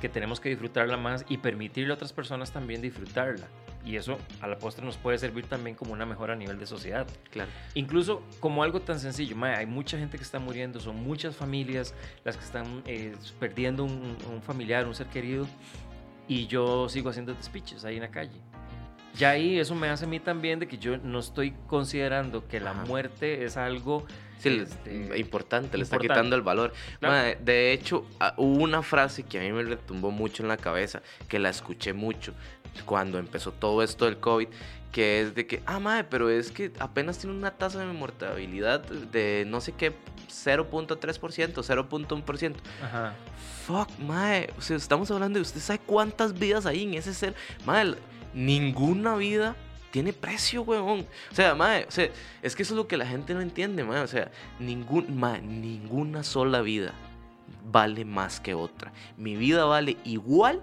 que 0.00 0.08
tenemos 0.08 0.40
que 0.40 0.48
disfrutarla 0.48 0.96
más 0.96 1.26
y 1.28 1.38
permitirle 1.38 1.90
a 1.92 1.94
otras 1.94 2.12
personas 2.14 2.50
también 2.52 2.80
disfrutarla. 2.80 3.46
Y 3.88 3.96
eso 3.96 4.18
a 4.42 4.46
la 4.46 4.58
postre 4.58 4.84
nos 4.84 4.98
puede 4.98 5.16
servir 5.16 5.46
también 5.46 5.74
como 5.74 5.94
una 5.94 6.04
mejora 6.04 6.34
a 6.34 6.36
nivel 6.36 6.58
de 6.58 6.66
sociedad. 6.66 7.06
Claro. 7.30 7.48
Incluso 7.72 8.22
como 8.38 8.62
algo 8.62 8.80
tan 8.80 9.00
sencillo, 9.00 9.34
mae, 9.34 9.56
hay 9.56 9.64
mucha 9.64 9.98
gente 9.98 10.18
que 10.18 10.24
está 10.24 10.38
muriendo, 10.38 10.78
son 10.78 10.96
muchas 10.96 11.34
familias 11.34 11.94
las 12.22 12.36
que 12.36 12.44
están 12.44 12.82
eh, 12.84 13.16
perdiendo 13.40 13.84
un, 13.84 14.14
un 14.30 14.42
familiar, 14.42 14.86
un 14.86 14.94
ser 14.94 15.06
querido, 15.06 15.48
y 16.28 16.46
yo 16.48 16.86
sigo 16.90 17.08
haciendo 17.08 17.34
speeches 17.42 17.86
ahí 17.86 17.96
en 17.96 18.02
la 18.02 18.10
calle. 18.10 18.38
Ya 19.16 19.30
ahí 19.30 19.58
eso 19.58 19.74
me 19.74 19.88
hace 19.88 20.04
a 20.04 20.08
mí 20.08 20.20
también 20.20 20.58
de 20.58 20.68
que 20.68 20.76
yo 20.76 20.98
no 20.98 21.20
estoy 21.20 21.54
considerando 21.66 22.46
que 22.46 22.60
la 22.60 22.72
Ajá. 22.72 22.84
muerte 22.84 23.42
es 23.44 23.56
algo 23.56 24.06
Sí, 24.38 24.60
este, 24.62 25.18
importante, 25.18 25.76
le 25.76 25.82
está 25.82 25.98
quitando 25.98 26.36
el 26.36 26.42
valor. 26.42 26.72
Claro. 27.00 27.36
De 27.42 27.72
hecho, 27.72 28.06
ah, 28.20 28.34
hubo 28.36 28.62
una 28.62 28.82
frase 28.82 29.24
que 29.24 29.38
a 29.38 29.42
mí 29.42 29.50
me 29.50 29.64
retumbó 29.64 30.12
mucho 30.12 30.44
en 30.44 30.48
la 30.48 30.56
cabeza, 30.56 31.02
que 31.28 31.40
la 31.40 31.48
escuché 31.48 31.92
mucho 31.92 32.34
cuando 32.84 33.18
empezó 33.18 33.52
todo 33.52 33.82
esto 33.82 34.04
del 34.04 34.18
COVID, 34.18 34.48
que 34.92 35.20
es 35.20 35.34
de 35.34 35.46
que, 35.46 35.62
ah, 35.66 35.78
madre, 35.80 36.04
pero 36.04 36.30
es 36.30 36.50
que 36.50 36.72
apenas 36.78 37.18
tiene 37.18 37.36
una 37.36 37.50
tasa 37.50 37.80
de 37.80 37.86
mortalidad 37.92 38.80
de 38.80 39.44
no 39.46 39.60
sé 39.60 39.72
qué, 39.72 39.92
0.3%, 40.28 41.62
0.1%. 41.62 42.54
Ajá. 42.82 43.14
Fuck, 43.66 43.98
mae. 43.98 44.50
O 44.58 44.62
sea, 44.62 44.76
estamos 44.76 45.10
hablando 45.10 45.38
de 45.38 45.42
usted 45.42 45.60
sabe 45.60 45.80
cuántas 45.84 46.38
vidas 46.38 46.66
hay 46.66 46.82
en 46.84 46.94
ese 46.94 47.12
ser. 47.14 47.34
L- 47.66 47.96
ninguna 48.34 49.16
vida 49.16 49.56
tiene 49.90 50.12
precio, 50.12 50.62
weón. 50.62 51.06
O 51.30 51.34
sea, 51.34 51.54
mae, 51.54 51.84
o 51.86 51.90
sea, 51.90 52.08
es 52.42 52.56
que 52.56 52.62
eso 52.62 52.74
es 52.74 52.76
lo 52.76 52.86
que 52.88 52.96
la 52.96 53.06
gente 53.06 53.34
no 53.34 53.40
entiende, 53.40 53.84
mae. 53.84 54.00
O 54.00 54.06
sea, 54.06 54.30
ningún, 54.58 55.18
mae, 55.18 55.42
ninguna 55.42 56.22
sola 56.22 56.60
vida 56.62 56.92
vale 57.70 58.04
más 58.06 58.40
que 58.40 58.54
otra. 58.54 58.92
Mi 59.16 59.36
vida 59.36 59.64
vale 59.64 59.96
igual 60.04 60.62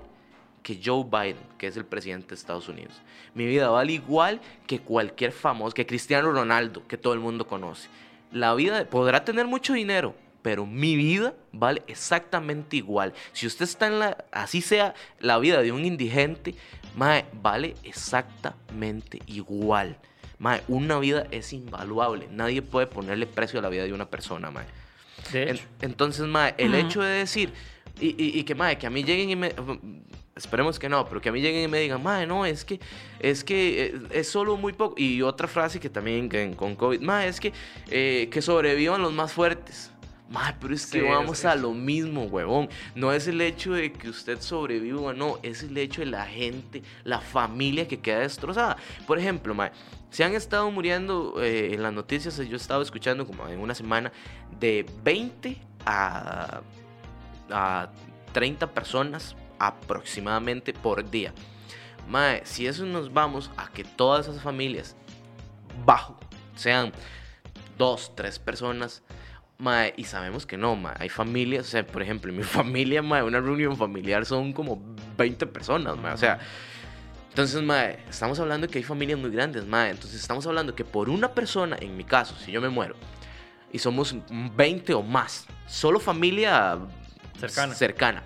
que 0.65 0.79
Joe 0.83 1.03
Biden, 1.03 1.37
que 1.59 1.67
es 1.67 1.77
el 1.77 1.85
presidente 1.85 2.29
de 2.29 2.35
Estados 2.35 2.67
Unidos. 2.67 2.99
Mi 3.35 3.45
vida 3.45 3.69
vale 3.69 3.91
igual 3.93 4.41
que 4.65 4.79
cualquier 4.79 5.31
famoso, 5.31 5.75
que 5.75 5.85
Cristiano 5.85 6.31
Ronaldo, 6.31 6.81
que 6.87 6.97
todo 6.97 7.13
el 7.13 7.19
mundo 7.19 7.45
conoce. 7.45 7.87
La 8.31 8.55
vida 8.55 8.83
podrá 8.89 9.23
tener 9.23 9.45
mucho 9.45 9.73
dinero, 9.73 10.15
pero 10.41 10.65
mi 10.65 10.95
vida 10.95 11.35
vale 11.51 11.83
exactamente 11.85 12.77
igual. 12.77 13.13
Si 13.31 13.45
usted 13.45 13.65
está 13.65 13.85
en 13.85 13.99
la, 13.99 14.25
así 14.31 14.59
sea 14.61 14.95
la 15.19 15.37
vida 15.37 15.61
de 15.61 15.71
un 15.71 15.85
indigente, 15.85 16.55
mae, 16.95 17.25
vale 17.31 17.75
exactamente 17.83 19.19
igual. 19.27 19.97
Mae, 20.39 20.63
una 20.67 20.97
vida 20.97 21.27
es 21.29 21.53
invaluable. 21.53 22.27
Nadie 22.31 22.63
puede 22.63 22.87
ponerle 22.87 23.27
precio 23.27 23.59
a 23.59 23.61
la 23.61 23.69
vida 23.69 23.83
de 23.83 23.93
una 23.93 24.09
persona, 24.09 24.49
mae. 24.49 24.65
De 25.31 25.43
En- 25.43 25.49
hecho, 25.57 25.63
entonces, 25.81 26.25
mae, 26.25 26.55
el 26.57 26.73
hecho 26.73 27.03
de 27.03 27.19
decir, 27.19 27.53
y, 28.01 28.07
y- 28.21 28.39
y 28.39 28.43
que, 28.43 28.55
mae, 28.55 28.79
que 28.79 28.87
a 28.87 28.89
mí 28.89 29.03
lleguen 29.03 29.29
y 29.29 29.35
me. 29.35 29.53
Esperemos 30.35 30.77
que 30.79 30.89
no, 30.89 31.05
pero 31.07 31.21
que 31.21 31.29
a 31.29 31.31
mí 31.31 31.39
lleguen 31.39 31.63
y 31.63 31.67
me 31.69 31.79
digan, 31.79 32.03
mae, 32.03 32.27
no, 32.27 32.45
es 32.45 32.65
que 32.65 32.81
es 33.21 33.41
que 33.45 33.85
eh, 33.85 34.01
es 34.11 34.27
solo 34.27 34.57
muy 34.57 34.73
poco. 34.73 34.95
Y 34.97 35.21
otra 35.21 35.47
frase 35.47 35.79
que 35.79 35.89
también 35.89 36.27
que 36.27 36.51
con 36.57 36.75
COVID, 36.75 36.99
mae, 36.99 37.29
es 37.29 37.39
que, 37.39 37.53
eh, 37.89 38.27
que 38.29 38.41
sobrevivan 38.41 39.01
los 39.01 39.13
más 39.13 39.31
fuertes. 39.31 39.91
Mae, 40.29 40.53
pero 40.59 40.73
es 40.73 40.87
que 40.87 40.99
Sí, 40.99 41.05
vamos 41.07 41.39
es- 41.39 41.45
a 41.45 41.55
lo 41.55 41.71
mismo, 41.71 42.23
huevón. 42.25 42.67
No 42.95 43.13
es 43.13 43.29
el 43.29 43.39
hecho 43.39 43.71
de 43.75 43.93
que 43.93 44.09
usted 44.09 44.41
sobreviva 44.41 45.13
no, 45.13 45.39
es 45.41 45.63
el 45.63 45.77
hecho 45.77 46.01
de 46.01 46.07
la 46.07 46.25
gente, 46.25 46.83
la 47.05 47.21
familia 47.21 47.87
que 47.87 48.01
queda 48.01 48.19
destrozada. 48.19 48.75
Por 49.07 49.17
ejemplo, 49.17 49.53
mae, 49.55 49.71
se 50.09 50.25
han 50.25 50.33
estado 50.33 50.69
muriendo 50.69 51.41
eh, 51.41 51.73
en 51.75 51.81
las 51.81 51.93
noticias, 51.93 52.35
yo 52.39 52.43
he 52.43 52.55
estado 52.57 52.81
escuchando 52.81 53.25
como 53.25 53.47
en 53.47 53.57
una 53.59 53.73
semana, 53.73 54.11
de 54.59 54.85
20 55.01 55.55
a, 55.85 56.59
a 57.49 57.89
30 58.33 58.67
personas 58.73 59.33
aproximadamente 59.59 60.73
por 60.73 61.09
día. 61.09 61.33
Mae, 62.09 62.41
si 62.45 62.67
eso 62.67 62.85
nos 62.85 63.11
vamos 63.11 63.51
a 63.57 63.67
que 63.69 63.83
todas 63.83 64.27
esas 64.27 64.41
familias 64.41 64.95
bajo 65.85 66.17
sean 66.55 66.91
dos, 67.77 68.11
tres 68.15 68.39
personas, 68.39 69.03
mae, 69.57 69.93
y 69.97 70.03
sabemos 70.03 70.45
que 70.45 70.57
no, 70.57 70.75
mae, 70.75 70.95
hay 70.99 71.09
familias, 71.09 71.67
o 71.67 71.69
sea, 71.69 71.85
por 71.85 72.01
ejemplo, 72.01 72.31
en 72.31 72.37
mi 72.37 72.43
familia, 72.59 73.01
mae, 73.01 73.23
una 73.23 73.39
reunión 73.39 73.75
familiar 73.75 74.25
son 74.25 74.53
como 74.53 74.81
20 75.17 75.47
personas, 75.47 75.97
mae, 75.97 76.13
o 76.13 76.17
sea, 76.17 76.39
entonces, 77.35 77.61
mae, 77.63 77.99
estamos 78.09 78.39
hablando 78.39 78.65
que 78.69 78.77
hay 78.77 78.83
familias 78.85 79.19
muy 79.19 79.29
grandes, 79.29 79.65
mae. 79.65 79.89
Entonces, 79.89 80.21
estamos 80.21 80.47
hablando 80.47 80.73
que 80.73 80.85
por 80.85 81.09
una 81.09 81.33
persona, 81.33 81.75
en 81.81 81.97
mi 81.97 82.05
caso, 82.05 82.33
si 82.37 82.49
yo 82.53 82.61
me 82.61 82.69
muero, 82.69 82.95
y 83.73 83.79
somos 83.79 84.15
20 84.29 84.93
o 84.93 85.01
más, 85.01 85.45
solo 85.67 85.99
familia 85.99 86.79
Cercana. 87.37 87.75
cercana. 87.75 88.23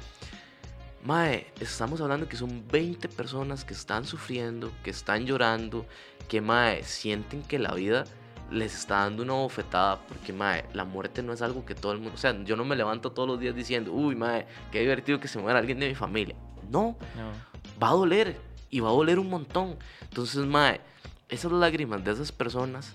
Mae, 1.03 1.47
estamos 1.61 2.01
hablando 2.01 2.27
que 2.27 2.35
son 2.35 2.65
20 2.67 3.07
personas 3.09 3.63
que 3.63 3.73
están 3.73 4.05
sufriendo, 4.05 4.71
que 4.83 4.89
están 4.89 5.25
llorando, 5.25 5.85
que, 6.27 6.41
mae, 6.41 6.83
sienten 6.83 7.41
que 7.41 7.57
la 7.57 7.73
vida 7.73 8.03
les 8.51 8.73
está 8.73 9.01
dando 9.01 9.23
una 9.23 9.33
bofetada, 9.33 9.99
porque, 10.07 10.33
mae, 10.33 10.65
la 10.73 10.83
muerte 10.83 11.23
no 11.23 11.31
es 11.31 11.41
algo 11.41 11.65
que 11.65 11.73
todo 11.73 11.93
el 11.93 11.99
mundo, 11.99 12.15
o 12.15 12.17
sea, 12.17 12.35
yo 12.43 12.57
no 12.57 12.65
me 12.65 12.75
levanto 12.75 13.11
todos 13.11 13.29
los 13.29 13.39
días 13.39 13.55
diciendo, 13.55 13.93
uy, 13.93 14.15
mae, 14.15 14.45
qué 14.71 14.81
divertido 14.81 15.19
que 15.19 15.29
se 15.29 15.39
muera 15.39 15.59
alguien 15.59 15.79
de 15.79 15.87
mi 15.87 15.95
familia. 15.95 16.35
No, 16.69 16.97
no. 17.15 17.79
va 17.81 17.89
a 17.89 17.93
doler 17.93 18.37
y 18.69 18.81
va 18.81 18.89
a 18.89 18.93
doler 18.93 19.19
un 19.19 19.29
montón. 19.29 19.77
Entonces, 20.01 20.45
mae, 20.45 20.81
esas 21.29 21.51
lágrimas 21.51 22.03
de 22.03 22.11
esas 22.11 22.31
personas 22.31 22.93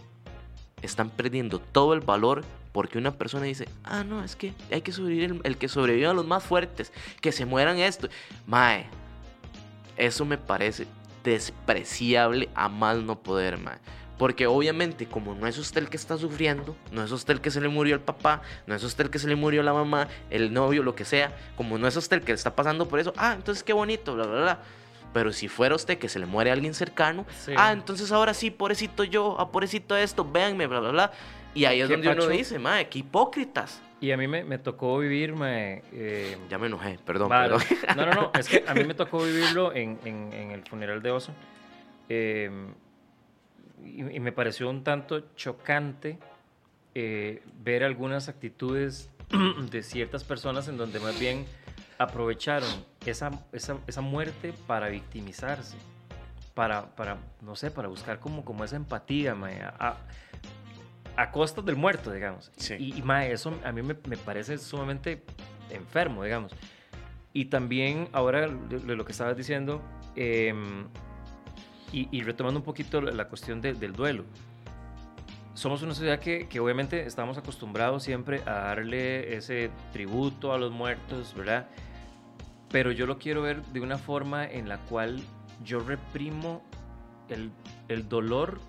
están 0.82 1.08
perdiendo 1.08 1.58
todo 1.58 1.94
el 1.94 2.00
valor 2.00 2.44
porque 2.74 2.98
una 2.98 3.12
persona 3.12 3.44
dice, 3.46 3.68
ah, 3.84 4.02
no, 4.02 4.24
es 4.24 4.34
que 4.34 4.52
hay 4.72 4.80
que 4.82 4.90
sobrevivir 4.90 5.30
el, 5.30 5.40
el 5.44 5.56
que 5.56 5.68
sobreviva 5.68 6.10
a 6.10 6.12
los 6.14 6.26
más 6.26 6.42
fuertes, 6.42 6.92
que 7.20 7.30
se 7.30 7.46
mueran 7.46 7.78
esto. 7.78 8.08
Mae, 8.48 8.86
eso 9.96 10.24
me 10.24 10.36
parece 10.36 10.88
despreciable 11.22 12.48
a 12.54 12.68
más 12.68 12.98
no 12.98 13.16
poder, 13.16 13.58
mae. 13.58 13.78
Porque 14.18 14.46
obviamente, 14.48 15.06
como 15.06 15.34
no 15.36 15.46
es 15.46 15.56
usted 15.56 15.82
el 15.82 15.88
que 15.88 15.96
está 15.96 16.18
sufriendo, 16.18 16.76
no 16.90 17.04
es 17.04 17.12
usted 17.12 17.34
el 17.34 17.40
que 17.40 17.52
se 17.52 17.60
le 17.60 17.68
murió 17.68 17.94
el 17.94 18.00
papá, 18.00 18.42
no 18.66 18.74
es 18.74 18.82
usted 18.82 19.04
el 19.04 19.10
que 19.10 19.20
se 19.20 19.28
le 19.28 19.36
murió 19.36 19.62
la 19.62 19.72
mamá, 19.72 20.08
el 20.30 20.52
novio, 20.52 20.82
lo 20.82 20.96
que 20.96 21.04
sea, 21.04 21.36
como 21.56 21.78
no 21.78 21.86
es 21.86 21.96
usted 21.96 22.18
el 22.18 22.24
que 22.24 22.32
está 22.32 22.56
pasando 22.56 22.88
por 22.88 22.98
eso, 22.98 23.12
ah, 23.16 23.34
entonces 23.36 23.62
qué 23.62 23.72
bonito, 23.72 24.14
bla, 24.16 24.26
bla, 24.26 24.40
bla. 24.40 24.58
Pero 25.12 25.32
si 25.32 25.46
fuera 25.46 25.76
usted 25.76 25.96
que 25.98 26.08
se 26.08 26.18
le 26.18 26.26
muere 26.26 26.50
a 26.50 26.54
alguien 26.54 26.74
cercano, 26.74 27.24
Sí. 27.44 27.52
ah, 27.56 27.70
entonces 27.72 28.10
ahora 28.10 28.34
sí, 28.34 28.50
pobrecito 28.50 29.04
yo, 29.04 29.36
ah, 29.38 29.52
pobrecito 29.52 29.96
esto, 29.96 30.28
véanme, 30.28 30.66
bla, 30.66 30.80
bla, 30.80 30.90
bla. 30.90 31.12
Y 31.54 31.64
ahí 31.66 31.80
es 31.80 31.88
donde 31.88 32.08
uno 32.08 32.16
pacho. 32.16 32.28
dice, 32.30 32.58
madre, 32.58 32.88
qué 32.88 32.98
hipócritas. 33.00 33.80
Y 34.00 34.10
a 34.10 34.16
mí 34.16 34.26
me, 34.28 34.44
me 34.44 34.58
tocó 34.58 34.98
vivir, 34.98 35.34
mae, 35.34 35.82
eh, 35.92 36.36
Ya 36.50 36.58
me 36.58 36.66
enojé, 36.66 36.98
perdón, 37.06 37.28
Vale. 37.30 37.54
perdón. 37.56 37.96
No, 37.96 38.06
no, 38.06 38.14
no, 38.14 38.32
es 38.38 38.48
que 38.48 38.64
a 38.66 38.74
mí 38.74 38.84
me 38.84 38.94
tocó 38.94 39.22
vivirlo 39.22 39.72
en, 39.74 39.98
en- 40.04 40.32
en 40.32 40.50
el 40.50 40.62
funeral 40.64 41.00
de 41.02 41.10
Oso. 41.10 41.32
eh, 42.08 42.50
y, 43.84 44.00
y 44.16 44.20
me 44.20 44.32
pareció 44.32 44.68
un 44.70 44.82
tanto 44.82 45.34
chocante 45.36 46.18
eh, 46.94 47.42
ver 47.62 47.84
algunas 47.84 48.28
actitudes 48.28 49.10
de 49.70 49.82
ciertas 49.82 50.24
personas 50.24 50.68
en 50.68 50.76
donde 50.76 51.00
más 51.00 51.18
bien 51.18 51.44
aprovecharon 51.98 52.68
esa, 53.06 53.30
esa, 53.52 53.76
esa 53.86 54.00
muerte 54.00 54.52
para 54.66 54.88
victimizarse, 54.88 55.76
para, 56.54 56.86
para, 56.96 57.18
no 57.42 57.56
sé, 57.56 57.70
para 57.70 57.88
buscar 57.88 58.20
como, 58.20 58.44
como 58.44 58.64
esa 58.64 58.76
empatía, 58.76 59.34
mae, 59.34 59.60
a, 59.62 59.96
a, 61.16 61.22
a 61.22 61.30
costas 61.30 61.64
del 61.64 61.76
muerto, 61.76 62.12
digamos. 62.12 62.50
Sí. 62.56 62.74
Y, 62.78 62.98
y, 62.98 63.02
mae, 63.02 63.32
eso 63.32 63.52
a 63.64 63.72
mí 63.72 63.82
me, 63.82 63.94
me 64.08 64.16
parece 64.16 64.58
sumamente 64.58 65.24
enfermo, 65.70 66.24
digamos. 66.24 66.52
Y 67.32 67.46
también 67.46 68.08
ahora 68.12 68.46
lo 68.46 69.04
que 69.04 69.12
estabas 69.12 69.36
diciendo, 69.36 69.82
eh, 70.16 70.54
y, 71.92 72.08
y 72.16 72.22
retomando 72.22 72.60
un 72.60 72.64
poquito 72.64 73.00
la 73.00 73.12
la 73.12 73.28
cuestión 73.28 73.60
de- 73.60 73.74
del 73.74 73.92
duelo. 73.92 74.24
Somos 75.54 75.82
una 75.82 75.94
sociedad 75.94 76.18
que, 76.18 76.48
que 76.48 76.58
obviamente 76.58 77.06
estamos 77.06 77.38
acostumbrados 77.38 78.02
siempre 78.02 78.42
a 78.44 78.52
darle 78.54 79.36
ese 79.36 79.70
tributo 79.92 80.52
a 80.52 80.58
los 80.58 80.72
muertos, 80.72 81.32
¿verdad? 81.36 81.68
Pero 82.70 82.90
yo 82.90 83.06
lo 83.06 83.18
quiero 83.18 83.42
ver 83.42 83.62
de 83.66 83.80
una 83.80 83.96
forma 83.98 84.44
en 84.44 84.68
la 84.68 84.78
cual 84.78 85.22
yo 85.64 85.78
reprimo 85.78 86.60
el, 87.28 87.52
el 87.86 88.08
dolor, 88.08 88.60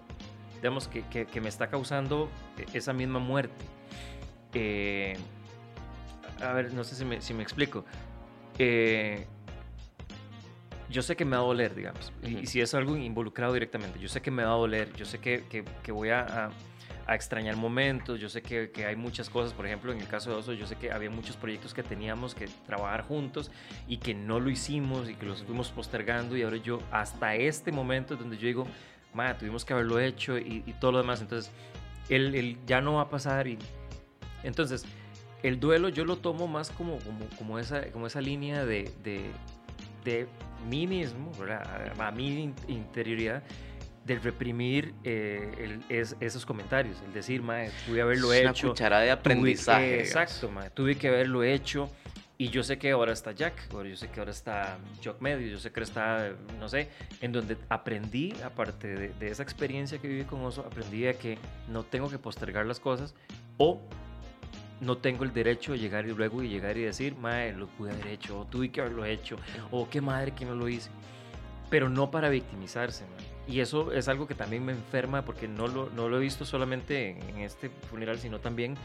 digamos, 0.58 0.88
que, 0.88 1.02
que- 1.10 1.26
que 1.26 1.42
me 1.42 1.50
está 1.50 1.68
causando 1.68 2.30
esa 2.74 2.94
misma 2.94 3.20
muerte. 3.20 3.54
Eh, 4.54 5.18
a 6.42 6.54
ver, 6.54 6.74
no 6.74 6.84
sé 6.84 6.96
si 6.96 7.06
me, 7.06 7.22
si 7.22 7.34
me 7.34 7.44
explico. 7.44 7.86
Eh, 8.58 9.26
yo 10.90 11.02
sé 11.02 11.16
que 11.16 11.26
me 11.26 11.36
va 11.36 11.42
a 11.44 11.46
doler, 11.46 11.76
digamos. 11.76 12.14
y- 12.24 12.34
Ujú. 12.36 12.40
Y 12.44 12.46
si 12.48 12.62
es 12.62 12.74
algo 12.74 12.96
involucrado 12.96 13.54
directamente, 13.54 14.00
yo 14.00 14.08
sé 14.08 14.22
que 14.22 14.32
me 14.32 14.44
va 14.44 14.52
a 14.52 14.56
doler, 14.58 14.94
yo 14.94 15.06
sé 15.06 15.20
que, 15.20 15.46
que- 15.50 15.66
que 15.84 15.92
voy 15.92 16.10
a, 16.10 16.22
a- 16.22 16.50
a 17.08 17.14
extrañar 17.16 17.56
momentos, 17.56 18.20
yo 18.20 18.30
sé 18.30 18.42
que, 18.42 18.72
que 18.72 18.86
hay 18.86 18.96
muchas 18.96 19.30
cosas, 19.30 19.54
por 19.54 19.66
ejemplo, 19.68 19.92
en 19.92 20.00
el 20.00 20.08
caso 20.08 20.32
de 20.32 20.38
Oso, 20.38 20.54
yo 20.54 20.66
sé 20.66 20.76
que 20.76 20.92
había 20.92 21.10
muchos 21.12 21.38
proyectos 21.38 21.74
que 21.74 21.84
teníamos 21.84 22.34
que 22.34 22.48
trabajar 22.66 23.04
juntos 23.04 23.52
y 23.88 23.98
que 23.98 24.16
no 24.16 24.40
lo 24.40 24.50
hicimos 24.50 25.08
y 25.10 25.14
que 25.14 25.26
los 25.28 25.44
fuimos 25.44 25.70
postergando 25.72 26.36
y 26.36 26.42
ahora 26.42 26.58
yo, 26.58 26.80
hasta 26.92 27.36
este 27.36 27.72
momento 27.72 28.16
es 28.16 28.20
donde 28.20 28.38
yo 28.38 28.48
digo, 28.48 28.68
mae, 29.16 29.34
tuvimos 29.36 29.66
que 29.66 29.74
haberlo 29.74 30.00
hecho 30.00 30.38
y, 30.38 30.64
y 30.66 30.74
todo 30.74 30.92
lo 30.92 30.98
demás. 31.00 31.22
Entonces, 31.22 31.52
él, 32.10 32.36
él 32.36 32.58
ya 32.68 32.82
no 32.82 32.94
va 32.96 33.02
a 33.04 33.10
pasar. 33.10 33.48
Y, 33.48 33.58
entonces, 34.44 34.86
el 35.44 35.60
duelo 35.60 35.90
yo 35.90 36.06
lo 36.06 36.18
tomo 36.18 36.48
más 36.48 36.70
como, 36.70 36.98
como, 37.00 37.26
como, 37.38 37.58
esa, 37.60 37.92
como 37.92 38.08
esa 38.08 38.22
línea 38.22 38.66
de, 38.66 38.92
de, 39.04 39.26
de 40.04 40.28
mí 40.70 40.86
mismo, 40.88 41.32
¿verdad? 41.40 41.94
a 42.00 42.12
mi 42.12 42.44
in- 42.44 42.56
interioridad, 42.68 43.42
de 44.06 44.20
reprimir 44.20 44.94
eh, 45.04 45.52
el- 45.58 45.84
es- 45.90 46.16
esos 46.20 46.46
comentarios, 46.46 46.98
el 47.08 47.14
decir, 47.14 47.42
mae, 47.42 47.72
pude 47.88 48.02
haberlo 48.02 48.32
es 48.34 48.42
una 48.42 48.52
hecho. 48.52 48.68
cucharada 48.70 49.02
de 49.02 49.10
tuve- 49.10 49.14
aprendizaje. 49.14 49.84
eh, 49.86 49.90
digamos. 50.04 50.08
exacto, 50.10 50.52
mae, 50.52 50.70
tuve 50.70 50.96
que 50.96 51.08
haberlo 51.08 51.44
hecho. 51.44 51.90
Y 52.38 52.50
yo 52.50 52.64
sé 52.64 52.78
que 52.78 52.92
ahora 52.92 53.14
está 53.14 53.32
Jack, 53.32 53.70
yo 53.72 53.96
sé 53.96 54.10
que 54.10 54.20
ahora 54.20 54.32
está 54.32 54.78
Jock 55.04 55.22
Medio, 55.22 55.48
yo 55.48 55.58
sé 55.58 55.72
que 55.72 55.82
está, 55.82 56.34
no 56.60 56.68
sé, 56.68 56.90
en 57.22 57.32
donde 57.32 57.58
aprendí, 57.70 58.34
aparte 58.44 58.88
de, 58.88 59.10
de 59.10 59.30
esa 59.30 59.42
experiencia 59.42 60.00
que 60.00 60.10
viví 60.10 60.26
con 60.26 60.44
Oso, 60.44 60.62
aprendí 60.62 61.08
a 61.08 61.14
que 61.14 61.38
no 61.70 61.84
tengo 61.84 62.10
que 62.10 62.20
postergar 62.20 62.66
las 62.66 62.82
cosas 62.82 63.16
o 63.58 63.80
no 64.82 64.98
tengo 64.98 65.24
el 65.24 65.34
derecho 65.34 65.72
de 65.72 65.80
llegar 65.80 66.06
y 66.06 66.14
luego 66.14 66.44
y 66.44 66.50
llegar 66.50 66.78
y 66.78 66.82
decir, 66.82 67.16
madre, 67.16 67.54
lo 67.54 67.68
pude 67.68 67.92
haber 67.92 68.08
hecho, 68.08 68.42
o 68.42 68.46
tuve 68.46 68.70
que 68.70 68.82
haberlo 68.82 69.06
hecho, 69.06 69.38
o 69.72 69.90
qué 69.90 70.02
madre 70.02 70.34
que 70.34 70.44
no 70.44 70.56
lo 70.56 70.68
hice. 70.68 70.90
Pero 71.70 71.90
no 71.90 72.12
para 72.12 72.30
victimizarse, 72.30 73.06
mae. 73.06 73.36
Y 73.48 73.60
eso 73.60 73.92
es 73.92 74.08
algo 74.08 74.28
que 74.28 74.36
también 74.36 74.66
me 74.66 74.72
enferma 74.72 75.24
porque 75.24 75.48
no 75.48 75.68
lo, 75.68 75.90
no 75.92 76.10
lo 76.10 76.18
he 76.18 76.20
visto 76.20 76.46
solamente 76.46 77.12
en, 77.12 77.22
en 77.30 77.38
este 77.40 77.70
funeral, 77.70 78.18
sino 78.18 78.40
también 78.40 78.76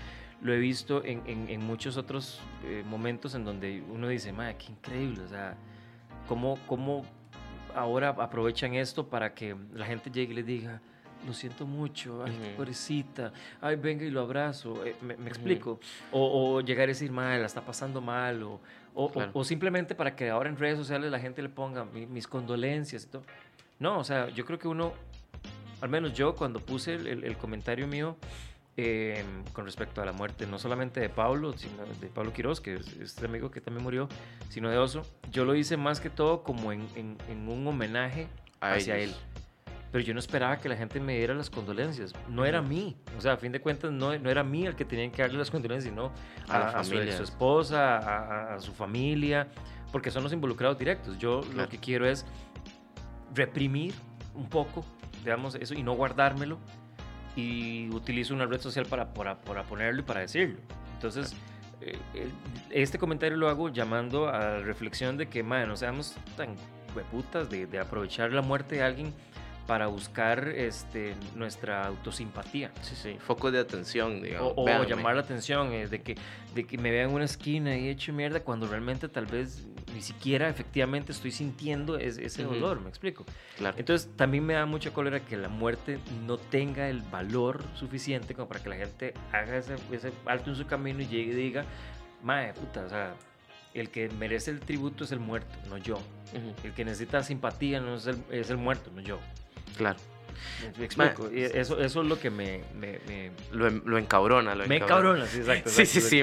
lo 0.43 0.53
he 0.55 0.59
visto 0.59 1.05
en, 1.05 1.23
en- 1.27 1.49
en 1.49 1.61
muchos 1.61 1.97
otros 1.97 2.41
eh, 2.65 2.83
momentos 2.87 3.35
en 3.35 3.45
donde 3.45 3.83
uno 3.91 4.09
dice, 4.09 4.33
madre, 4.33 4.57
qué 4.57 4.73
increíble, 4.73 5.23
o 5.25 5.29
sea, 5.29 5.55
cómo, 6.29 6.59
cómo 6.67 7.05
ahora 7.75 8.09
aprovechan 8.11 8.75
esto 8.75 9.07
para 9.09 9.35
que 9.35 9.55
la 9.75 9.87
gente 9.87 10.11
llegue 10.11 10.33
y 10.33 10.37
les 10.37 10.47
diga, 10.47 10.81
lo 11.27 11.35
siento 11.35 11.67
mucho, 11.67 12.25
ay, 12.25 12.33
qué 12.33 12.47
Ujú. 12.49 12.57
pobrecita, 12.57 13.33
ay, 13.61 13.77
venga 13.77 14.05
y 14.05 14.11
lo 14.11 14.23
abrazo, 14.23 14.85
eh, 14.87 14.97
me, 15.03 15.17
me 15.19 15.29
explico. 15.29 15.79
O, 16.11 16.55
o 16.57 16.61
llegar 16.63 16.85
a 16.85 16.87
decir, 16.89 17.13
madre, 17.13 17.39
la 17.41 17.47
está 17.47 17.61
pasando 17.61 18.01
mal, 18.01 18.43
o, 18.43 18.53
o, 18.95 19.05
o- 19.05 19.13
Claro. 19.13 19.31
o 19.35 19.45
simplemente 19.45 19.95
para 19.95 20.17
que 20.17 20.31
ahora 20.31 20.49
en 20.49 20.57
redes 20.57 20.79
sociales 20.79 21.11
la 21.11 21.21
gente 21.21 21.43
le 21.43 21.51
ponga 21.51 21.85
"Mi- 21.85 22.07
mis 22.07 22.27
condolencias 22.27 23.05
y 23.05 23.09
todo. 23.09 23.23
No, 23.79 23.99
o 23.99 24.05
sea, 24.05 24.31
yo 24.31 24.47
creo 24.47 24.59
que 24.59 24.67
uno, 24.69 24.95
al 25.83 25.91
menos 25.91 26.15
yo 26.15 26.35
cuando 26.35 26.59
puse 26.61 26.95
el, 26.95 27.07
el- 27.07 27.25
el 27.25 27.37
comentario 27.37 27.87
mío 27.87 28.17
eh, 28.83 29.25
con 29.53 29.65
respecto 29.65 30.01
a 30.03 30.05
la 30.05 30.13
muerte, 30.13 30.47
no 30.47 30.59
solamente 30.59 31.01
de 31.01 31.09
Pablo, 31.09 31.53
sino 31.57 31.85
de 32.01 32.07
Pablo 32.09 32.33
Quiroz, 32.33 32.61
que 32.61 32.75
es 32.75 32.87
este 32.97 33.27
amigo 33.27 33.51
que 33.51 33.61
también 33.61 33.83
murió, 33.85 34.09
sino 34.49 34.69
de 34.71 34.79
Oso, 34.79 35.03
yo 35.31 35.45
lo 35.45 35.55
hice 35.55 35.77
más 35.77 36.01
que 36.01 36.11
todo 36.11 36.43
como 36.43 36.73
en, 36.73 36.87
en- 36.95 37.19
en 37.29 37.49
un 37.49 37.67
homenaje 37.67 38.29
A 38.61 38.73
hacia 38.75 38.97
ellos. 38.99 39.17
él. 39.17 39.41
Pero 39.93 40.05
yo 40.05 40.15
no 40.15 40.21
esperaba 40.21 40.57
que 40.59 40.69
la 40.69 40.77
gente 40.77 41.01
me 41.01 41.17
diera 41.17 41.35
las 41.35 41.51
condolencias. 41.51 42.13
No 42.29 42.45
era 42.45 42.63
mí. 42.63 42.97
O 43.19 43.21
sea, 43.21 43.33
a 43.33 43.37
fin 43.37 43.51
de 43.51 43.61
cuentas, 43.61 43.91
no, 43.91 44.17
no 44.19 44.31
era 44.31 44.45
mí 44.45 44.65
el 44.65 44.77
que 44.77 44.85
tenía 44.85 45.11
que 45.11 45.21
darle 45.23 45.37
las 45.39 45.51
condolencias, 45.51 45.91
sino 45.93 46.13
A 46.49 46.59
la 46.61 46.69
a, 46.69 46.85
su- 46.85 46.95
esposa, 46.95 47.99
a, 47.99 48.53
a- 48.53 48.55
a 48.55 48.61
su 48.61 48.73
familia, 48.73 49.49
porque 49.91 50.13
son 50.13 50.23
los 50.23 50.33
involucrados 50.33 50.79
directos. 50.79 51.19
Yo 51.19 51.41
lo 51.57 51.69
que 51.69 51.79
quiero 51.79 52.07
es 52.07 52.25
reprimir 53.35 53.95
un 54.35 54.49
poco, 54.49 54.85
digamos, 55.25 55.57
eso 55.57 55.75
y 55.75 55.83
no 55.83 55.93
guardármelo. 55.95 56.59
Y 57.41 57.89
utilizo 57.95 58.35
una 58.35 58.47
red 58.47 58.61
social 58.61 58.87
para, 58.87 59.13
para, 59.15 59.41
para 59.41 59.65
ponerlo 59.65 60.01
y 60.01 60.05
para 60.05 60.21
decirlo. 60.21 60.59
Entonces, 60.95 61.35
eh, 61.81 61.99
este 62.71 62.99
comentario 62.99 63.37
lo 63.37 63.49
hago 63.49 63.69
llamando 63.69 64.29
a 64.29 64.39
la 64.39 64.59
reflexión 64.59 65.17
de 65.17 65.29
que, 65.29 65.43
madre, 65.43 65.67
no 65.67 65.77
seamos 65.77 66.17
tan 66.37 66.57
hueputas 66.95 67.49
de, 67.49 67.67
de 67.67 67.79
aprovechar 67.79 68.33
la 68.33 68.43
muerte 68.43 68.77
de 68.77 68.83
alguien 68.83 69.15
para 69.67 69.87
buscar 69.87 70.49
este, 70.49 71.15
nuestra 71.35 71.87
autosimpatía. 71.87 72.73
Sí, 72.83 72.95
sí, 72.97 73.17
focos 73.21 73.53
de 73.53 73.61
atención, 73.61 74.23
digamos. 74.23 74.55
O, 74.57 74.65
llamar 74.85 75.15
la 75.15 75.21
atención 75.23 75.73
eh, 75.73 75.87
de, 75.87 76.03
que, 76.03 76.17
de 76.55 76.65
que 76.67 76.77
me 76.79 76.91
vean 76.91 77.11
en 77.11 77.15
una 77.15 77.25
esquina 77.25 77.77
y 77.77 77.89
hecho 77.89 78.13
mierda 78.13 78.41
cuando 78.41 78.67
realmente 78.67 79.09
tal 79.09 79.27
vez 79.27 79.67
ni 79.95 80.03
siquiera 80.03 80.49
efectivamente 80.49 81.13
estoy 81.13 81.31
sintiendo 81.31 81.99
es- 81.99 82.19
ese 82.19 82.43
dolor, 82.45 82.81
me 82.81 82.89
explico. 82.89 83.25
Claro. 83.59 83.77
Entonces 83.79 84.09
también 84.17 84.45
me 84.45 84.55
da 84.55 84.67
mucha 84.67 84.93
cólera 84.93 85.21
que 85.21 85.37
la 85.37 85.49
muerte 85.49 85.99
no 86.27 86.37
tenga 86.39 86.89
el 86.89 87.03
valor 87.03 87.63
suficiente 87.75 88.35
como 88.35 88.49
para 88.49 88.63
que 88.63 88.69
la 88.71 88.77
gente 88.77 89.15
haga 89.33 89.57
ese, 89.57 89.77
ese 89.93 90.13
alto 90.27 90.51
en 90.51 90.57
su 90.57 90.67
camino 90.67 91.01
y 91.03 91.07
llegue 91.07 91.33
y 91.33 91.37
diga, 91.37 91.65
madre 92.23 92.55
puta, 92.55 92.85
o 92.85 92.89
sea, 92.89 93.15
el 93.75 93.89
que 93.91 94.09
merece 94.09 94.51
el 94.51 94.61
tributo 94.61 95.05
es 95.05 95.13
el 95.13 95.21
muerto, 95.21 95.57
no 95.69 95.79
yo. 95.79 95.99
El 96.65 96.73
que 96.73 96.85
necesita 96.85 97.23
simpatía 97.23 97.81
no 97.81 97.97
es 97.97 98.07
el, 98.07 98.23
es 98.31 98.51
el 98.51 98.57
muerto, 98.57 98.91
no 98.95 99.01
yo. 99.01 99.19
Claro. 99.77 99.99
Me 100.79 100.85
explico. 100.85 101.29
Eso, 101.33 101.81
eso 101.81 102.03
es 102.03 102.07
lo 102.09 102.19
que 102.21 102.31
me, 102.31 102.61
me, 102.79 102.99
me, 103.07 103.31
Lo, 103.53 103.67
en- 103.67 103.83
lo 103.87 103.97
encabrona, 103.99 104.55
lo 104.55 104.67
me 104.67 104.77
encabrona. 104.77 105.25
encabrona, 105.25 105.27
sí, 105.27 105.39
exacto. 105.39 105.71
Sí, 105.71 105.83
exacto, 105.83 106.01
sí, 106.09 106.19
sí. 106.19 106.23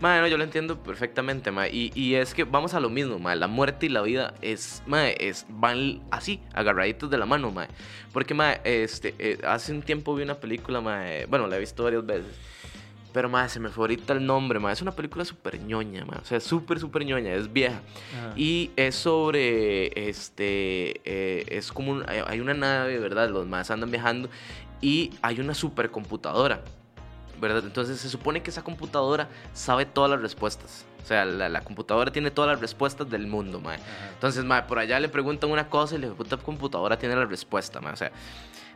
Man, 0.00 0.20
no, 0.20 0.26
yo 0.28 0.36
lo 0.36 0.44
entiendo 0.44 0.82
perfectamente, 0.82 1.50
man. 1.50 1.68
Y, 1.72 1.90
y 1.94 2.14
es 2.14 2.34
que 2.34 2.44
vamos 2.44 2.74
a 2.74 2.80
lo 2.80 2.90
mismo, 2.90 3.18
man. 3.18 3.40
La 3.40 3.46
muerte 3.46 3.86
y 3.86 3.88
la 3.88 4.02
vida 4.02 4.34
es, 4.42 4.82
man, 4.86 5.10
es, 5.18 5.46
van 5.48 6.00
así, 6.10 6.40
agarraditos 6.52 7.10
de 7.10 7.18
la 7.18 7.26
mano, 7.26 7.50
man. 7.50 7.68
Porque, 8.12 8.34
man, 8.34 8.58
este, 8.64 9.14
eh, 9.18 9.38
hace 9.46 9.72
un 9.72 9.82
tiempo 9.82 10.14
vi 10.14 10.22
una 10.22 10.34
película, 10.34 10.80
man. 10.80 11.02
eh, 11.06 11.26
Bueno, 11.28 11.46
la 11.46 11.56
he 11.56 11.60
visto 11.60 11.82
varias 11.84 12.04
veces. 12.04 12.26
Pero, 13.18 13.28
man, 13.28 13.50
se 13.50 13.58
me 13.58 13.68
fue 13.68 13.82
ahorita 13.82 14.12
el 14.12 14.24
nombre, 14.24 14.60
man. 14.60 14.70
Es 14.70 14.80
una 14.80 14.92
película 14.92 15.24
súper 15.24 15.58
ñoña, 15.60 16.04
man. 16.04 16.20
O 16.22 16.24
sea, 16.24 16.38
súper, 16.38 16.78
súper 16.78 17.04
ñoña. 17.04 17.32
Es 17.34 17.52
vieja. 17.52 17.80
Ajá. 18.16 18.32
Y 18.36 18.70
es 18.76 18.94
sobre, 18.94 20.08
este, 20.08 21.00
eh, 21.04 21.44
es 21.48 21.72
como, 21.72 21.90
un- 21.90 22.08
hay- 22.08 22.22
hay 22.24 22.38
una 22.38 22.54
nave, 22.54 22.96
¿verdad? 23.00 23.28
Los 23.28 23.44
más 23.48 23.72
andan 23.72 23.90
viajando 23.90 24.28
y 24.80 25.14
hay 25.20 25.40
una 25.40 25.54
supercomputadora, 25.54 26.60
¿verdad? 27.40 27.64
Entonces 27.64 27.98
se 28.00 28.08
supone 28.08 28.40
que 28.40 28.50
esa 28.50 28.62
computadora 28.62 29.28
sabe 29.52 29.84
todas 29.84 30.12
las 30.12 30.20
respuestas. 30.22 30.84
O 31.02 31.06
sea, 31.08 31.24
la, 31.24 31.48
la 31.48 31.62
computadora 31.62 32.12
tiene 32.12 32.30
todas 32.30 32.52
las 32.52 32.60
respuestas 32.60 33.10
del 33.10 33.26
mundo, 33.26 33.60
mae. 33.60 33.80
Entonces, 34.14 34.44
mae, 34.44 34.62
por 34.62 34.78
allá 34.78 35.00
le 35.00 35.08
preguntan 35.08 35.50
una 35.50 35.68
cosa 35.68 35.96
y 35.96 35.98
la 35.98 36.08
puta 36.10 36.36
computadora 36.36 36.96
tiene 36.96 37.16
la 37.16 37.24
respuesta, 37.24 37.80
mae. 37.80 37.94
O 37.94 37.96
sea, 37.96 38.12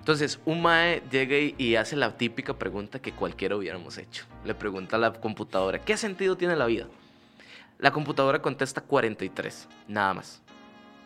entonces 0.03 0.40
un 0.44 0.61
mae 0.62 1.00
llega 1.12 1.36
y, 1.57 1.76
hace 1.76 1.94
la 1.94 2.16
típica 2.16 2.55
pregunta 2.59 2.98
que 3.00 3.12
cualquiera 3.12 3.55
hubiéramos 3.55 3.98
hecho. 3.98 4.24
Le 4.44 4.53
pregunta 4.53 4.96
a 4.96 4.98
la 4.98 5.12
computadora, 5.12 5.78
¿qué 5.78 5.96
sentido 5.96 6.36
tiene 6.36 6.57
la 6.57 6.66
vida? 6.66 6.88
La 7.78 7.92
computadora 7.92 8.42
contesta 8.42 8.80
43, 8.80 9.68
nada 9.86 10.14
más. 10.14 10.42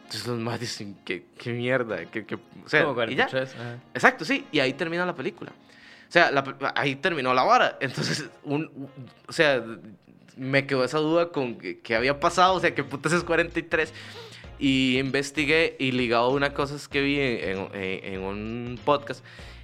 Entonces 0.05 0.27
los 0.27 0.39
más 0.39 0.59
dicen, 0.61 0.97
¿qué, 1.05 1.27
qué 1.37 1.53
mierda? 1.53 2.07
¿Qué, 2.07 2.25
qué-?" 2.25 2.39
O 2.65 2.69
sea, 2.71 2.85
Como 2.85 3.03
y 3.05 3.17
ya. 3.17 3.27
43. 3.29 3.55
Exacto, 3.93 4.25
sí, 4.25 4.47
y 4.51 4.61
ahí 4.61 4.73
termina 4.73 5.05
la 5.05 5.15
película. 5.15 5.53
O 6.09 6.13
sea, 6.13 6.31
la 6.31 6.73
ahí 6.75 6.97
terminó 6.97 7.35
la 7.35 7.43
vara. 7.43 7.77
Entonces, 7.83 8.31
un, 8.45 8.71
un- 8.75 8.91
o 9.29 9.33
sea, 9.33 9.63
me 10.39 10.67
quedó 10.67 10.85
esa 10.85 10.99
duda 11.01 11.29
con 11.29 11.59
qué 11.59 11.95
había 11.97 12.19
pasado, 12.19 12.55
o 12.55 12.61
sea, 12.61 12.75
qué 12.75 12.83
putas 12.83 13.13
es 13.13 13.25
43. 13.25 13.93
Y 14.59 14.99
investigué 14.99 15.77
y 15.79 15.93
ligado 15.93 16.25
a 16.27 16.31
una 16.31 16.55
cosa 16.55 16.77
que 16.91 17.01
vi 17.03 17.21
en, 17.21 17.69
en- 17.75 18.05
en 18.15 18.21
un 18.23 18.79
podcast, 18.85 19.23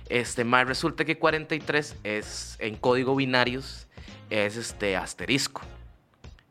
este, 0.08 0.44
más 0.44 0.66
resulta 0.66 1.04
que 1.04 1.16
43 1.18 1.96
es 2.04 2.56
en 2.60 2.76
código 2.76 3.16
binarios, 3.16 3.86
es 4.28 4.56
este 4.56 4.96
asterisco. 4.96 5.62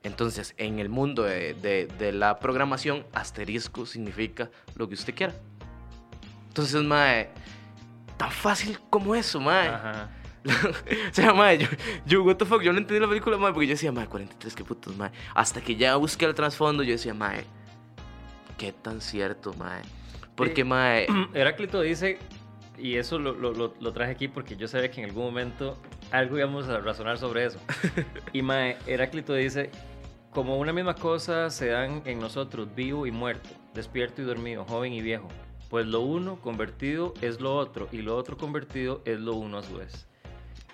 Entonces, 0.04 0.56
en 0.58 0.80
el 0.80 0.90
mundo 0.90 1.24
de, 1.24 1.54
de- 1.54 1.86
de 1.86 2.12
la 2.12 2.40
programación, 2.40 3.06
asterisco 3.14 3.86
significa 3.86 4.50
lo 4.76 4.88
que 4.90 4.96
usted 4.96 5.14
quiera. 5.14 5.36
Entonces, 6.48 6.82
mae, 6.84 7.30
tan 8.18 8.32
fácil 8.32 8.80
como 8.90 9.14
eso, 9.16 9.40
mae. 9.40 9.68
Ajá. 9.70 10.10
o 10.46 11.14
sea, 11.14 11.34
mae, 11.36 11.60
yo, 11.60 11.68
yo, 12.08 12.24
what 12.24 12.38
the 12.38 12.46
fuck, 12.46 12.64
yo 12.64 12.74
no 12.74 12.80
entendí 12.80 13.00
la 13.00 13.08
película, 13.08 13.38
mae, 13.38 13.54
porque 13.54 13.68
yo 13.68 13.74
decía, 13.74 13.92
mae, 13.92 14.08
43, 14.08 14.56
qué 14.56 14.64
putos, 14.64 14.98
mae. 14.98 15.12
Hasta 15.36 15.62
que 15.62 15.76
ya 15.76 15.96
busqué 15.98 16.26
el 16.26 16.34
trasfondo, 16.34 16.82
yo 16.82 16.94
decía, 16.94 17.14
mae, 17.14 17.46
qué 18.62 18.72
tan 18.74 19.02
cierto, 19.02 19.54
mae. 19.56 19.82
Porque, 20.36 20.62
Sí. 20.62 20.64
mae, 20.64 21.08
Heráclito 21.34 21.82
dice, 21.82 22.20
y 22.78 22.96
eso 22.98 23.18
lo, 23.18 23.34
lo- 23.34 23.54
lo- 23.54 23.74
lo 23.80 23.92
traje 23.92 24.12
aquí 24.12 24.28
porque 24.28 24.56
yo 24.56 24.68
sabía 24.68 24.92
que 24.92 25.02
en 25.02 25.10
algún 25.10 25.24
momento 25.26 25.78
algo 26.12 26.38
íbamos 26.38 26.68
a 26.70 26.80
razonar 26.80 27.18
sobre 27.18 27.46
eso. 27.46 27.60
y 28.34 28.42
mae, 28.44 28.78
Heráclito 28.86 29.34
dice, 29.34 29.72
como 30.30 30.58
una 30.60 30.74
misma 30.74 30.94
cosa 30.96 31.50
se 31.50 31.68
dan 31.70 32.04
en 32.06 32.20
nosotros, 32.20 32.70
vivo 32.76 33.08
y 33.08 33.12
muerto, 33.12 33.50
despierto 33.74 34.22
y 34.22 34.26
dormido, 34.26 34.64
joven 34.66 34.94
y 34.94 35.02
viejo. 35.02 35.28
Pues 35.70 35.88
lo 35.88 36.02
uno 36.02 36.40
convertido 36.40 37.14
es 37.22 37.40
lo 37.42 37.56
otro 37.56 37.88
y 37.92 38.02
lo 38.04 38.16
otro 38.16 38.38
convertido 38.38 39.02
es 39.06 39.20
lo 39.20 39.34
uno 39.36 39.58
a 39.58 39.64
su 39.64 39.78
vez. 39.78 40.08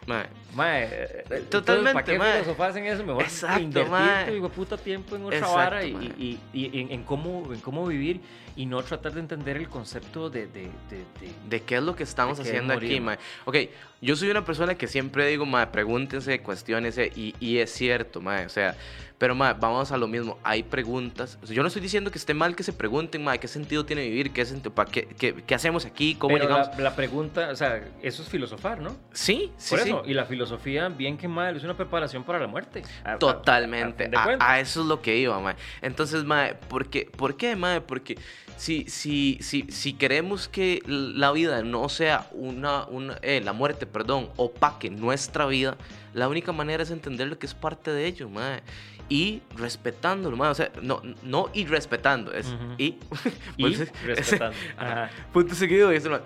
Mae, 0.07 0.25
Mae, 0.55 0.83
eh, 0.89 1.43
Totalmente, 1.49 1.93
¿Para 1.93 2.05
qué 2.05 2.17
mae. 2.17 2.31
filosofas 2.41 2.75
en 2.77 2.85
eso? 2.85 3.03
Mejor 3.03 3.23
Exacto, 3.23 3.59
invertir 3.61 3.91
mae. 3.91 4.25
tu 4.25 4.31
hijo 4.35 4.47
de 4.47 4.53
puta 4.55 4.77
tiempo 4.77 5.15
en 5.17 5.25
otra 5.25 5.37
Exacto, 5.37 5.55
vara 5.57 5.83
y, 5.85 5.93
mae. 5.93 6.05
y- 6.17 6.39
y- 6.53 6.65
y 6.71 6.81
en, 6.81 6.91
en 6.93 7.03
cómo, 7.03 7.53
en 7.53 7.59
cómo 7.59 7.85
vivir 7.85 8.21
y 8.57 8.65
no 8.65 8.81
tratar 8.83 9.13
de 9.13 9.19
entender 9.21 9.55
el 9.55 9.69
concepto 9.69 10.29
de... 10.29 10.47
de, 10.47 10.63
de, 10.89 10.97
de- 11.21 11.33
¿De 11.47 11.61
qué 11.61 11.75
es 11.77 11.83
lo 11.83 11.95
que 11.95 12.03
estamos 12.03 12.37
¿De 12.37 12.43
qué 12.43 12.49
haciendo 12.49 12.73
aquí, 12.73 12.99
mae? 12.99 13.17
Ok, 13.45 13.55
yo 14.01 14.15
soy 14.15 14.29
una 14.29 14.43
persona 14.43 14.75
que 14.75 14.87
siempre 14.87 15.25
digo, 15.27 15.45
mae, 15.45 15.67
pregúntense, 15.67 16.39
cuestionense, 16.41 17.11
y, 17.15 17.35
y 17.39 17.59
es 17.59 17.71
cierto, 17.71 18.19
mae, 18.19 18.45
o 18.45 18.49
sea, 18.49 18.75
pero, 19.17 19.33
mae, 19.33 19.53
vamos 19.59 19.91
a 19.91 19.97
lo 19.97 20.07
mismo, 20.07 20.37
hay 20.43 20.61
preguntas, 20.63 21.39
o 21.41 21.47
sea, 21.47 21.55
yo 21.55 21.61
no 21.63 21.67
estoy 21.69 21.81
diciendo 21.81 22.11
que 22.11 22.17
esté 22.19 22.33
mal 22.35 22.55
que 22.55 22.61
se 22.63 22.73
pregunten, 22.73 23.23
mae, 23.23 23.39
qué 23.39 23.47
sentido 23.47 23.85
tiene 23.85 24.03
vivir, 24.03 24.31
qué, 24.31 24.43
senti- 24.45 24.69
pa- 24.69 24.85
qué, 24.85 25.07
qué- 25.17 25.33
qué 25.45 25.55
hacemos 25.55 25.85
aquí, 25.85 26.15
cómo 26.15 26.35
Pero 26.35 26.47
llegamos... 26.47 26.67
La, 26.77 26.83
la 26.83 26.95
pregunta, 26.95 27.49
o 27.51 27.55
sea, 27.55 27.81
eso 28.03 28.21
es 28.21 28.29
filosofar, 28.29 28.79
¿no? 28.79 28.95
Sí, 29.13 29.51
sí, 29.57 29.69
Por 29.71 29.79
sí. 29.79 29.89
eso, 29.89 30.03
y 30.05 30.13
la 30.13 30.25
filosofía, 30.25 30.89
bien 30.89 31.17
que 31.17 31.27
mal, 31.27 31.55
es 31.55 31.63
una 31.63 31.75
preparación 31.75 32.23
para 32.23 32.39
la 32.39 32.47
muerte. 32.47 32.83
A- 33.03 33.11
a- 33.11 33.13
a 33.13 33.19
Totalmente. 33.19 34.09
A, 34.15 34.23
cuentas. 34.23 34.47
a 34.47 34.59
eso 34.59 34.81
es 34.81 34.87
lo 34.87 35.01
que 35.01 35.17
iba, 35.17 35.39
mae. 35.39 35.55
Entonces, 35.81 36.23
mae, 36.23 36.53
¿por 36.55 36.87
qué, 36.89 37.09
¿por 37.15 37.37
qué, 37.37 37.55
mae? 37.55 37.81
Porque 37.81 38.17
si, 38.57 38.85
si, 38.89 39.37
si, 39.41 39.67
si 39.69 39.93
queremos 39.93 40.47
que 40.47 40.81
la 40.85 41.31
vida 41.31 41.61
no 41.61 41.87
sea 41.89 42.27
una, 42.31 42.85
una 42.85 43.17
eh, 43.21 43.39
la 43.43 43.53
muerte, 43.53 43.85
perdón, 43.85 44.29
opaque 44.35 44.89
nuestra 44.89 45.45
vida, 45.45 45.77
la 46.13 46.27
única 46.27 46.51
manera 46.51 46.81
es 46.83 46.89
entender 46.89 47.27
lo 47.27 47.37
que 47.37 47.45
es 47.45 47.53
parte 47.53 47.91
de 47.91 48.07
ello, 48.07 48.29
mae. 48.29 48.61
Y 49.09 49.41
respetándolo, 49.55 50.35
mae. 50.35 50.49
O 50.49 50.55
sea, 50.55 50.71
no, 50.81 51.01
no 51.23 51.49
y 51.53 51.65
respetando, 51.65 52.33
es 52.33 52.47
Ujú. 52.47 52.73
y. 52.77 52.97
Y 53.57 53.75
respetando. 54.05 54.57
Ajá. 54.77 55.11
Punto 55.31 55.53
seguido, 55.53 55.91
eso, 55.91 56.19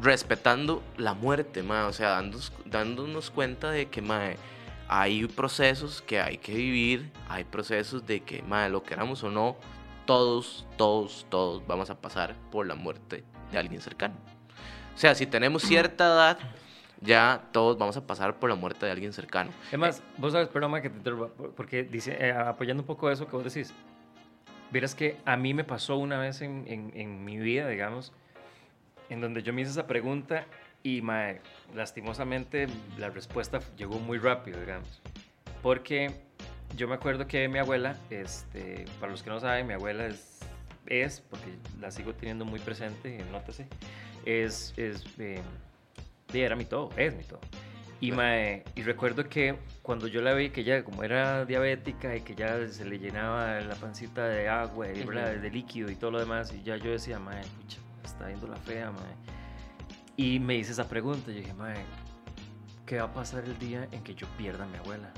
respetando 0.00 0.82
la 0.98 1.14
muerte, 1.14 1.62
mae, 1.62 1.84
o 1.84 1.92
sea, 1.92 2.10
dándonos, 2.10 2.52
dándonos 2.66 3.30
cuenta 3.30 3.70
de 3.70 3.88
que, 3.88 4.02
mae, 4.02 4.36
hay 4.88 5.26
procesos 5.26 6.02
que 6.02 6.20
hay 6.20 6.36
que 6.36 6.54
vivir, 6.54 7.10
hay 7.28 7.44
procesos 7.44 8.06
de 8.06 8.20
que, 8.20 8.42
mae, 8.42 8.68
lo 8.68 8.82
queramos 8.82 9.22
o 9.24 9.30
no, 9.30 9.56
todos, 10.08 10.64
todos, 10.78 11.26
todos 11.28 11.66
vamos 11.66 11.90
a 11.90 12.00
pasar 12.00 12.34
por 12.50 12.66
la 12.66 12.74
muerte 12.74 13.24
de 13.52 13.58
alguien 13.58 13.82
cercano. 13.82 14.14
O 14.94 14.98
sea, 14.98 15.14
si 15.14 15.26
tenemos 15.26 15.62
cierta 15.62 16.06
edad, 16.06 16.38
ya 17.02 17.42
todos 17.52 17.76
vamos 17.76 17.94
a 17.98 18.06
pasar 18.06 18.38
por 18.38 18.48
la 18.48 18.56
muerte 18.56 18.86
de 18.86 18.92
alguien 18.92 19.12
cercano. 19.12 19.50
Es 19.70 19.78
más, 19.78 20.02
vos 20.16 20.32
sabes, 20.32 20.48
perdón, 20.48 20.80
que 20.80 20.88
te 20.88 20.96
interrumpa, 20.96 21.28
por- 21.34 21.52
porque 21.54 21.82
dice, 21.82 22.16
eh, 22.18 22.32
apoyando 22.32 22.82
un 22.82 22.86
poco 22.86 23.10
eso 23.10 23.26
que 23.26 23.36
vos 23.36 23.44
decís, 23.44 23.74
verás 24.70 24.94
que 24.94 25.18
a 25.26 25.36
mí 25.36 25.52
me 25.52 25.62
pasó 25.64 25.98
una 25.98 26.18
vez 26.18 26.40
en, 26.40 26.64
en- 26.66 26.90
en 26.94 27.22
mi 27.26 27.36
vida, 27.36 27.68
digamos, 27.68 28.14
en 29.10 29.20
donde 29.20 29.42
yo 29.42 29.52
me 29.52 29.60
hice 29.60 29.72
esa 29.72 29.86
pregunta 29.86 30.46
y 30.82 31.02
mae, 31.02 31.42
lastimosamente 31.74 32.66
la 32.96 33.10
respuesta 33.10 33.60
llegó 33.76 33.98
muy 33.98 34.16
rápido, 34.16 34.58
digamos. 34.58 35.02
Porque 35.62 36.27
yo 36.76 36.88
me 36.88 36.94
acuerdo 36.94 37.26
que 37.26 37.48
mi 37.48 37.58
abuela, 37.58 37.96
este, 38.10 38.84
para 39.00 39.10
los 39.12 39.22
que 39.22 39.30
no 39.30 39.40
saben, 39.40 39.66
mi 39.66 39.74
abuela 39.74 40.06
es, 40.06 40.38
es 40.86 41.20
porque 41.20 41.54
la 41.80 41.90
sigo 41.90 42.14
teniendo 42.14 42.44
muy 42.44 42.60
presente, 42.60 43.22
nótese, 43.30 43.66
es, 44.24 44.74
es 44.76 45.04
eh, 45.18 45.40
era 46.32 46.56
mi 46.56 46.64
todo, 46.64 46.90
es 46.96 47.14
mi 47.14 47.24
todo. 47.24 47.40
Y, 48.00 48.10
Claro. 48.12 48.22
mae, 48.22 48.64
y 48.76 48.82
recuerdo 48.82 49.28
que 49.28 49.56
cuando 49.82 50.06
yo 50.06 50.22
la 50.22 50.32
vi, 50.32 50.50
que 50.50 50.60
ella 50.60 50.84
como 50.84 51.02
era 51.02 51.44
diabética 51.44 52.14
y 52.14 52.20
que 52.20 52.36
ya 52.36 52.64
se 52.68 52.84
le 52.84 52.98
llenaba 53.00 53.60
la 53.60 53.74
pancita 53.74 54.28
de 54.28 54.48
agua, 54.48 54.86
y, 54.92 55.02
¿verdad? 55.04 55.32
Ujú. 55.32 55.42
de 55.42 55.50
líquido 55.50 55.90
y 55.90 55.96
todo 55.96 56.12
lo 56.12 56.20
demás, 56.20 56.52
y 56.54 56.62
ya 56.62 56.76
yo 56.76 56.92
decía, 56.92 57.18
mae, 57.18 57.42
pucha, 57.60 57.78
está 58.04 58.28
viendo 58.28 58.46
la 58.46 58.56
fea, 58.56 58.92
mae. 58.92 59.02
Y 60.16 60.38
me 60.38 60.54
hice 60.56 60.72
esa 60.72 60.88
pregunta, 60.88 61.32
yo 61.32 61.38
dije, 61.38 61.54
mae, 61.54 61.74
¿qué 62.86 62.98
va 62.98 63.04
a 63.06 63.12
pasar 63.12 63.42
el 63.44 63.58
día 63.58 63.88
en 63.90 64.02
que 64.04 64.14
yo 64.14 64.28
pierda 64.36 64.62
a 64.64 64.66
mi 64.68 64.76
abuela? 64.76 65.10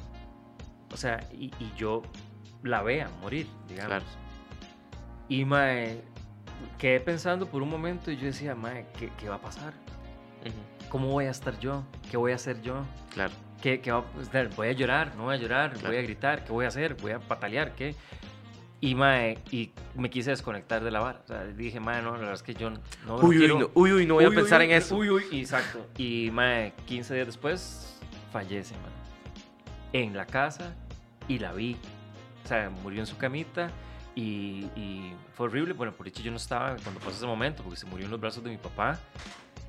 O 0.92 0.96
sea, 0.96 1.26
y, 1.32 1.46
y 1.58 1.72
yo 1.76 2.02
la 2.62 2.82
vea 2.82 3.08
morir, 3.20 3.46
digamos. 3.68 3.88
Claro. 3.88 4.04
Y 5.28 5.44
mae, 5.44 6.02
quedé 6.78 7.00
pensando 7.00 7.46
por 7.46 7.62
un 7.62 7.70
momento 7.70 8.10
y 8.10 8.16
yo 8.16 8.26
decía, 8.26 8.54
mae, 8.54 8.86
¿qué, 8.98 9.10
qué 9.18 9.28
va 9.28 9.36
a 9.36 9.40
pasar? 9.40 9.72
¿Cómo 10.88 11.08
voy 11.08 11.26
a 11.26 11.30
estar 11.30 11.58
yo? 11.60 11.84
¿Qué 12.10 12.16
voy 12.16 12.32
a 12.32 12.34
hacer 12.34 12.60
yo? 12.62 12.82
Claro. 13.12 13.32
¿Qué, 13.62 13.80
qué 13.80 13.92
va, 13.92 13.98
o 13.98 14.24
sea, 14.24 14.48
¿Voy 14.56 14.68
a 14.68 14.72
llorar? 14.72 15.14
¿No 15.16 15.24
voy 15.24 15.34
a 15.34 15.38
llorar? 15.38 15.72
Claro. 15.72 15.88
¿Voy 15.88 15.98
a 15.98 16.02
gritar? 16.02 16.44
¿Qué 16.44 16.52
voy 16.52 16.64
a 16.64 16.68
hacer? 16.68 16.94
¿Voy 16.94 17.12
a 17.12 17.20
patalear? 17.20 17.74
¿Qué? 17.74 17.94
Y, 18.80 18.94
mae, 18.94 19.38
y 19.50 19.72
me 19.94 20.08
quise 20.08 20.30
desconectar 20.30 20.82
de 20.82 20.90
la 20.90 21.00
vara. 21.00 21.20
O 21.24 21.28
sea, 21.28 21.44
dije, 21.44 21.78
mae, 21.78 22.02
no, 22.02 22.12
la 22.12 22.18
verdad 22.18 22.34
es 22.34 22.42
que 22.42 22.54
yo 22.54 22.70
no, 22.70 22.80
no 23.06 23.16
Uy, 23.18 23.36
uy, 23.36 23.38
quiero... 23.38 23.58
no, 23.60 23.70
uy, 23.74 23.92
uy, 23.92 24.06
no 24.06 24.14
voy 24.14 24.24
a 24.24 24.28
Uy, 24.30 24.34
pensar 24.34 24.60
uy, 24.60 24.66
en 24.66 24.72
eso. 24.72 24.96
Uy, 24.96 25.10
uy, 25.10 25.24
exacto. 25.32 25.86
Y, 25.98 26.30
mae, 26.32 26.72
15 26.86 27.14
días 27.14 27.26
después, 27.26 28.00
fallece, 28.32 28.74
mae. 28.76 28.99
En 29.92 30.16
la 30.16 30.26
casa 30.26 30.74
y 31.28 31.38
la 31.38 31.52
vi. 31.52 31.76
O 32.44 32.48
sea, 32.48 32.70
murió 32.82 33.00
en 33.00 33.06
su 33.06 33.16
camita 33.16 33.70
y, 34.14 34.66
y 34.76 35.12
fue 35.34 35.46
horrible. 35.46 35.72
Bueno, 35.74 35.92
por 35.92 36.06
dicho 36.06 36.22
yo 36.22 36.30
no 36.30 36.36
estaba 36.36 36.76
cuando 36.82 37.00
pasó 37.00 37.10
ese 37.12 37.26
momento 37.26 37.62
porque 37.62 37.76
se 37.78 37.86
murió 37.86 38.04
en 38.06 38.10
los 38.10 38.20
brazos 38.20 38.42
de 38.42 38.50
mi 38.50 38.56
papá. 38.56 38.98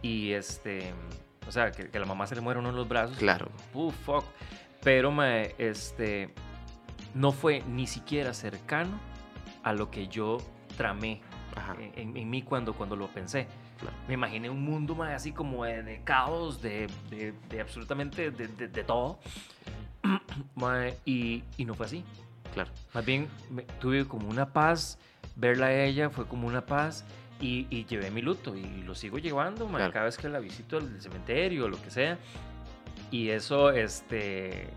Y 0.02 0.32
este, 0.32 0.94
o 1.48 1.52
sea, 1.52 1.72
que, 1.72 1.90
que 1.90 2.00
la 2.00 2.06
mamá 2.06 2.26
se 2.28 2.36
le 2.36 2.42
muera 2.42 2.60
uno 2.60 2.70
en 2.70 2.76
los 2.76 2.88
brazos. 2.88 3.18
Claro. 3.18 3.50
Uh, 3.74 3.92
fuck. 3.92 4.26
Pero, 4.84 5.12
mae, 5.12 5.54
este, 5.60 6.34
no 7.14 7.32
fue 7.32 7.62
ni 7.68 7.86
siquiera 7.86 8.34
cercano 8.34 9.00
a 9.64 9.74
lo 9.74 9.92
que 9.92 10.08
yo 10.08 10.38
tramé 10.76 11.22
en, 11.96 12.18
en- 12.18 12.30
mí 12.30 12.42
cuando, 12.42 12.74
cuando 12.74 12.96
lo 12.96 13.08
pensé. 13.10 13.46
Claro. 13.80 13.96
Me 14.08 14.16
imaginé 14.16 14.50
un 14.50 14.64
mundo 14.64 14.96
mae, 14.96 15.14
así 15.14 15.32
como 15.34 15.66
de, 15.66 15.84
de 15.84 16.02
caos, 16.04 16.62
de, 16.64 16.88
de- 17.12 17.34
de 17.50 17.62
absolutamente 17.62 18.32
de 18.32 18.84
todo. 18.84 19.20
Mae, 20.56 20.98
y, 21.06 21.44
y 21.58 21.66
no 21.66 21.74
fue 21.74 21.86
así. 21.86 22.04
Claro. 22.54 22.70
Más 22.94 23.06
bien 23.06 23.28
me- 23.50 23.64
tuve 23.80 24.06
como 24.06 24.28
una 24.30 24.52
paz, 24.54 24.98
verla 25.36 25.68
a 25.68 25.74
ella 25.84 26.10
fue 26.10 26.26
como 26.28 26.48
una 26.48 26.66
paz 26.66 27.06
y, 27.40 27.66
y 27.70 27.86
llevé 27.86 28.12
mi 28.12 28.22
luto 28.22 28.56
y 28.56 28.84
lo 28.84 28.94
sigo 28.96 29.18
llevando 29.18 29.66
mae, 29.68 29.78
Claro. 29.78 29.94
cada 29.94 30.06
vez 30.06 30.18
que 30.18 30.28
la 30.30 30.40
visito 30.40 30.78
al 30.78 31.02
cementerio 31.02 31.66
o 31.66 31.68
lo 31.70 31.82
que 31.82 31.90
sea. 31.90 32.18
Y 33.10 33.30
eso, 33.30 33.72
este, 33.72 34.68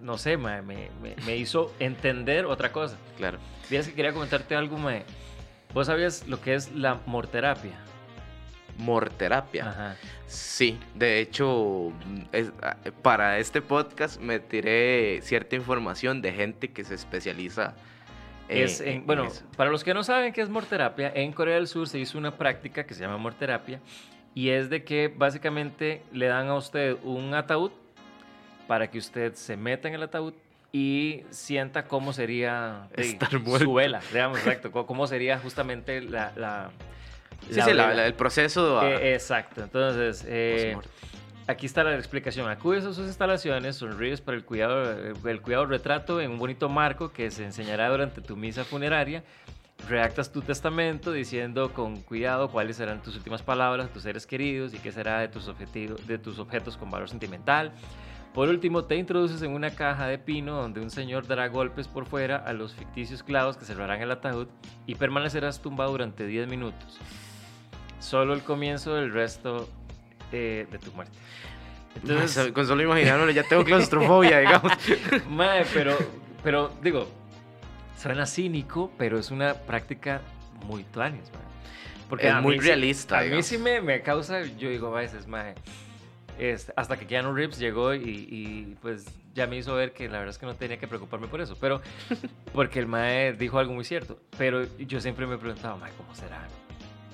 no 0.00 0.18
sé, 0.18 0.36
mae, 0.36 0.62
me, 0.62 0.88
me- 1.02 1.16
me 1.26 1.36
hizo 1.36 1.72
entender 1.78 2.46
otra 2.46 2.72
cosa. 2.72 2.96
Claro. 3.16 3.38
Fíjate 3.64 3.90
que 3.90 3.94
quería 3.96 4.12
comentarte 4.12 4.54
algo, 4.56 4.78
mae. 4.78 5.04
¿Vos 5.74 5.86
sabías 5.86 6.26
lo 6.26 6.40
que 6.40 6.54
es 6.54 6.72
la 6.72 7.00
morterapia? 7.06 7.78
Morterapia. 8.80 9.68
Ajá. 9.68 9.96
Sí, 10.26 10.78
de 10.94 11.20
hecho, 11.20 11.92
es- 12.32 12.52
ah, 12.62 12.76
para 13.02 13.38
este 13.38 13.62
podcast 13.62 14.20
me 14.20 14.38
tiré 14.40 15.20
cierta 15.22 15.56
información 15.56 16.22
de 16.22 16.32
gente 16.32 16.68
que 16.68 16.84
se 16.84 16.94
especializa. 16.94 17.74
eh, 18.48 18.64
Es 18.64 18.80
en- 18.80 19.06
bueno, 19.06 19.24
eso. 19.26 19.44
para 19.56 19.70
los 19.70 19.84
que 19.84 19.94
no 19.94 20.02
saben 20.02 20.32
qué 20.32 20.40
es 20.42 20.48
morterapia, 20.48 21.12
en 21.14 21.32
Corea 21.32 21.54
del 21.54 21.68
Sur 21.68 21.88
se 21.88 21.98
hizo 22.00 22.18
una 22.18 22.36
práctica 22.36 22.84
que 22.84 22.94
se 22.94 23.00
llama 23.02 23.16
morterapia 23.16 23.78
y 24.34 24.48
es 24.50 24.68
de 24.70 24.82
que 24.82 25.06
básicamente 25.16 26.02
le 26.12 26.26
dan 26.26 26.48
a 26.48 26.54
usted 26.56 26.96
un 27.04 27.32
ataúd 27.34 27.70
para 28.66 28.90
que 28.90 28.98
usted 28.98 29.34
se 29.34 29.56
meta 29.56 29.86
en 29.88 29.94
el 29.94 30.02
ataúd 30.02 30.34
y 30.72 31.22
sienta 31.30 31.86
cómo 31.86 32.12
sería 32.12 32.88
Estar 32.96 33.30
su 33.30 33.72
vela, 33.74 34.00
digamos, 34.12 34.38
exacto, 34.38 34.70
cómo 34.72 35.06
sería 35.06 35.38
justamente 35.38 36.00
la... 36.00 36.32
la 36.36 36.70
Sí, 37.48 37.60
sí, 37.60 37.72
la- 37.72 37.94
la- 37.94 38.06
el 38.06 38.14
proceso. 38.14 38.78
a- 38.80 38.88
Eh, 38.90 39.14
exacto, 39.14 39.62
entonces... 39.62 40.24
eh. 40.28 40.76
Aquí 41.46 41.66
está 41.66 41.82
la 41.82 41.96
explicación. 41.96 42.48
Acudes 42.48 42.84
a 42.84 42.92
sus 42.92 43.06
instalaciones, 43.06 43.74
sonríes 43.74 44.20
para 44.20 44.36
el 44.36 44.44
cuidado, 44.44 44.92
el 44.92 45.40
cuidado 45.42 45.66
retrato 45.66 46.20
en 46.20 46.30
un 46.30 46.38
bonito 46.38 46.68
marco 46.68 47.12
que 47.12 47.28
se 47.32 47.44
enseñará 47.44 47.88
durante 47.88 48.20
tu 48.20 48.36
misa 48.36 48.64
funeraria. 48.64 49.24
Redactas 49.88 50.30
tu 50.30 50.42
testamento 50.42 51.10
diciendo 51.10 51.72
con 51.72 52.02
cuidado 52.02 52.50
cuáles 52.52 52.76
serán 52.76 53.02
tus 53.02 53.16
últimas 53.16 53.42
palabras 53.42 53.92
tus 53.92 54.04
seres 54.04 54.26
queridos 54.28 54.74
y 54.74 54.78
qué 54.78 54.92
será 54.92 55.18
de 55.18 55.26
tus, 55.26 55.48
objetivos, 55.48 56.06
de 56.06 56.18
tus 56.18 56.38
objetos 56.38 56.76
con 56.76 56.88
valor 56.88 57.08
sentimental. 57.08 57.72
Por 58.32 58.48
último, 58.48 58.84
te 58.84 58.94
introduces 58.94 59.42
en 59.42 59.50
una 59.52 59.70
caja 59.70 60.06
de 60.06 60.18
pino 60.18 60.54
donde 60.54 60.80
un 60.80 60.90
señor 60.90 61.26
dará 61.26 61.48
golpes 61.48 61.88
por 61.88 62.06
fuera 62.06 62.36
a 62.36 62.52
los 62.52 62.74
ficticios 62.74 63.24
clavos 63.24 63.56
que 63.56 63.64
cerrarán 63.64 64.00
el 64.02 64.12
ataúd 64.12 64.46
y 64.86 64.94
permanecerás 64.94 65.60
tumbado 65.60 65.90
durante 65.90 66.26
10 66.26 66.46
minutos. 66.46 67.00
Solo 68.00 68.34
el 68.34 68.42
comienzo 68.42 68.94
del 68.94 69.12
resto 69.12 69.68
eh, 70.32 70.66
de 70.70 70.78
tu 70.78 70.90
muerte. 70.92 71.12
Mae, 72.02 72.52
con 72.52 72.66
solo 72.66 72.82
imaginármelo 72.82 73.30
ya 73.30 73.42
tengo 73.42 73.64
claustrofobia, 73.64 74.38
digamos. 74.40 74.72
Mae, 75.28 75.64
pero, 75.74 75.96
pero 76.42 76.70
digo, 76.82 77.08
suena 77.96 78.26
cínico, 78.26 78.90
pero 78.96 79.18
es 79.18 79.30
una 79.30 79.54
práctica 79.54 80.20
muy 80.66 80.84
tuanis, 80.84 81.30
mae. 81.32 82.18
Es 82.18 82.42
muy 82.42 82.54
mí 82.56 82.60
sí- 82.60 82.66
realista, 82.66 83.18
a 83.20 83.22
mí 83.22 83.42
sí 83.42 83.56
me, 83.58 83.80
me 83.80 84.02
causa, 84.02 84.42
yo 84.42 84.68
digo 84.70 84.96
a 84.96 85.00
veces, 85.00 85.26
mae, 85.28 85.54
este, 86.38 86.72
hasta 86.74 86.96
que 86.96 87.06
Keanu 87.06 87.32
Reeves 87.34 87.58
llegó 87.58 87.94
y, 87.94 88.00
y, 88.02 88.76
pues 88.82 89.06
ya 89.34 89.46
me 89.46 89.56
hizo 89.58 89.74
ver 89.74 89.92
que 89.92 90.06
la 90.08 90.18
verdad 90.18 90.30
es 90.30 90.38
que 90.38 90.46
no 90.46 90.56
tenía 90.56 90.76
que 90.78 90.88
preocuparme 90.88 91.28
por 91.28 91.40
eso, 91.40 91.56
pero 91.60 91.80
porque 92.52 92.78
el 92.80 92.86
mae 92.86 93.32
dijo 93.34 93.58
algo 93.58 93.74
muy 93.74 93.84
cierto, 93.84 94.18
pero 94.38 94.64
yo 94.78 95.00
siempre 95.00 95.26
me 95.26 95.34
he 95.36 95.38
preguntado, 95.38 95.76
mae, 95.76 95.92
¿cómo 95.96 96.12
será? 96.14 96.40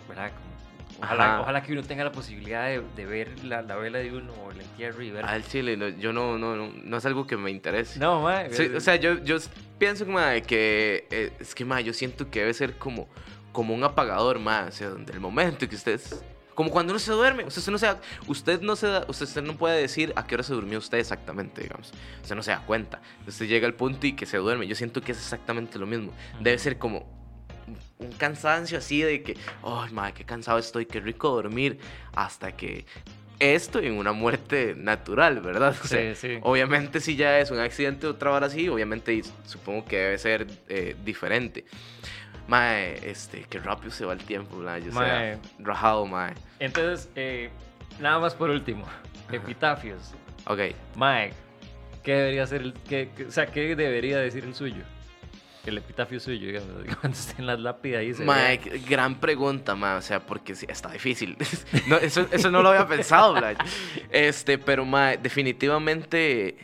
¿Verdad? 0.09 0.31
¿Cómo, 0.31 0.56
Ojalá, 0.99 1.41
ojalá 1.43 1.63
que 1.63 1.73
uno 1.73 1.83
tenga 1.83 2.05
la 2.05 2.13
posibilidad 2.13 2.67
de, 2.67 2.83
de 2.97 3.07
ver 3.07 3.45
la, 3.45 3.63
la 3.63 3.77
vela 3.77 3.99
de 3.99 4.11
uno 4.13 4.33
o 4.33 4.51
el 4.51 4.61
entierro 4.61 5.03
y 5.03 5.11
ver. 5.11 5.25
Al 5.27 5.45
chile, 5.47 5.77
no, 5.77 5.89
yo 5.89 6.13
no, 6.13 6.39
no, 6.39 6.57
no, 6.57 6.73
no 6.83 6.97
es 6.97 7.05
algo 7.07 7.27
que 7.27 7.37
me 7.37 7.51
interese. 7.51 7.99
no, 7.99 8.23
mae. 8.23 8.53
Sí, 8.53 8.71
o 8.75 8.81
sea, 8.81 8.97
yo, 8.97 9.23
yo 9.23 9.37
pienso 9.79 10.07
mae, 10.07 10.43
que 10.43 11.07
eh, 11.11 11.33
es 11.39 11.55
que 11.55 11.65
mae, 11.65 11.85
yo 11.85 11.93
siento 11.93 12.31
que 12.31 12.41
debe 12.41 12.55
ser 12.55 12.77
como, 12.79 13.09
como 13.53 13.75
un 13.75 13.85
apagador, 13.85 14.39
mae, 14.39 14.69
o 14.69 14.73
sea, 14.73 14.89
donde 14.89 15.13
el 15.13 15.21
momento 15.21 15.69
que 15.69 15.77
usted 15.77 15.93
es- 15.93 16.25
como 16.55 16.71
cuando 16.71 16.95
uno 16.95 16.99
se 16.99 17.13
duerme, 17.13 17.45
o 17.45 17.51
sea, 17.51 17.61
usted 17.61 17.73
no 17.73 17.77
se 17.79 17.87
da, 17.87 18.01
usted 18.27 18.61
no 18.63 18.77
se 18.77 18.87
da, 18.87 19.05
usted, 19.09 19.25
usted 19.27 19.43
no 19.43 19.57
puede 19.59 19.79
decir 19.79 20.15
a 20.17 20.27
qué 20.27 20.37
hora 20.37 20.43
se 20.43 20.55
durmió 20.55 20.79
usted 20.79 20.97
exactamente, 20.97 21.61
digamos. 21.61 21.93
Usted 22.23 22.35
no 22.35 22.43
se 22.43 22.51
da 22.53 22.61
cuenta. 22.65 23.03
Usted 23.27 23.45
llega 23.47 23.67
al 23.67 23.75
punto 23.75 24.07
y 24.07 24.15
que 24.15 24.25
se 24.25 24.39
duerme. 24.39 24.67
Yo 24.67 24.75
siento 24.75 25.03
que 25.03 25.13
es 25.13 25.19
exactamente 25.19 25.79
lo 25.79 25.85
mismo. 25.87 26.13
Debe 26.41 26.57
ser 26.59 26.79
como 26.79 27.07
un 27.99 28.13
cansancio 28.13 28.79
así 28.79 29.01
de 29.03 29.23
que, 29.23 29.37
ay, 29.63 29.93
madre, 29.93 30.13
qué 30.15 30.25
cansado 30.25 30.59
estoy, 30.59 30.87
qué 30.87 31.01
rico 31.01 31.31
dormir, 31.31 31.79
hasta 32.15 32.53
que 32.53 32.85
esto 33.39 33.81
en 33.81 33.95
una 33.99 34.13
muerte 34.13 34.75
natural, 34.77 35.41
¿verdad? 35.41 35.75
O 35.85 35.87
sea, 35.87 36.15
Sí, 36.15 36.29
sí. 36.35 36.39
Obviamente 36.43 37.01
si 37.01 37.17
ya 37.17 37.39
es 37.39 37.51
un 37.51 37.59
accidente 37.59 38.07
otra 38.07 38.33
hora 38.33 38.47
así, 38.47 38.69
obviamente 38.69 39.23
supongo 39.45 39.85
que 39.85 39.97
debe 39.99 40.19
ser 40.19 40.47
eh, 40.69 40.97
diferente. 41.05 41.65
Mae, 42.49 43.11
este, 43.11 43.45
qué 43.51 43.59
rápido 43.59 43.91
se 43.91 44.05
va 44.05 44.13
el 44.13 44.21
tiempo, 44.25 44.57
mae, 44.57 44.81
yo 44.83 44.93
Mae. 44.93 45.35
sea 45.35 45.41
rajado, 45.59 46.07
mae. 46.07 46.33
Entonces, 46.61 47.09
eh, 47.17 47.51
nada 47.99 48.19
más 48.21 48.35
por 48.35 48.51
último. 48.51 48.85
Epitafios. 49.33 50.13
Ok, 50.47 50.61
Mae, 50.95 51.33
¿qué 52.05 52.13
debería 52.15 52.47
ser 52.47 52.63
el, 52.63 52.73
qué- 52.89 53.11
qué- 53.17 53.25
o 53.25 53.31
sea, 53.33 53.47
qué 53.47 53.75
debería 53.75 54.19
decir 54.19 54.45
el 54.45 54.55
suyo? 54.55 54.85
El 55.67 55.79
epitafio 55.79 56.21
suyo, 56.21 56.47
digamos, 56.47 56.71
cuando 57.01 57.19
esté 57.19 57.41
en 57.41 57.47
las 57.47 57.59
lápidas 57.59 58.01
ahí 58.01 58.15
se 58.15 58.25
mae, 58.25 58.59
gran 58.89 59.17
pregunta, 59.17 59.75
mae, 59.75 59.97
o 59.97 60.03
sea, 60.03 60.21
porque 60.21 60.55
sí, 60.55 60.65
está 60.69 60.91
difícil. 60.91 61.37
No, 61.89 61.97
eso, 61.97 62.27
eso 62.31 62.51
no 62.51 62.63
lo 62.63 62.71
había 62.71 62.87
pensado, 62.87 63.35
mae. 63.35 63.57
Este, 64.11 64.59
pero 64.59 64.85
mae, 64.85 65.19
definitivamente... 65.19 66.57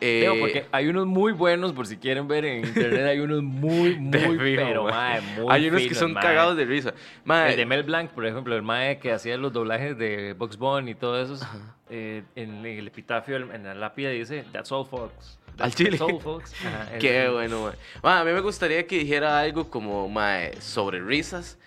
eh, 0.00 0.26
porque 0.38 0.66
hay 0.72 0.88
unos 0.88 1.06
muy 1.06 1.32
buenos, 1.32 1.72
por 1.72 1.86
si 1.86 1.96
quieren 1.96 2.26
ver 2.28 2.44
en 2.44 2.64
internet, 2.66 3.06
hay 3.06 3.20
unos 3.20 3.42
muy, 3.42 3.96
muy, 3.98 4.38
fijo, 4.38 4.62
pero, 4.66 4.84
mae. 4.84 5.20
muy 5.20 5.46
Hay 5.48 5.68
unos 5.68 5.82
que 5.82 5.94
son 5.94 6.12
mae. 6.12 6.22
cagados 6.22 6.56
de 6.56 6.64
risa. 6.64 6.94
Mae, 7.24 7.50
El 7.52 7.56
de 7.56 7.66
Mel 7.66 7.82
Blanc, 7.84 8.10
por 8.10 8.26
ejemplo, 8.26 8.54
el 8.54 8.62
mae 8.62 8.98
que 8.98 9.12
hacía 9.12 9.36
los 9.36 9.52
doblajes 9.52 9.96
de 9.96 10.34
Box 10.34 10.56
Bunny 10.58 10.90
y 10.92 10.94
todo 10.94 11.22
eso, 11.22 11.44
eh, 11.88 12.22
en 12.34 12.64
el 12.66 12.86
epitafio, 12.86 13.36
en 13.36 13.64
la 13.64 13.74
lápida 13.74 14.10
dice, 14.10 14.44
That's 14.52 14.72
all, 14.72 14.86
folks. 14.86 15.38
Al 15.58 15.74
chile. 15.74 15.98
folks. 15.98 16.52
Ajá, 16.64 16.98
Qué 16.98 17.28
bueno, 17.28 17.62
mae. 17.64 17.74
Mae, 18.02 18.20
a 18.20 18.24
mí 18.24 18.32
me 18.32 18.40
gustaría 18.40 18.86
que 18.86 18.98
dijera 18.98 19.40
algo 19.40 19.68
como 19.70 20.08
mae, 20.08 20.60
sobre 20.60 21.00
risas. 21.00 21.58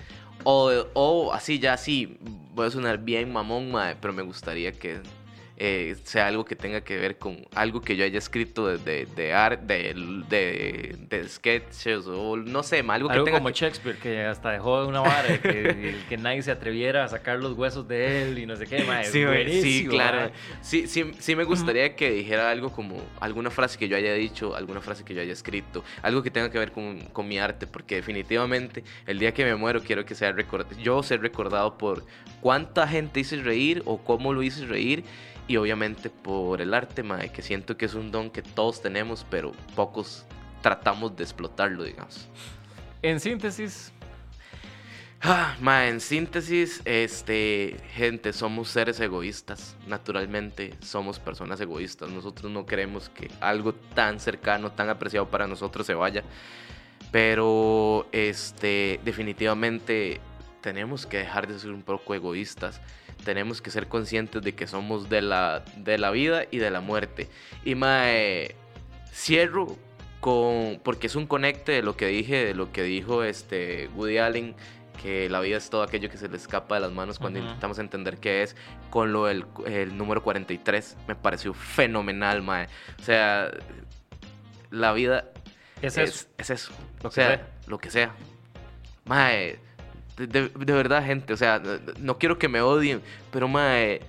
O, 0.43 0.71
o 0.93 1.33
así, 1.33 1.59
ya 1.59 1.73
así, 1.73 2.19
voy 2.53 2.67
a 2.67 2.71
sonar 2.71 2.99
bien 2.99 3.31
mamón, 3.31 3.71
mae, 3.71 3.95
pero 3.95 4.13
me 4.13 4.21
gustaría 4.21 4.71
que 4.71 5.01
eh, 5.57 5.95
sea 6.03 6.27
algo 6.27 6.43
que 6.43 6.55
tenga 6.55 6.81
que 6.81 6.97
ver 6.97 7.17
con 7.17 7.37
algo 7.53 7.81
que 7.81 7.95
yo 7.95 8.03
haya 8.03 8.17
escrito 8.17 8.67
de, 8.67 8.77
de, 8.77 9.05
de, 9.05 9.57
de, 9.65 9.93
de, 10.29 10.95
de 11.09 11.29
sketches 11.29 12.07
o 12.07 12.35
no 12.35 12.61
sé, 12.63 12.83
algo 12.87 13.07
que 13.07 13.13
Algo 13.13 13.25
tenga 13.25 13.37
como 13.39 13.49
que- 13.49 13.55
Shakespeare, 13.55 13.97
que 13.97 14.21
hasta 14.25 14.51
dejó 14.51 14.85
una 14.85 14.99
vara 14.99 15.37
que, 15.41 15.95
que 16.09 16.17
nadie 16.17 16.41
se 16.41 16.51
atreviera 16.51 17.03
a 17.05 17.07
sacar 17.07 17.39
los 17.39 17.53
huesos 17.53 17.87
de 17.87 18.23
él 18.23 18.39
y 18.39 18.45
no 18.45 18.55
sé 18.57 18.65
qué, 18.67 18.83
mae. 18.83 19.05
Sí, 19.05 19.21
sí, 19.61 19.87
claro. 19.87 20.31
Sí, 20.61 20.87
sí, 20.87 21.11
sí 21.19 21.35
me 21.35 21.43
gustaría 21.45 21.95
que 21.95 22.11
dijera 22.11 22.49
algo 22.51 22.71
como 22.71 22.97
alguna 23.21 23.49
frase 23.49 23.77
que 23.77 23.87
yo 23.87 23.95
haya 23.95 24.13
dicho, 24.13 24.55
alguna 24.55 24.81
frase 24.81 25.05
que 25.05 25.13
yo 25.13 25.21
haya 25.21 25.33
escrito, 25.33 25.83
algo 26.01 26.21
que 26.21 26.31
tenga 26.31 26.51
que 26.51 26.59
ver 26.59 26.71
con, 26.71 26.99
con 27.13 27.27
mi 27.27 27.39
arte, 27.39 27.65
porque 27.67 27.95
definitivamente 27.95 28.83
el 29.07 29.19
día 29.19 29.33
que 29.33 29.45
me 29.45 29.55
muero 29.55 29.81
quiero 29.81 30.05
que 30.05 30.15
sea 30.15 30.31
record 30.31 30.65
yo 30.79 31.01
ser 31.03 31.21
recordado 31.21 31.77
por 31.77 32.03
cuánta 32.41 32.87
gente 32.87 33.19
hice 33.21 33.37
reír 33.37 33.81
o 33.85 34.03
cómo 34.03 34.33
lo 34.33 34.43
hice 34.43 34.65
reír 34.65 35.03
y 35.47 35.57
obviamente 35.57 36.09
por 36.09 36.61
el 36.61 36.73
arte, 36.73 37.03
mae, 37.03 37.31
que 37.31 37.41
siento 37.41 37.77
que 37.77 37.85
es 37.85 37.93
un 37.93 38.11
don 38.11 38.29
que 38.29 38.41
todos 38.41 38.81
tenemos, 38.81 39.25
pero 39.29 39.51
pocos 39.75 40.25
tratamos 40.61 41.15
de 41.15 41.23
explotarlo, 41.23 41.83
digamos. 41.83 42.27
En 43.01 43.19
síntesis, 43.19 43.93
Ah, 45.27 45.55
ma, 45.59 45.87
en 45.87 46.01
síntesis, 46.01 46.83
este, 46.85 47.77
gente, 47.93 48.31
somos 48.31 48.69
seres 48.69 48.99
egoístas, 48.99 49.75
naturalmente 49.87 50.75
somos 50.81 51.17
personas 51.17 51.59
egoístas. 51.59 52.11
Nosotros 52.11 52.51
no 52.51 52.67
queremos 52.67 53.09
que 53.09 53.31
algo 53.39 53.73
tan 53.73 54.19
cercano, 54.19 54.71
tan 54.71 54.87
apreciado 54.87 55.27
para 55.27 55.47
nosotros 55.47 55.87
se 55.87 55.95
vaya. 55.95 56.23
Pero, 57.11 58.07
este, 58.11 58.99
definitivamente 59.03 60.21
tenemos 60.61 61.07
que 61.07 61.17
dejar 61.17 61.47
de 61.47 61.57
ser 61.57 61.71
un 61.71 61.81
poco 61.81 62.13
egoístas. 62.13 62.79
Tenemos 63.25 63.61
que 63.61 63.71
ser 63.71 63.87
conscientes 63.87 64.41
de 64.41 64.55
que 64.55 64.67
somos 64.67 65.09
de 65.09 65.21
la, 65.21 65.65
de 65.75 65.97
la 65.97 66.11
vida 66.11 66.45
y 66.49 66.59
de 66.59 66.71
la 66.71 66.79
muerte. 66.79 67.27
Y, 67.65 67.75
mae, 67.75 68.55
cierro 69.11 69.75
con, 70.21 70.79
porque 70.83 71.07
es 71.07 71.15
un 71.15 71.27
conecte 71.27 71.73
de 71.73 71.81
lo 71.81 71.97
que 71.97 72.07
dije, 72.07 72.45
de 72.45 72.53
lo 72.53 72.71
que 72.71 72.83
dijo 72.83 73.23
este 73.23 73.89
Woody 73.95 74.19
Allen, 74.19 74.55
que 75.01 75.29
la 75.29 75.39
vida 75.41 75.57
es 75.57 75.69
todo 75.69 75.83
aquello 75.83 76.09
que 76.09 76.17
se 76.17 76.29
le 76.29 76.37
escapa 76.37 76.75
de 76.75 76.81
las 76.81 76.91
manos 76.91 77.19
cuando 77.19 77.39
Ujú. 77.39 77.47
intentamos 77.47 77.79
entender 77.79 78.17
qué 78.17 78.43
es, 78.43 78.55
con 78.89 79.11
lo 79.11 79.25
del 79.25 79.45
el 79.65 79.97
número 79.97 80.23
43, 80.23 80.95
me 81.07 81.15
pareció 81.15 81.53
fenomenal, 81.53 82.41
mae. 82.41 82.67
O 82.99 83.03
sea, 83.03 83.51
la 84.71 84.93
vida 84.93 85.31
es 85.81 85.97
es, 85.97 86.09
eso. 86.09 86.27
es 86.37 86.49
eso. 86.49 86.71
Lo 87.03 87.09
o 87.09 87.11
que 87.11 87.15
sea, 87.15 87.27
sea. 87.27 87.47
lo 87.67 87.77
que 87.77 87.91
sea. 87.91 88.15
Mae, 89.05 89.59
de, 90.17 90.27
de- 90.27 90.73
verdad, 90.73 91.05
gente, 91.05 91.33
o 91.33 91.37
sea, 91.37 91.61
no, 91.99 92.17
quiero 92.17 92.37
que 92.37 92.47
me 92.47 92.61
odien, 92.61 93.01
pero 93.31 93.47
mae, 93.47 94.01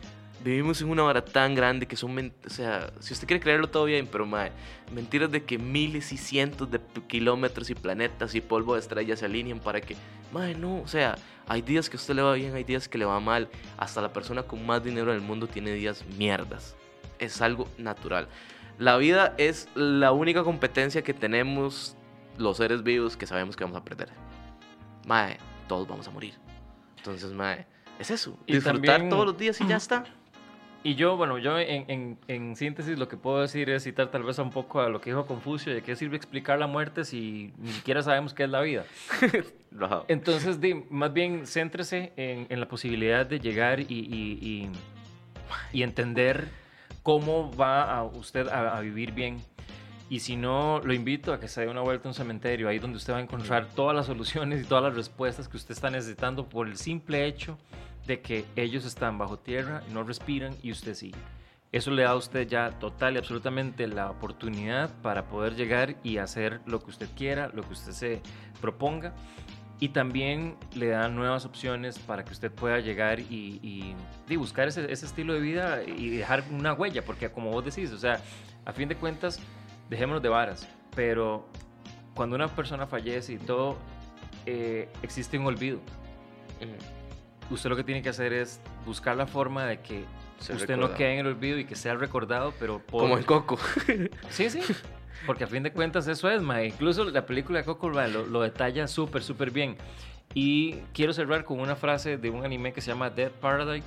vivimos 0.44 0.80
en 0.80 0.90
una 0.90 1.04
hora 1.04 1.24
tan 1.24 1.54
grande 1.54 1.86
que 1.86 1.96
son, 1.96 2.32
o 2.46 2.50
sea, 2.50 2.92
si 3.00 3.12
usted 3.12 3.26
quiere 3.26 3.42
creerlo 3.42 3.68
todo 3.68 3.84
bien, 3.84 4.06
pero 4.10 4.26
mae, 4.26 4.52
mentiras 4.92 5.30
de 5.30 5.44
que 5.44 5.58
miles 5.58 6.12
y 6.12 6.16
cientos 6.16 6.70
de 6.70 6.80
kilómetros 7.08 7.70
y 7.70 7.74
planetas 7.74 8.34
y 8.34 8.40
polvo 8.40 8.74
de 8.74 8.80
estrellas 8.80 9.18
se 9.18 9.24
alinean 9.24 9.58
para 9.58 9.80
que, 9.80 9.96
mae, 10.32 10.54
no, 10.54 10.80
o 10.80 10.88
sea, 10.88 11.16
hay 11.48 11.62
días 11.62 11.88
que 11.90 11.96
a 11.96 12.00
usted 12.00 12.14
le 12.14 12.22
va 12.22 12.34
bien, 12.34 12.54
hay 12.54 12.64
días 12.64 12.88
que 12.88 12.98
le 12.98 13.04
va 13.04 13.18
mal, 13.20 13.48
hasta 13.76 14.00
la 14.00 14.12
persona 14.12 14.42
con 14.44 14.64
más 14.64 14.82
dinero 14.84 15.12
del 15.12 15.20
mundo 15.20 15.46
tiene 15.46 15.72
días 15.72 16.04
mierdas. 16.16 16.76
Es 17.18 17.40
algo 17.40 17.68
natural. 17.78 18.28
La 18.78 18.96
vida 18.98 19.34
es 19.38 19.68
la 19.74 20.12
única 20.12 20.44
competencia 20.44 21.02
que 21.02 21.14
tenemos 21.14 21.96
los 22.36 22.58
seres 22.58 22.82
vivos 22.82 23.16
que 23.16 23.26
sabemos 23.26 23.56
que 23.56 23.64
vamos 23.64 23.78
a 23.78 23.84
perder. 23.84 24.10
Mae, 25.06 25.38
todos 25.68 25.86
vamos 25.88 26.06
a 26.08 26.10
morir. 26.10 26.34
Entonces, 26.98 27.32
mae, 27.32 27.66
es 27.98 28.10
eso. 28.10 28.36
Y 28.46 28.54
Disfrutar 28.54 28.82
también- 28.82 29.08
todos 29.10 29.26
los 29.26 29.38
días 29.38 29.60
y 29.60 29.66
ya 29.66 29.76
está. 29.76 30.04
Y 30.82 30.94
yo, 30.94 31.16
bueno, 31.16 31.36
yo 31.38 31.58
en, 31.58 31.84
en- 31.90 32.18
en 32.28 32.54
síntesis 32.54 32.96
lo 32.96 33.08
que 33.08 33.16
puedo 33.16 33.40
decir 33.40 33.68
es 33.70 33.82
citar 33.82 34.08
tal 34.12 34.22
vez 34.22 34.38
un 34.38 34.50
poco 34.50 34.80
a 34.80 34.88
lo 34.88 35.00
que 35.00 35.10
dijo 35.10 35.26
Confucio, 35.26 35.74
de 35.74 35.82
qué 35.82 35.96
sirve 35.96 36.16
explicar 36.16 36.60
la 36.60 36.68
muerte 36.68 37.04
si 37.04 37.52
ni 37.58 37.72
siquiera 37.72 38.02
sabemos 38.02 38.34
qué 38.34 38.44
es 38.44 38.50
la 38.50 38.60
vida. 38.60 38.84
Rajado. 39.72 40.04
Entonces, 40.06 40.60
di, 40.60 40.74
más 40.90 41.12
bien, 41.12 41.44
céntrese 41.46 42.12
en, 42.16 42.46
en 42.50 42.60
la 42.60 42.68
posibilidad 42.68 43.26
de 43.26 43.40
llegar 43.40 43.80
y, 43.80 43.84
y- 43.88 44.38
y- 44.40 44.70
y 45.72 45.82
entender 45.82 46.48
cómo 47.02 47.50
va 47.56 47.96
a 47.98 48.04
usted 48.04 48.46
a, 48.48 48.76
a 48.76 48.80
vivir 48.80 49.10
bien. 49.12 49.38
Y 50.08 50.20
si 50.20 50.36
no, 50.36 50.80
lo 50.84 50.92
invito 50.92 51.32
a 51.32 51.40
que 51.40 51.48
se 51.48 51.62
dé 51.62 51.68
una 51.68 51.80
vuelta 51.80 52.08
a 52.08 52.10
un 52.10 52.14
cementerio, 52.14 52.68
ahí 52.68 52.78
donde 52.78 52.96
usted 52.96 53.12
va 53.12 53.18
a 53.18 53.22
encontrar 53.22 53.66
todas 53.74 53.94
las 53.96 54.06
soluciones 54.06 54.62
y 54.62 54.64
todas 54.64 54.84
las 54.84 54.94
respuestas 54.94 55.48
que 55.48 55.56
usted 55.56 55.72
está 55.72 55.90
necesitando 55.90 56.48
por 56.48 56.68
el 56.68 56.76
simple 56.76 57.26
hecho 57.26 57.58
de 58.06 58.20
que 58.20 58.44
ellos 58.54 58.84
están 58.84 59.18
bajo 59.18 59.36
tierra, 59.36 59.82
no 59.92 60.04
respiran 60.04 60.54
y 60.62 60.70
usted 60.70 60.94
sí. 60.94 61.12
Eso 61.72 61.90
le 61.90 62.02
da 62.04 62.10
a 62.10 62.14
usted 62.14 62.46
ya 62.46 62.70
total 62.78 63.14
y 63.14 63.18
absolutamente 63.18 63.88
la 63.88 64.08
oportunidad 64.08 64.90
para 65.02 65.24
poder 65.26 65.56
llegar 65.56 65.96
y 66.04 66.18
hacer 66.18 66.60
lo 66.66 66.78
que 66.82 66.90
usted 66.90 67.08
quiera, 67.16 67.48
lo 67.52 67.62
que 67.62 67.72
usted 67.72 67.90
se 67.90 68.22
proponga. 68.60 69.12
Y 69.80 69.88
también 69.88 70.56
le 70.74 70.86
da 70.86 71.08
nuevas 71.08 71.44
opciones 71.44 71.98
para 71.98 72.24
que 72.24 72.32
usted 72.32 72.50
pueda 72.52 72.78
llegar 72.78 73.18
y, 73.20 73.58
y- 73.60 73.94
y 74.28 74.36
buscar 74.36 74.68
ese, 74.68 74.90
ese 74.90 75.04
estilo 75.04 75.34
de 75.34 75.40
vida 75.40 75.82
y 75.82 76.10
dejar 76.10 76.44
una 76.52 76.72
huella, 76.72 77.04
porque 77.04 77.28
como 77.30 77.50
vos 77.50 77.64
decís, 77.64 77.90
o 77.92 77.98
sea, 77.98 78.20
a 78.64 78.72
fin 78.72 78.88
de 78.88 78.94
cuentas, 78.94 79.38
dejémonos 79.90 80.22
de 80.22 80.28
varas, 80.28 80.68
pero 80.94 81.46
cuando 82.14 82.36
una 82.36 82.48
persona 82.48 82.86
fallece 82.86 83.34
y 83.34 83.38
todo, 83.38 83.76
eh, 84.46 84.88
existe 85.02 85.38
un 85.38 85.46
olvido. 85.46 85.80
Usted 87.50 87.70
lo 87.70 87.76
que 87.76 87.84
tiene 87.84 88.02
que 88.02 88.08
hacer 88.08 88.32
es 88.32 88.60
buscar 88.84 89.16
la 89.16 89.26
forma 89.26 89.64
de 89.66 89.80
que 89.80 90.04
Ser 90.38 90.56
usted 90.56 90.70
no 90.76 90.82
recordado. 90.88 90.98
quede 90.98 91.12
en 91.14 91.18
el 91.20 91.26
olvido 91.28 91.58
y 91.58 91.64
que 91.64 91.76
sea 91.76 91.94
recordado, 91.94 92.52
pero 92.58 92.78
por... 92.80 93.02
Como 93.02 93.16
en 93.18 93.24
Coco. 93.24 93.58
Sí, 94.30 94.50
sí. 94.50 94.60
Porque 95.24 95.44
a 95.44 95.46
fin 95.46 95.62
de 95.62 95.72
cuentas 95.72 96.06
eso 96.08 96.28
es, 96.30 96.42
ma. 96.42 96.62
Incluso 96.62 97.04
la 97.04 97.24
película 97.24 97.60
de 97.60 97.64
Coco 97.64 97.88
ma, 97.90 98.06
lo, 98.08 98.26
lo 98.26 98.42
detalla 98.42 98.86
súper, 98.88 99.22
súper 99.22 99.50
bien. 99.50 99.76
Y 100.34 100.74
quiero 100.92 101.12
cerrar 101.12 101.44
con 101.44 101.60
una 101.60 101.76
frase 101.76 102.18
de 102.18 102.30
un 102.30 102.44
anime 102.44 102.72
que 102.72 102.80
se 102.80 102.90
llama 102.90 103.10
Dead 103.10 103.30
Paradise. 103.30 103.86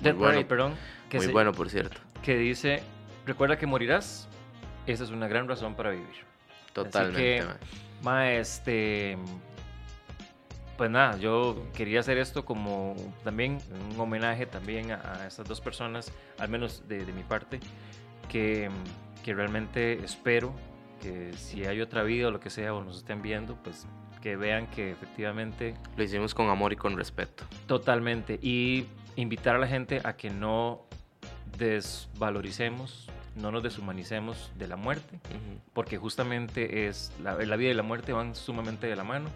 Dead 0.00 0.14
bueno. 0.14 0.28
Parade, 0.32 0.44
perdón. 0.46 0.74
Que, 1.10 1.18
Muy 1.18 1.26
se- 1.26 1.32
bueno, 1.32 1.52
por 1.52 1.68
cierto. 1.68 2.00
que 2.22 2.36
dice, 2.36 2.82
recuerda 3.26 3.58
que 3.58 3.66
morirás. 3.66 4.28
Esa 4.90 5.04
es 5.04 5.10
una 5.10 5.28
gran 5.28 5.46
razón 5.48 5.74
para 5.74 5.90
vivir. 5.90 6.24
Totalmente, 6.72 7.16
que- 7.38 7.44
mae. 7.44 7.56
Ma, 8.02 8.32
este... 8.32 9.18
pues 10.78 10.90
nada, 10.90 11.16
yo 11.18 11.66
quería 11.74 12.00
hacer 12.00 12.16
esto 12.18 12.44
como 12.44 12.96
también 13.22 13.58
un 13.92 14.00
homenaje 14.00 14.46
también 14.46 14.92
a, 14.92 14.96
a 15.22 15.26
estas 15.26 15.46
dos 15.46 15.60
personas, 15.60 16.10
al 16.38 16.48
menos 16.48 16.88
de, 16.88 17.04
de 17.04 17.12
mi 17.12 17.22
parte, 17.22 17.60
que, 18.28 18.70
que 19.22 19.34
realmente 19.34 20.02
espero 20.04 20.54
que 21.02 21.32
si 21.34 21.66
hay 21.66 21.80
otra 21.82 22.02
vida 22.02 22.28
o 22.28 22.30
lo 22.30 22.40
que 22.40 22.48
sea 22.50 22.72
o 22.74 22.82
nos 22.82 22.96
estén 22.98 23.20
viendo, 23.20 23.56
pues 23.62 23.86
que 24.22 24.36
vean 24.36 24.66
que 24.68 24.90
efectivamente 24.90 25.74
Lo 25.96 26.02
hicimos 26.04 26.34
con 26.34 26.48
amor 26.48 26.72
y 26.72 26.76
con 26.76 26.96
respeto. 26.96 27.44
totalmente 27.66 28.38
y 28.42 28.86
invitar 29.16 29.56
a 29.56 29.58
la 29.58 29.66
gente 29.66 30.00
a 30.04 30.14
que 30.16 30.30
no 30.30 30.86
desvaloricemos, 31.58 33.08
no 33.36 33.50
nos 33.52 33.62
deshumanicemos 33.62 34.50
de 34.58 34.68
la 34.68 34.76
muerte, 34.76 35.16
Ujú. 35.30 35.60
porque 35.72 35.96
justamente 35.98 36.86
es 36.86 37.12
la, 37.22 37.34
la 37.34 37.56
vida 37.56 37.70
y 37.70 37.74
la 37.74 37.82
muerte 37.82 38.12
van 38.12 38.34
sumamente 38.34 38.86
de 38.86 38.96
la 38.96 39.04
mano 39.04 39.28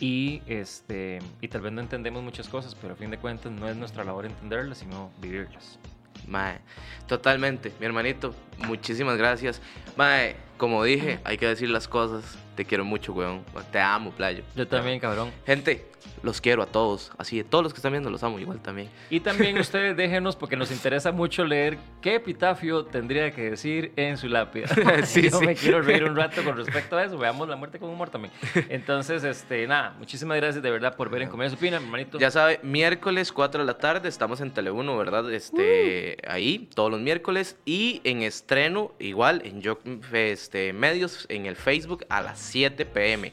y 0.00 0.42
este 0.46 1.18
y 1.40 1.48
tal 1.48 1.62
vez 1.62 1.72
no 1.72 1.80
entendemos 1.80 2.22
muchas 2.22 2.48
cosas, 2.48 2.74
pero 2.74 2.94
a 2.94 2.96
fin 2.96 3.10
de 3.10 3.18
cuentas 3.18 3.50
no 3.52 3.68
es 3.68 3.76
nuestra 3.76 4.04
labor 4.04 4.26
entenderlas, 4.26 4.78
sino 4.78 5.10
vivirlas. 5.20 5.78
Mae, 6.26 6.58
totalmente, 7.06 7.72
mi 7.80 7.86
hermanito, 7.86 8.34
muchísimas 8.66 9.16
gracias. 9.16 9.62
Mae, 9.96 10.36
como 10.58 10.82
dije, 10.84 11.20
hay 11.24 11.38
que 11.38 11.46
decir 11.46 11.70
las 11.70 11.88
cosas. 11.88 12.36
Te 12.54 12.64
quiero 12.64 12.84
mucho, 12.84 13.12
weón. 13.12 13.44
Te 13.70 13.78
amo, 13.78 14.10
playo. 14.10 14.42
Yo 14.56 14.66
también, 14.66 14.98
cabrón. 14.98 15.30
Gente, 15.46 15.86
los 16.22 16.40
quiero 16.40 16.62
a 16.62 16.66
todos. 16.66 17.12
Así 17.18 17.36
de 17.38 17.44
todos 17.44 17.64
los 17.64 17.72
que 17.72 17.78
están 17.78 17.92
viendo 17.92 18.10
los 18.10 18.22
amo 18.22 18.38
igual 18.38 18.60
también. 18.60 18.88
Y 19.10 19.20
también 19.20 19.58
ustedes 19.58 19.96
déjenos, 19.96 20.36
porque 20.36 20.56
nos 20.56 20.70
interesa 20.70 21.12
mucho 21.12 21.44
leer 21.44 21.78
qué 22.00 22.16
epitafio 22.16 22.84
tendría 22.84 23.30
que 23.32 23.50
decir 23.50 23.92
en 23.96 24.16
su 24.16 24.28
lápida. 24.28 24.66
Sí, 25.04 25.22
Yo 25.30 25.38
sí. 25.38 25.46
me 25.46 25.54
quiero 25.54 25.82
reír 25.82 26.04
un 26.04 26.16
rato 26.16 26.42
con 26.42 26.56
respecto 26.56 26.96
a 26.96 27.04
eso. 27.04 27.18
Veamos 27.18 27.48
la 27.48 27.56
muerte 27.56 27.78
con 27.78 27.90
humor 27.90 28.10
también. 28.10 28.32
Entonces, 28.68 29.22
este, 29.24 29.66
nada, 29.66 29.94
muchísimas 29.98 30.36
gracias 30.36 30.62
de 30.62 30.70
verdad 30.70 30.96
por 30.96 31.10
ver 31.10 31.22
en 31.22 31.28
Comedia 31.28 31.50
Supina, 31.50 31.78
mi 31.78 31.86
hermanito. 31.86 32.18
Ya 32.18 32.30
sabe, 32.30 32.60
miércoles 32.62 33.32
4 33.32 33.60
de 33.60 33.66
la 33.66 33.78
tarde 33.78 34.08
estamos 34.08 34.40
en 34.40 34.52
Tele1, 34.52 34.98
¿verdad? 34.98 35.32
Este, 35.32 36.16
ahí, 36.26 36.68
todos 36.74 36.90
los 36.90 37.00
miércoles. 37.00 37.56
Y 37.64 38.00
en 38.04 38.22
estreno, 38.22 38.92
igual, 38.98 39.42
en 39.44 39.60
Yo 39.60 39.78
este, 40.12 40.72
Medios, 40.72 41.26
en 41.28 41.46
el 41.46 41.56
Facebook, 41.56 42.04
a 42.08 42.20
las 42.22 42.38
7 42.38 42.84
pm. 42.86 43.32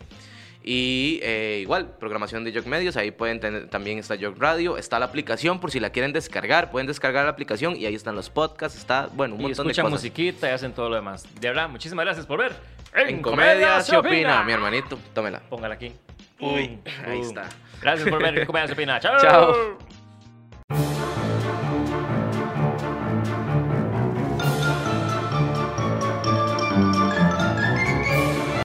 Y 0.68 1.20
eh, 1.22 1.59
igual, 1.61 1.95
programación 1.99 2.43
de 2.43 2.51
Jock 2.51 2.66
Medios, 2.66 2.97
ahí 2.97 3.11
pueden 3.11 3.39
tener, 3.39 3.68
también 3.70 3.99
está 3.99 4.16
Jock 4.20 4.39
Radio, 4.39 4.78
está 4.78 4.97
la 4.97 5.05
aplicación 5.05 5.59
por 5.59 5.70
si 5.70 5.80
la 5.80 5.91
quieren 5.91 6.11
descargar, 6.11 6.72
pueden 6.72 6.88
descargar 6.88 7.26
la 7.26 7.30
aplicación 7.30 7.76
y 7.76 7.86
ahí 7.86 7.93
están 7.93 8.16
los 8.16 8.32
podcasts, 8.32 8.76
está, 8.76 9.07
bueno, 9.13 9.36
un 9.36 9.41
y 9.41 9.43
montón 9.43 9.68
de 9.68 9.72
escuchan 9.74 9.84
cosas. 9.91 9.99
musiquita 10.01 10.49
y 10.49 10.53
hacen 10.53 10.74
todo 10.74 10.89
lo 10.89 10.95
demás. 10.95 11.24
De 11.39 11.49
verdad, 11.49 11.70
muchísimas 11.70 12.03
gracias 12.03 12.26
por 12.26 12.39
ver. 12.39 12.53
En 12.95 13.22
Comedia 13.22 13.80
se 13.82 13.95
opina, 13.95 14.43
mi 14.43 14.53
hermanito, 14.53 14.97
tómela. 15.13 15.39
Póngala 15.41 15.76
aquí. 15.76 15.91
Uy, 16.39 16.80
ahí 17.05 17.20
está. 17.20 17.43
Gracias 17.80 18.09
por 18.09 18.24
ver 18.24 18.39
en 18.39 18.45
Comedia 18.47 18.66
se 18.66 18.74
opina. 18.74 18.99
Chao. 18.99 19.20
Chao. 19.20 20.95